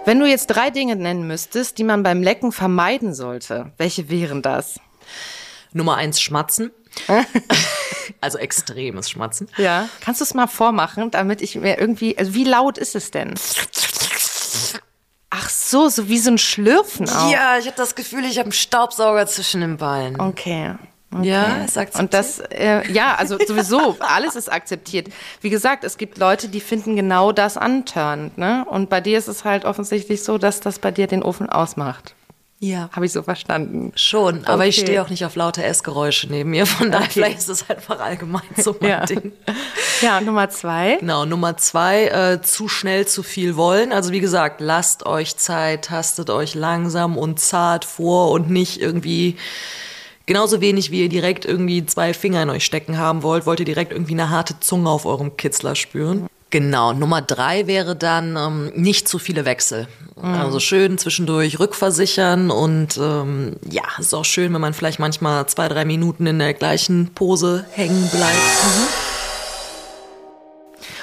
Wenn 0.05 0.19
du 0.19 0.25
jetzt 0.25 0.47
drei 0.47 0.69
Dinge 0.69 0.95
nennen 0.95 1.27
müsstest, 1.27 1.77
die 1.77 1.83
man 1.83 2.03
beim 2.03 2.23
Lecken 2.23 2.51
vermeiden 2.51 3.13
sollte, 3.13 3.73
welche 3.77 4.09
wären 4.09 4.41
das? 4.41 4.79
Nummer 5.73 5.97
eins, 5.97 6.21
Schmatzen. 6.21 6.71
also 8.21 8.37
extremes 8.37 9.09
Schmatzen. 9.09 9.49
Ja. 9.57 9.89
Kannst 10.01 10.21
du 10.21 10.23
es 10.23 10.33
mal 10.33 10.47
vormachen, 10.47 11.11
damit 11.11 11.41
ich 11.41 11.55
mir 11.55 11.77
irgendwie, 11.77 12.17
also 12.17 12.33
wie 12.33 12.45
laut 12.45 12.77
ist 12.77 12.95
es 12.95 13.11
denn? 13.11 13.33
Ach 15.29 15.49
so, 15.49 15.89
so 15.89 16.07
wie 16.07 16.17
so 16.17 16.31
ein 16.31 16.37
Schlürfen 16.37 17.09
auch. 17.09 17.31
Ja, 17.31 17.57
ich 17.57 17.65
habe 17.65 17.75
das 17.75 17.95
Gefühl, 17.95 18.25
ich 18.25 18.37
habe 18.37 18.45
einen 18.45 18.53
Staubsauger 18.53 19.27
zwischen 19.27 19.61
den 19.61 19.77
Beinen. 19.77 20.19
Okay. 20.19 20.75
Okay. 21.13 21.27
Ja, 21.29 21.63
ist 21.63 21.77
akzeptiert. 21.77 21.99
Und 21.99 22.13
das, 22.13 22.39
äh, 22.51 22.91
ja, 22.91 23.15
also 23.15 23.37
sowieso, 23.45 23.97
alles 23.99 24.35
ist 24.35 24.51
akzeptiert. 24.51 25.07
Wie 25.41 25.49
gesagt, 25.49 25.83
es 25.83 25.97
gibt 25.97 26.17
Leute, 26.17 26.49
die 26.49 26.61
finden 26.61 26.95
genau 26.95 27.31
das 27.31 27.57
antörnend, 27.57 28.37
ne? 28.37 28.65
Und 28.69 28.89
bei 28.89 29.01
dir 29.01 29.17
ist 29.17 29.27
es 29.27 29.43
halt 29.45 29.65
offensichtlich 29.65 30.23
so, 30.23 30.37
dass 30.37 30.59
das 30.59 30.79
bei 30.79 30.91
dir 30.91 31.07
den 31.07 31.23
Ofen 31.23 31.49
ausmacht. 31.49 32.13
Ja. 32.59 32.89
Habe 32.91 33.05
ich 33.05 33.11
so 33.11 33.21
verstanden. 33.21 33.91
Schon, 33.95 34.45
aber 34.45 34.65
ich 34.65 34.77
stehe 34.77 34.99
auch 35.03 35.09
nicht 35.11 35.23
auf 35.23 35.35
laute 35.35 35.63
Essgeräusche 35.63 36.25
neben 36.27 36.49
mir. 36.49 36.65
Von 36.65 36.89
daher 36.89 37.03
Okay. 37.05 37.11
vielleicht 37.13 37.37
ist 37.37 37.49
es 37.49 37.69
einfach 37.69 37.99
allgemein 37.99 38.41
so 38.57 38.75
mein 38.79 38.89
Ja. 38.89 39.05
Ding. 39.05 39.31
Ja, 40.01 40.17
und 40.17 40.25
Nummer 40.25 40.49
zwei. 40.49 40.95
Genau, 40.99 41.25
Nummer 41.25 41.55
zwei, 41.57 42.05
äh, 42.07 42.41
zu 42.41 42.67
schnell 42.67 43.05
zu 43.07 43.21
viel 43.21 43.57
wollen. 43.57 43.91
Also 43.91 44.11
wie 44.11 44.21
gesagt, 44.21 44.59
lasst 44.59 45.05
euch 45.05 45.37
Zeit, 45.37 45.85
tastet 45.85 46.31
euch 46.31 46.55
langsam 46.55 47.15
und 47.15 47.39
zart 47.39 47.85
vor 47.85 48.31
und 48.31 48.49
nicht 48.49 48.81
irgendwie 48.81 49.37
genauso 50.27 50.61
wenig, 50.61 50.91
wie 50.91 51.01
ihr 51.01 51.09
direkt 51.09 51.45
irgendwie 51.45 51.83
zwei 51.87 52.13
Finger 52.13 52.43
in 52.43 52.51
euch 52.51 52.63
stecken 52.63 52.99
haben 52.99 53.23
wollt, 53.23 53.47
wollt 53.47 53.59
ihr 53.59 53.65
direkt 53.65 53.91
irgendwie 53.91 54.13
eine 54.13 54.29
harte 54.29 54.59
Zunge 54.59 54.91
auf 54.91 55.07
eurem 55.07 55.35
Kitzler 55.37 55.73
spüren. 55.73 56.27
Genau, 56.51 56.93
Nummer 56.93 57.21
drei 57.21 57.67
wäre 57.67 57.95
dann 57.95 58.37
ähm, 58.37 58.71
nicht 58.75 59.07
zu 59.07 59.19
viele 59.19 59.43
Wechsel. 59.43 59.87
Also 60.19 60.59
schön 60.59 60.97
zwischendurch 60.97 61.59
rückversichern 61.59 62.49
und 62.49 62.97
ähm, 62.97 63.57
ja, 63.69 63.83
ist 63.99 64.15
auch 64.15 64.25
schön, 64.25 64.51
wenn 64.51 64.61
man 64.61 64.73
vielleicht 64.73 64.97
manchmal 64.97 65.45
zwei, 65.47 65.67
drei 65.67 65.85
Minuten 65.85 66.25
in 66.25 66.39
der 66.39 66.55
gleichen 66.55 67.11
Pose 67.13 67.65
hängen 67.71 68.09
bleibt. 68.09 68.35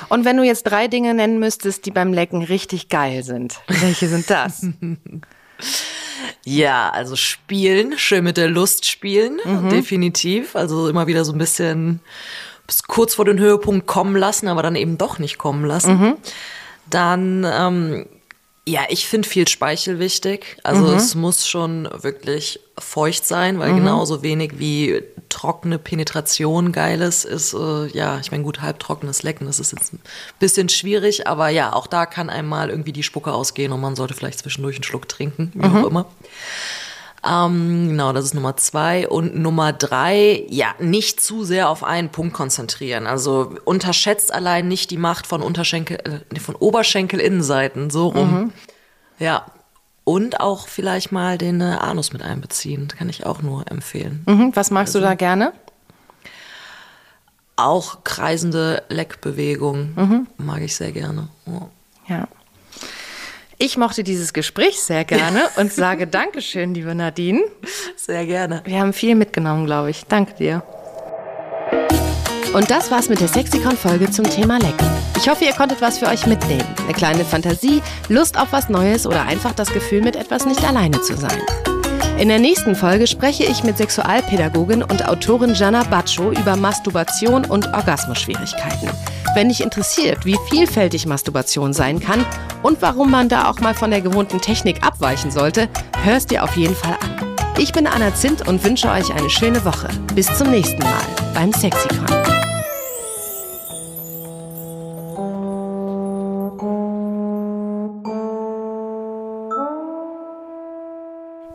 Und 0.08 0.24
wenn 0.24 0.36
du 0.36 0.42
jetzt 0.42 0.64
drei 0.64 0.88
Dinge 0.88 1.14
nennen 1.14 1.38
müsstest, 1.38 1.86
die 1.86 1.92
beim 1.92 2.12
Lecken 2.12 2.42
richtig 2.42 2.88
geil 2.88 3.22
sind, 3.22 3.60
welche 3.68 4.08
sind 4.08 4.28
das? 4.28 4.66
Ja, 6.44 6.90
also 6.90 7.16
spielen, 7.16 7.98
schön 7.98 8.24
mit 8.24 8.36
der 8.36 8.48
Lust 8.48 8.86
spielen, 8.86 9.38
definitiv. 9.70 10.56
Also 10.56 10.88
immer 10.88 11.06
wieder 11.06 11.24
so 11.24 11.32
ein 11.32 11.38
bisschen 11.38 12.00
bis 12.66 12.82
kurz 12.84 13.14
vor 13.14 13.24
den 13.24 13.38
Höhepunkt 13.38 13.86
kommen 13.86 14.16
lassen, 14.16 14.48
aber 14.48 14.62
dann 14.62 14.76
eben 14.76 14.96
doch 14.98 15.18
nicht 15.18 15.38
kommen 15.38 15.64
lassen. 15.64 16.14
Dann, 16.90 17.46
ähm, 17.50 18.06
ja, 18.66 18.82
ich 18.88 19.06
finde 19.06 19.28
viel 19.28 19.46
Speichel 19.46 19.98
wichtig. 19.98 20.56
Also 20.62 20.92
es 20.94 21.14
muss 21.14 21.46
schon 21.46 21.88
wirklich 22.00 22.60
feucht 22.78 23.26
sein, 23.26 23.58
weil 23.58 23.74
genauso 23.74 24.22
wenig 24.22 24.58
wie 24.58 25.02
trockene 25.28 25.78
Penetration 25.78 26.72
geiles 26.72 27.24
ist, 27.24 27.54
äh, 27.54 27.86
ja, 27.88 28.18
ich 28.20 28.30
meine, 28.30 28.42
gut, 28.42 28.62
halbtrockenes 28.62 29.22
Lecken, 29.22 29.46
das 29.46 29.60
ist 29.60 29.72
jetzt 29.72 29.92
ein 29.92 30.00
bisschen 30.38 30.68
schwierig, 30.68 31.26
aber 31.26 31.48
ja, 31.48 31.72
auch 31.72 31.86
da 31.86 32.06
kann 32.06 32.30
einem 32.30 32.48
mal 32.48 32.70
irgendwie 32.70 32.92
die 32.92 33.02
Spucke 33.02 33.32
ausgehen 33.32 33.72
und 33.72 33.80
man 33.80 33.96
sollte 33.96 34.14
vielleicht 34.14 34.38
zwischendurch 34.38 34.76
einen 34.76 34.84
Schluck 34.84 35.08
trinken, 35.08 35.52
wie 35.54 35.66
auch 35.66 35.86
immer. 35.86 36.06
Ähm, 37.26 37.88
genau, 37.88 38.12
das 38.12 38.26
ist 38.26 38.34
Nummer 38.34 38.56
zwei. 38.56 39.08
Und 39.08 39.36
Nummer 39.36 39.72
drei, 39.72 40.44
ja, 40.48 40.74
nicht 40.78 41.20
zu 41.20 41.44
sehr 41.44 41.68
auf 41.70 41.82
einen 41.82 42.10
Punkt 42.10 42.34
konzentrieren. 42.34 43.06
Also 43.06 43.54
unterschätzt 43.64 44.32
allein 44.32 44.68
nicht 44.68 44.90
die 44.90 44.98
Macht 44.98 45.26
von 45.26 45.42
Unterschenkel, 45.42 45.98
äh, 46.34 46.38
von 46.38 46.54
Oberschenkelinnenseiten, 46.54 47.90
so 47.90 48.08
rum. 48.08 48.52
Ja. 49.18 49.46
Und 50.04 50.40
auch 50.40 50.68
vielleicht 50.68 51.12
mal 51.12 51.38
den 51.38 51.62
äh, 51.62 51.76
Anus 51.80 52.12
mit 52.12 52.20
einbeziehen. 52.20 52.88
Kann 52.88 53.08
ich 53.08 53.24
auch 53.24 53.40
nur 53.40 53.70
empfehlen. 53.70 54.22
Mhm, 54.26 54.50
was 54.54 54.70
magst 54.70 54.94
du 54.94 55.00
da 55.00 55.14
gerne? 55.14 55.54
Auch 57.56 58.04
kreisende 58.04 58.82
Leckbewegungen 58.88 60.26
mag 60.36 60.60
ich 60.60 60.74
sehr 60.76 60.92
gerne. 60.92 61.28
Ja. 61.46 61.68
Ja. 62.08 62.28
Ich 63.58 63.76
mochte 63.76 64.02
dieses 64.02 64.32
Gespräch 64.32 64.80
sehr 64.80 65.04
gerne 65.04 65.42
und 65.56 65.72
sage 65.72 66.06
Dankeschön, 66.06 66.74
liebe 66.74 66.94
Nadine. 66.94 67.42
Sehr 67.96 68.26
gerne. 68.26 68.62
Wir 68.64 68.80
haben 68.80 68.92
viel 68.92 69.14
mitgenommen, 69.14 69.66
glaube 69.66 69.90
ich. 69.90 70.04
Danke 70.06 70.34
dir. 70.34 70.62
Und 72.52 72.70
das 72.70 72.90
war's 72.90 73.08
mit 73.08 73.20
der 73.20 73.28
Sexikon-Folge 73.28 74.10
zum 74.10 74.28
Thema 74.30 74.58
Lecken. 74.58 74.86
Ich 75.16 75.28
hoffe, 75.28 75.44
ihr 75.44 75.52
konntet 75.52 75.80
was 75.80 75.98
für 75.98 76.06
euch 76.06 76.26
mitnehmen. 76.26 76.66
Eine 76.84 76.92
kleine 76.92 77.24
Fantasie, 77.24 77.82
Lust 78.08 78.38
auf 78.38 78.52
was 78.52 78.68
Neues 78.68 79.06
oder 79.06 79.22
einfach 79.22 79.52
das 79.52 79.72
Gefühl, 79.72 80.02
mit 80.02 80.14
etwas 80.14 80.46
nicht 80.46 80.62
alleine 80.64 81.00
zu 81.00 81.16
sein. 81.16 81.42
In 82.18 82.28
der 82.28 82.38
nächsten 82.38 82.76
Folge 82.76 83.06
spreche 83.08 83.42
ich 83.44 83.64
mit 83.64 83.76
Sexualpädagogin 83.76 84.82
und 84.82 85.06
Autorin 85.06 85.54
Jana 85.54 85.82
Baccio 85.82 86.30
über 86.30 86.56
Masturbation 86.56 87.44
und 87.44 87.66
Orgasmusschwierigkeiten. 87.74 88.88
Wenn 89.34 89.48
dich 89.48 89.60
interessiert, 89.60 90.24
wie 90.24 90.38
vielfältig 90.48 91.06
Masturbation 91.06 91.72
sein 91.72 91.98
kann 91.98 92.24
und 92.62 92.80
warum 92.80 93.10
man 93.10 93.28
da 93.28 93.50
auch 93.50 93.58
mal 93.58 93.74
von 93.74 93.90
der 93.90 94.00
gewohnten 94.00 94.40
Technik 94.40 94.86
abweichen 94.86 95.32
sollte, 95.32 95.68
hörst 96.04 96.30
dir 96.30 96.44
auf 96.44 96.56
jeden 96.56 96.76
Fall 96.76 96.96
an. 97.00 97.34
Ich 97.58 97.72
bin 97.72 97.86
Anna 97.86 98.14
Zint 98.14 98.46
und 98.46 98.62
wünsche 98.62 98.90
euch 98.90 99.12
eine 99.12 99.30
schöne 99.30 99.64
Woche. 99.64 99.88
Bis 100.14 100.26
zum 100.38 100.50
nächsten 100.50 100.82
Mal 100.82 101.02
beim 101.34 101.52
Sexikon. 101.52 102.53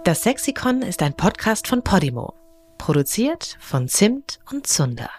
Das 0.10 0.24
Sexikon 0.24 0.82
ist 0.82 1.04
ein 1.04 1.14
Podcast 1.14 1.68
von 1.68 1.84
Podimo. 1.84 2.34
Produziert 2.80 3.58
von 3.60 3.88
Zimt 3.88 4.40
und 4.50 4.66
Zunder. 4.66 5.12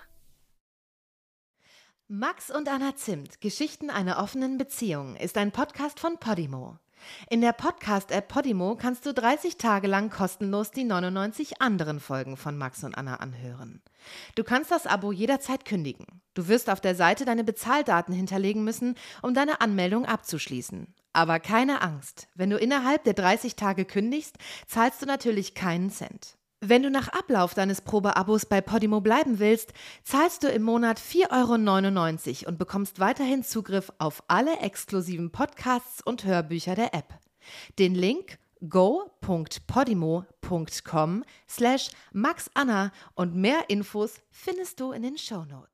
Max 2.08 2.50
und 2.50 2.68
Anna 2.68 2.96
Zimt, 2.96 3.40
Geschichten 3.40 3.88
einer 3.88 4.18
offenen 4.18 4.58
Beziehung, 4.58 5.14
ist 5.14 5.38
ein 5.38 5.52
Podcast 5.52 6.00
von 6.00 6.18
Podimo. 6.18 6.76
In 7.28 7.40
der 7.40 7.52
Podcast-App 7.52 8.26
Podimo 8.26 8.74
kannst 8.74 9.06
du 9.06 9.14
30 9.14 9.58
Tage 9.58 9.86
lang 9.86 10.10
kostenlos 10.10 10.72
die 10.72 10.82
99 10.82 11.62
anderen 11.62 12.00
Folgen 12.00 12.36
von 12.36 12.58
Max 12.58 12.82
und 12.82 12.98
Anna 12.98 13.18
anhören. 13.18 13.82
Du 14.34 14.42
kannst 14.42 14.72
das 14.72 14.88
Abo 14.88 15.12
jederzeit 15.12 15.64
kündigen. 15.64 16.20
Du 16.34 16.48
wirst 16.48 16.68
auf 16.68 16.80
der 16.80 16.96
Seite 16.96 17.24
deine 17.24 17.44
Bezahldaten 17.44 18.12
hinterlegen 18.12 18.64
müssen, 18.64 18.96
um 19.22 19.34
deine 19.34 19.60
Anmeldung 19.60 20.04
abzuschließen. 20.04 20.92
Aber 21.12 21.40
keine 21.40 21.82
Angst, 21.82 22.28
wenn 22.34 22.50
du 22.50 22.56
innerhalb 22.56 23.04
der 23.04 23.14
30 23.14 23.56
Tage 23.56 23.84
kündigst, 23.84 24.36
zahlst 24.66 25.02
du 25.02 25.06
natürlich 25.06 25.54
keinen 25.54 25.90
Cent. 25.90 26.36
Wenn 26.62 26.82
du 26.82 26.90
nach 26.90 27.08
Ablauf 27.08 27.54
deines 27.54 27.80
Probeabos 27.80 28.44
bei 28.44 28.60
Podimo 28.60 29.00
bleiben 29.00 29.38
willst, 29.38 29.72
zahlst 30.04 30.42
du 30.42 30.48
im 30.48 30.62
Monat 30.62 31.00
4,99 31.00 32.42
Euro 32.42 32.50
und 32.50 32.58
bekommst 32.58 33.00
weiterhin 33.00 33.42
Zugriff 33.42 33.90
auf 33.98 34.22
alle 34.28 34.58
exklusiven 34.58 35.32
Podcasts 35.32 36.02
und 36.02 36.24
Hörbücher 36.24 36.74
der 36.74 36.94
App. 36.94 37.14
Den 37.78 37.94
Link 37.94 38.38
go.podimo.com 38.68 41.24
slash 41.48 41.90
maxanna 42.12 42.92
und 43.14 43.34
mehr 43.34 43.64
Infos 43.68 44.20
findest 44.30 44.80
du 44.80 44.92
in 44.92 45.02
den 45.02 45.16
Shownotes. 45.16 45.69